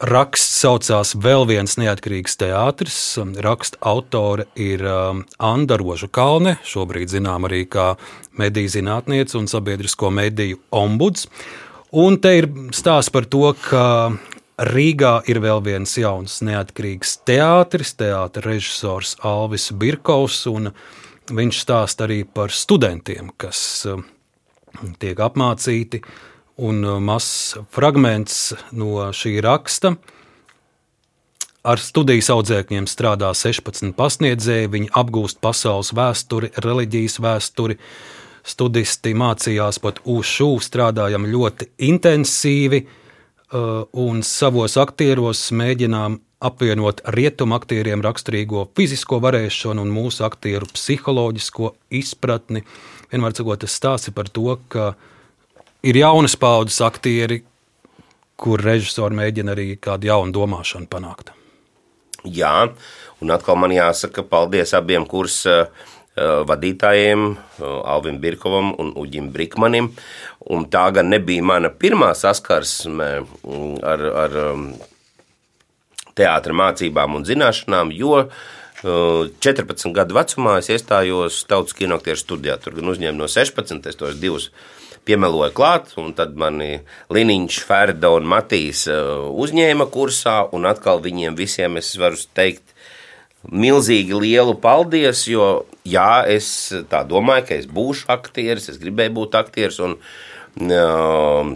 [0.00, 3.18] Raksts saucās Vēl viens neatkarīgs teātris.
[3.44, 7.96] Raksta autore ir Anna Roža Kalne, šobrīd zinām arī kā
[8.40, 11.28] mediju zinātniece un sabiedrisko mediju ombuds.
[11.92, 14.16] Un te ir stāsts par to, ka
[14.60, 20.42] Rīgā ir vēl viens jauns neatkarīgs teātris, teātris režisors Alvis Birkovs.
[21.30, 23.86] Viņš stāsta arī par studentiem, kas
[25.00, 26.02] tiek apmācīti
[26.60, 29.94] un mazs fragments no šī raksta.
[31.64, 37.80] Ar studijas audzēkņiem strādā 16 pasniedzēji, viņi apgūst pasaules vēsturi, reliģijas vēsturi.
[38.44, 42.86] Studisti mācījās pat UŠU, strādājam ļoti intensīvi,
[43.52, 52.62] un savos aktieros mēģinām apvienot rietumu aktieriem raksturīgo fizisko varēšanu un mūsu aktieru psiholoģisko izpratni.
[53.10, 54.94] Vienmēr sakot, tas stāsta par to, ka
[55.82, 57.42] ir jaunas paudzes aktieri,
[58.40, 61.34] kur režisori mēģina arī kādu jaunu domāšanu panākt.
[62.24, 62.70] Jā,
[63.20, 65.70] un atkal man jāsaka paldies abiem kursa
[66.16, 67.26] vadītājiem,
[67.60, 69.90] Alvim Birkovam un Uģim Brikmanim.
[70.50, 74.38] Un tā gan nebija mana pirmā saskarsme mm, ar, ar
[76.18, 78.24] teātra mācībām un zināšanām, jo
[78.80, 82.56] 14 gadu vecumā es iestājos Tautas kinoaktieru studijā.
[82.60, 84.48] Tur gan uzņēmu no 16, es tos divus
[85.04, 86.80] piemeloju klāt, un tad mani
[87.12, 92.74] Liniņš, Ferda un Matīs uzņēma kursā, un atkal viņiem visiem es varu teikt
[93.48, 99.38] milzīgi lielu paldies, jo jā, es tā domāju, ka es būšu aktieris, es gribēju būt
[99.40, 101.54] aktieris, un uh,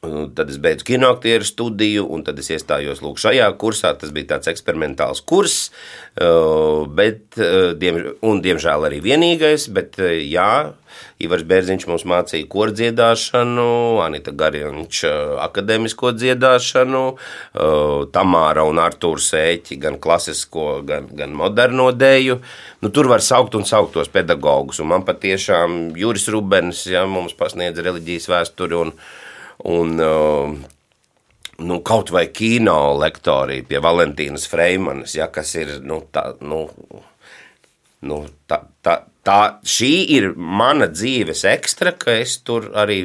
[0.00, 3.90] Tad es beidzu kinoaktieru studiju, un tad es iestājos lūk, šajā kursā.
[4.00, 5.56] Tas bija tāds eksperimentāls kurs,
[6.96, 7.36] bet,
[7.82, 9.68] diem, un diemžēl arī vienīgais.
[9.76, 10.72] Bet, jā,
[11.20, 13.68] Ivars Bērziņš mums mācīja kordziedāšanu,
[14.00, 15.04] Anita Gariņš
[15.44, 17.04] akadēmisko dziedāšanu,
[18.16, 22.40] Tamāra un Artūrs Ēķi gan klasisko, gan, gan moderno dēju.
[22.80, 27.36] Nu, tur var saukt un saukt tos pedagogus, un man patiešām Juris Rubens ja, mums
[27.36, 28.96] pasniedz reliģijas vēsturi un
[29.68, 30.54] Un, uh,
[31.60, 36.62] nu, kaut vai kino lektorija pie Valentīnas Freimanas, ja, kas ir nu, tā, nu,
[38.08, 38.96] nu, tā, tā,
[39.26, 43.02] tā, šī ir mana dzīves ekstra, ka es tur arī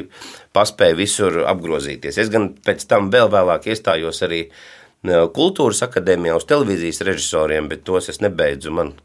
[0.56, 2.18] paspēju visur apgrozīties.
[2.22, 7.84] Es gan pēc tam vēl vēlāk iestājos arī uh, kultūras akadēmijā uz televīzijas režisoriem, bet
[7.84, 8.72] tos es nebeidzu.
[8.72, 8.96] Man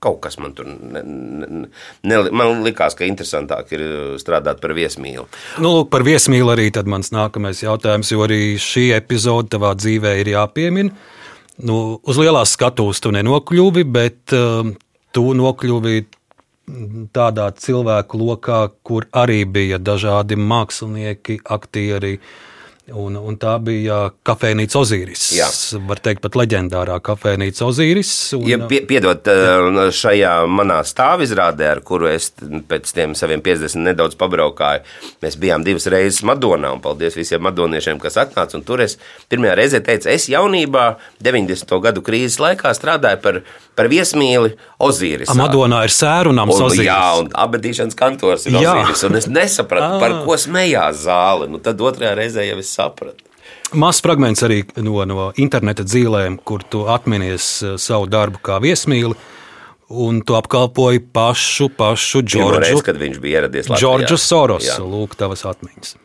[0.00, 1.68] kaut kas man tur ne, ne,
[2.08, 5.26] ne, man likās, ka interesantāk ir uh, strādāt par viesmīlu.
[5.60, 10.32] Nu, lūk, par viesmīlu arī mans nākamais jautājums, jo arī šī epizode tavā dzīvē ir
[10.34, 10.94] jāpiemina.
[11.60, 14.72] Nu, uz lielās skatuves tu nenokļuvi, bet uh,
[15.12, 16.06] tu nokļuvi
[17.12, 22.49] tādā cilvēku lokā, kur arī bija dažādi mākslinieki, aktieri, uh,
[22.96, 25.24] Un, un tā bija kafejnīca Ozīris.
[25.36, 25.48] Jā.
[25.88, 28.12] Var teikt, pat leģendārā kafejnīca Ozīris.
[28.38, 29.86] Un, ja, pie, piedod, jā.
[29.94, 34.84] šajā manā stāvizrādē, ar kuru es pēc tiem saviem 50 nedaudz pabraukāju,
[35.24, 36.72] mēs bijām divas reizes Madonā.
[36.82, 38.60] Paldies visiem madoniešiem, kas atnāca.
[38.66, 38.98] Tur es
[39.30, 40.86] pirmajā reizē teicu, es jaunībā,
[41.24, 41.76] 90.
[41.84, 43.42] gadu krīzes laikā strādāju par,
[43.78, 45.32] par viesmīli Ozīris.
[45.38, 46.86] Madonā ir sērunams Ozīris.
[46.88, 48.74] Jā, un abadīšanas kantors ir jā.
[48.74, 49.04] Ozīris.
[49.08, 51.50] Un es nesapratu, par ko smējās zāle.
[51.50, 53.26] Nu, tad otrajā reizē jau es sapratu.
[53.70, 59.14] Mazs fragments arī no, no interneta dzīvēm, kur tu atminies eh, savu darbu kā viesmīli.
[59.90, 62.60] Un tu apkalpoji pašu, pašu Džordžu.
[62.62, 63.80] Reiz, kad viņš bija ieradies Latvijā.
[63.82, 65.96] Džordžu Sorosu, lūk, tavas atmiņas.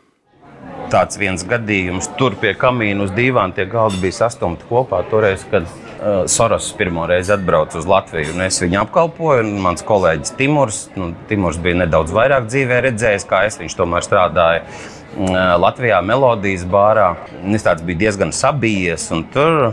[0.90, 5.04] Tāds viens gadījums, tur pie kamīna uz dīvāna tie galdi bija sastumti kopā.
[5.10, 5.70] Toreiz, kad
[6.28, 11.56] Soros pirmo reizi atbrauca uz Latviju, un es viņu apkalpoju, mans kolēģis Timurs, nu, Timurs
[11.62, 14.64] bija nedaudz vairāk dzīvē redzējis, kā es, viņš tomēr strādāja
[15.56, 17.14] Latvijā melodijas bārā.
[17.48, 19.72] Es tāds biju diezgan sabijies, un tur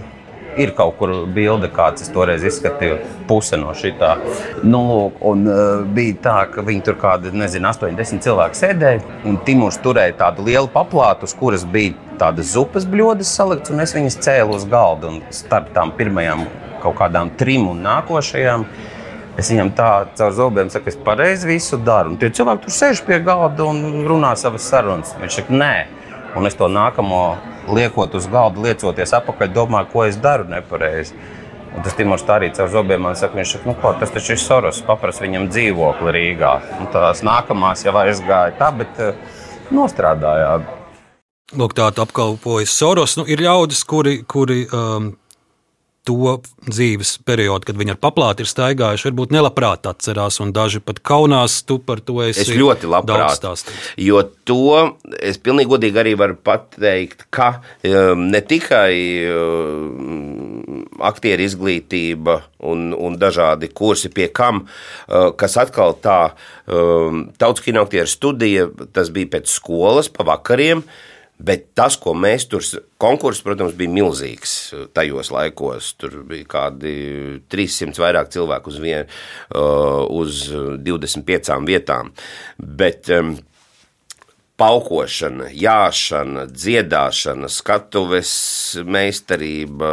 [0.60, 2.98] ir kaut kur bilde, kāds es toreiz izskatīju,
[3.30, 4.16] puse no šitā.
[4.64, 4.84] Nu,
[5.22, 10.18] un, uh, bija tā, ka viņi tur kādi, nezinu, 80 cilvēki sēdēja, un Timurs turēja
[10.26, 14.68] tādu lielu paplātu, uz kuras bija tādas zupas bļodas salikts, un es viņas cēlu uz
[14.70, 15.14] galda.
[15.14, 16.46] Un starp tām pirmajām
[16.84, 18.68] kaut kādām trim un nākošajām
[19.34, 22.12] Es viņam tā caur zobiem saku, es pareizi visu daru.
[22.14, 25.16] Un tie cilvēki tur sēž pie galda un runā savas sarunas.
[25.22, 26.03] Viņš saka, nē.
[26.38, 27.24] Un es to nākamo
[27.74, 31.16] liekot uz galda, liecoties apakaļ, domāju, ko es daru nepareizi.
[31.74, 34.36] Un tas Timurs tā arī caur zobiem man saka, viņš saka, nu ko, tas taču
[34.36, 36.54] ir Soros, paprasti viņam dzīvokli Rīgā.
[36.80, 39.42] Un tās nākamās jau aizgāja tā, bet uh,
[39.74, 40.68] nostrādājām.
[41.58, 43.18] Lūk, tāda apkalpojas Soros.
[43.18, 45.12] Nu, ir ļaudis, kuri, kuri um,
[46.08, 51.00] to dzīves periodu, kad viņi ar paplāti ir staigājuši, varbūt nelabprāt atcerās, un daži pat
[51.06, 51.62] kaunās.
[51.68, 53.48] Tu par to esi es ļoti labprāt.
[54.00, 54.82] Jo to
[55.24, 57.50] es pilnīgi godīgi arī varu pateikt, ka
[57.88, 58.92] um, ne tikai
[59.32, 66.20] um, aktieru izglītība un, un dažādi kursi, pie kam, uh, kas atkal tā
[66.68, 70.84] um, tautas kinoaktieru studija, tas bija pēc skolas pa vakariem.
[71.44, 72.64] Bet tas, ko mēs tur
[73.02, 74.54] konkurss, protams, bija milzīgs
[74.96, 75.94] tajos laikos.
[76.00, 76.94] Tur bija kādi
[77.52, 79.10] 300 vairāk cilvēku uz, vien,
[79.52, 80.46] uh, uz
[80.88, 82.14] 25 vietām.
[82.58, 83.36] Bet, um,
[84.62, 88.34] paukošana, jāšana, dziedāšana, skatuves
[88.86, 89.90] meistarība,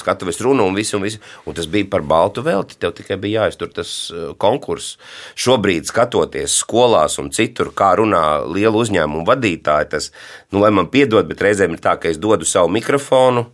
[0.00, 1.20] skatuves runa un visu, un visu.
[1.44, 2.78] Un tas bija par baltu velti.
[2.80, 4.96] Tev tikai bija jāiztur tas uh, konkurss.
[5.36, 10.08] Šobrīd, skatoties skolās un citur, kā runā lielu uzņēmumu vadītāji, tas,
[10.54, 13.44] nu, lai man piedod, bet reizēm ir tā, ka es dodu savu mikrofonu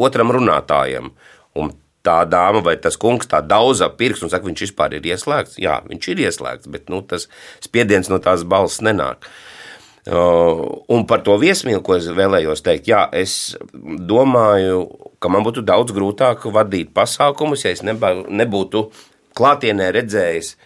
[0.00, 1.12] otram runātājam.
[1.60, 1.74] Un
[2.06, 5.60] tā dāma vai tas kungs tā daudz pirks un saka, viņš vispār ir ieslēgts.
[5.60, 7.28] Jā, viņš ir ieslēgts, bet nu, tas
[7.60, 9.28] spiediens no tās balss nenāk.
[9.28, 9.59] Uh,
[10.10, 14.84] un par to viesmīlu, ko es vēlējos teikt, jā, es domāju,
[15.22, 18.88] ka man būtu daudz grūtāk vadīt pasākumus, ja es nebūtu
[19.38, 20.56] klātienē redzējis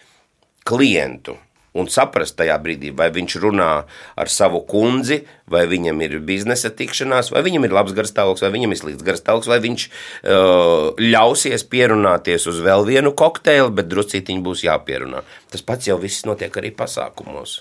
[0.65, 1.37] klientu
[1.75, 3.69] un saprast tajā brīdī, vai viņš runā
[4.15, 5.19] ar savu kundzi,
[5.51, 9.51] vai viņam ir biznesa tikšanās, vai viņam ir labs garstāvoklis, vai viņam ir slikts garstāvoklis,
[9.51, 15.25] vai viņš uh, ļausies pierunāties uz vēl vienu kokteili, bet druscītiņi būs jāpierunā.
[15.51, 17.59] Tas pats jau viss notiek arī pasākumos.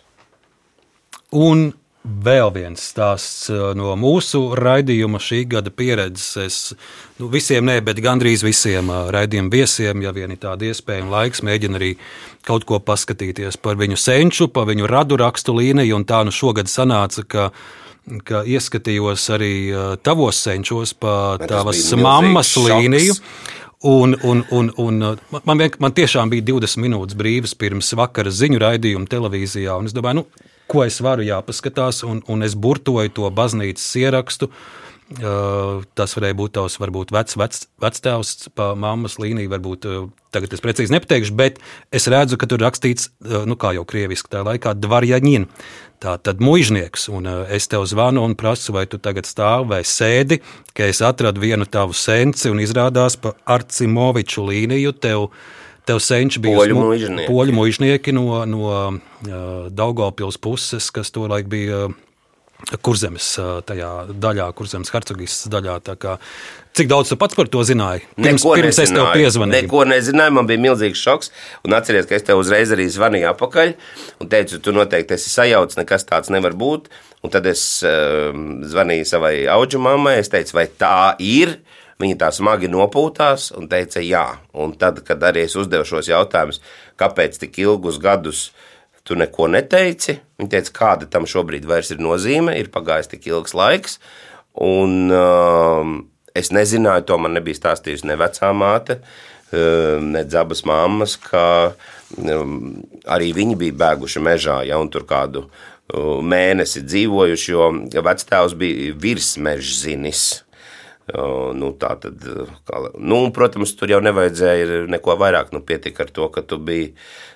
[1.35, 1.73] Un
[2.05, 6.27] vēl viens stāsts uh, no mūsu raidījuma šī gada pieredzes.
[6.45, 6.59] Es
[7.19, 11.15] nu, visiem, ne, bet gandrīz visiem uh, raidījuma viesiem, ja vien ir tāda iespēja un
[11.15, 11.95] laiks, mēģina arī
[12.45, 16.03] kaut ko paskatīties par viņu senču, par viņu radu rakstu līniju.
[16.05, 17.49] Tā nu šogad sanāca, ka,
[18.29, 22.69] ka ieskatījos arī uh, tavos senčos pa tavas mammas šoks.
[22.69, 23.19] līniju.
[23.85, 25.01] Un, un, un, un
[25.45, 29.75] man, vienk- man tiešām bija 20 minūtes brīvas pirms vakara ziņu raidījuma televīzijā.
[29.77, 34.51] un Es domāju, nu, ko es varu jāpaskatās, un, un es burtoju to baznīcas ierakstu.
[35.95, 39.85] Tas varēja būt tavs, varbūt vecs, vecs, vectēvs, pa mammas līniju, varbūt
[40.33, 41.61] tagad es precīzi nepateikšu, bet
[41.95, 45.45] es redzu, ka tur rakstīts, nu kā jau krieviski tajā laikā, dvarjaņin.
[46.03, 50.41] Tā tad mužnieks, un es tev zvanu un prasu, vai tu tagad stāvi vai sēdi,
[50.77, 55.29] ka es atradu vienu tavu senci un izrādās pa Arcimoviču līniju tev.
[55.85, 57.29] Tev senči bija Poļu muižnieki.
[57.29, 64.47] poļu mužnieki no, no uh, Daugopils puses, kas tolaik bija uh, kurzemes uh, tajā daļā,
[64.57, 65.75] kurzemes hercogistas daļā.
[66.01, 66.15] Kā,
[66.75, 68.01] Cik daudz tu pats par to zināji?
[68.17, 69.19] Pirms, Neko pirms es tev nezināju.
[69.21, 69.67] piezvanīju.
[69.69, 71.31] Neko nezināju, man bija milzīgs šoks.
[71.69, 73.75] Un atceries, ka es tev uzreiz arī zvanīju apakaļ
[74.25, 76.89] un teicu, tu noteikti esi sajaucis, nekas tāds nevar būt.
[77.25, 81.59] Un tad es um, zvanīju savai auģu mammai, es teicu, vai tā ir.
[82.03, 84.27] Viņa tā smagi nopūtās un teica, jā.
[84.59, 86.61] Un tad, kad arī es uzdevu šos jautājumus,
[87.01, 88.49] kāpēc tik ilgus gadus
[89.05, 93.55] tu neko neteici, viņa teica, kāda tam šobrīd vairs ir nozīme, ir pagājis tik ilgs
[93.57, 93.99] laiks.
[94.65, 95.95] Un um,
[96.35, 98.99] es nezināju, to man nebija stāstījusi ne vecā māte,
[99.53, 101.45] um, ne dzabas mammas, ka
[102.17, 102.81] um,
[103.11, 107.69] arī viņi bija bēguši mežā, ja un tur kādu uh, mēnesi dzīvojuši, jo
[108.09, 110.44] vectēvs bija virsmežzinis.
[111.13, 112.23] Nu, tā tad,
[112.65, 115.53] kā, nu, protams, tur jau nevajadzēja neko vairāk.
[115.53, 116.95] Nu, pietika ar to, ka tu biji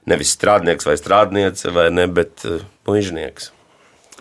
[0.08, 3.52] nevis strādnieks vai strādniece, vai ne, bet uh, mužnieks.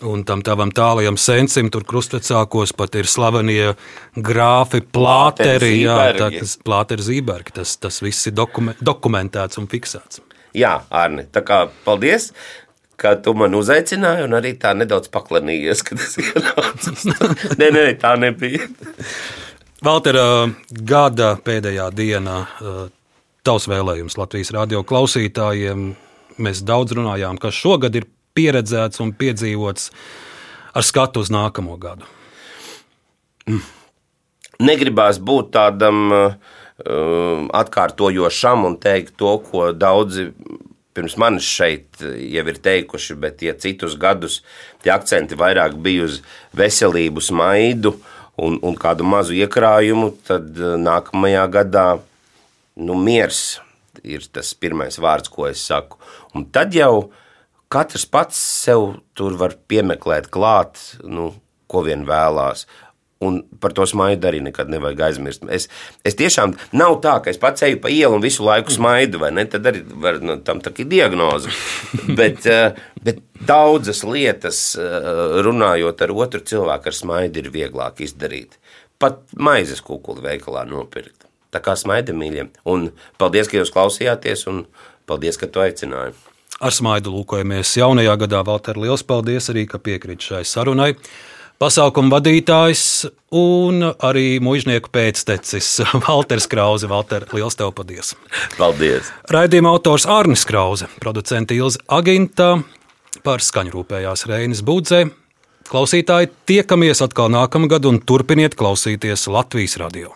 [0.05, 3.71] Un tam tavam tālajam sensim, tur krustvecākos pat ir slavenie
[4.13, 7.55] grāfi plāteri, jā, tā, kas plāteri zībergi.
[7.55, 10.21] Tas, tas viss ir dokumen, dokumentēts un fiksēts.
[10.57, 12.29] Jā, Arni, tā kā paldies,
[12.97, 16.95] ka tu man uzaicināji, un arī tā nedaudz paklanījies, kad es ienācu.
[17.61, 18.67] nē, nē, tā nebija.
[19.85, 20.27] Valter, ā,
[20.89, 22.37] gada pēdējā dienā,
[23.45, 25.91] tavs vēlējums Latvijas radio klausītājiem.
[26.41, 29.89] Mēs daudz runājām, kas šogad ir pieredzēts un piedzīvots
[30.77, 32.05] ar skatu uz nākamo gadu.
[34.57, 36.35] Negribās būt tādam uh,
[37.61, 40.31] atkārtojošam un teikt to, ko daudzi
[40.97, 44.41] pirms manis šeit jau ir teikuši, bet ja citus gadus
[44.81, 46.21] tie akcenti vairāk bija uz
[46.57, 47.93] veselību, smaidu
[48.37, 51.87] un, un kādu mazu iekrājumu, tad uh, nākamajā gadā
[52.77, 53.59] nu, miers
[54.05, 55.99] ir tas pirmais vārds, ko es saku.
[56.37, 57.09] Un tad jau
[57.73, 61.31] katrs pats sev tur var piemeklēt klāt, nu,
[61.67, 62.65] ko vien vēlās.
[63.25, 65.45] Un par to smaidu arī nekad nevajag aizmirst.
[65.49, 65.65] Es,
[66.05, 69.31] es tiešām nav tā, ka es pats eju pa ielu un visu laiku smaidu, vai
[69.33, 69.47] ne?
[69.49, 71.49] Tad arī var, nu, tam tā ir diagnoze.
[72.19, 75.09] bet, eh, bet daudzas lietas, eh,
[75.47, 78.59] runājot ar otru cilvēku, ar smaidu ir vieglāk izdarīt.
[79.01, 81.25] Pat maizes kukuli veikalā nopirkt.
[81.53, 82.51] Tā kā smaida mīļiem.
[82.69, 84.65] Un paldies, ka jūs klausījāties, un
[85.09, 86.13] paldies, ka tu aicināji.
[86.57, 88.43] Ar smaidu lūkojamies jaunajā gadā.
[88.45, 90.95] Valter, liels paldies arī, ka piekrīt šai sarunai.
[91.57, 92.81] Pasākuma vadītājs
[93.33, 95.69] un arī mužnieku pēctecis
[96.05, 96.85] Valters Krause.
[96.91, 98.13] Valter, liels tev paldies!
[98.59, 99.09] Paldies!
[99.33, 102.51] Raidījuma autors Arnis Krause, producents Ilza Aginta,
[103.25, 105.07] par skaņu rūpējās Reinis Budzē.
[105.67, 110.13] Klausītāji, tiekamies atkal nākamgad un turpiniet klausīties Latvijas radio.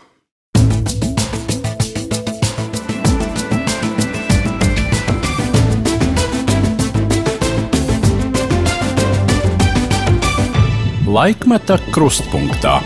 [11.11, 12.79] Laikmeta krustpunktā.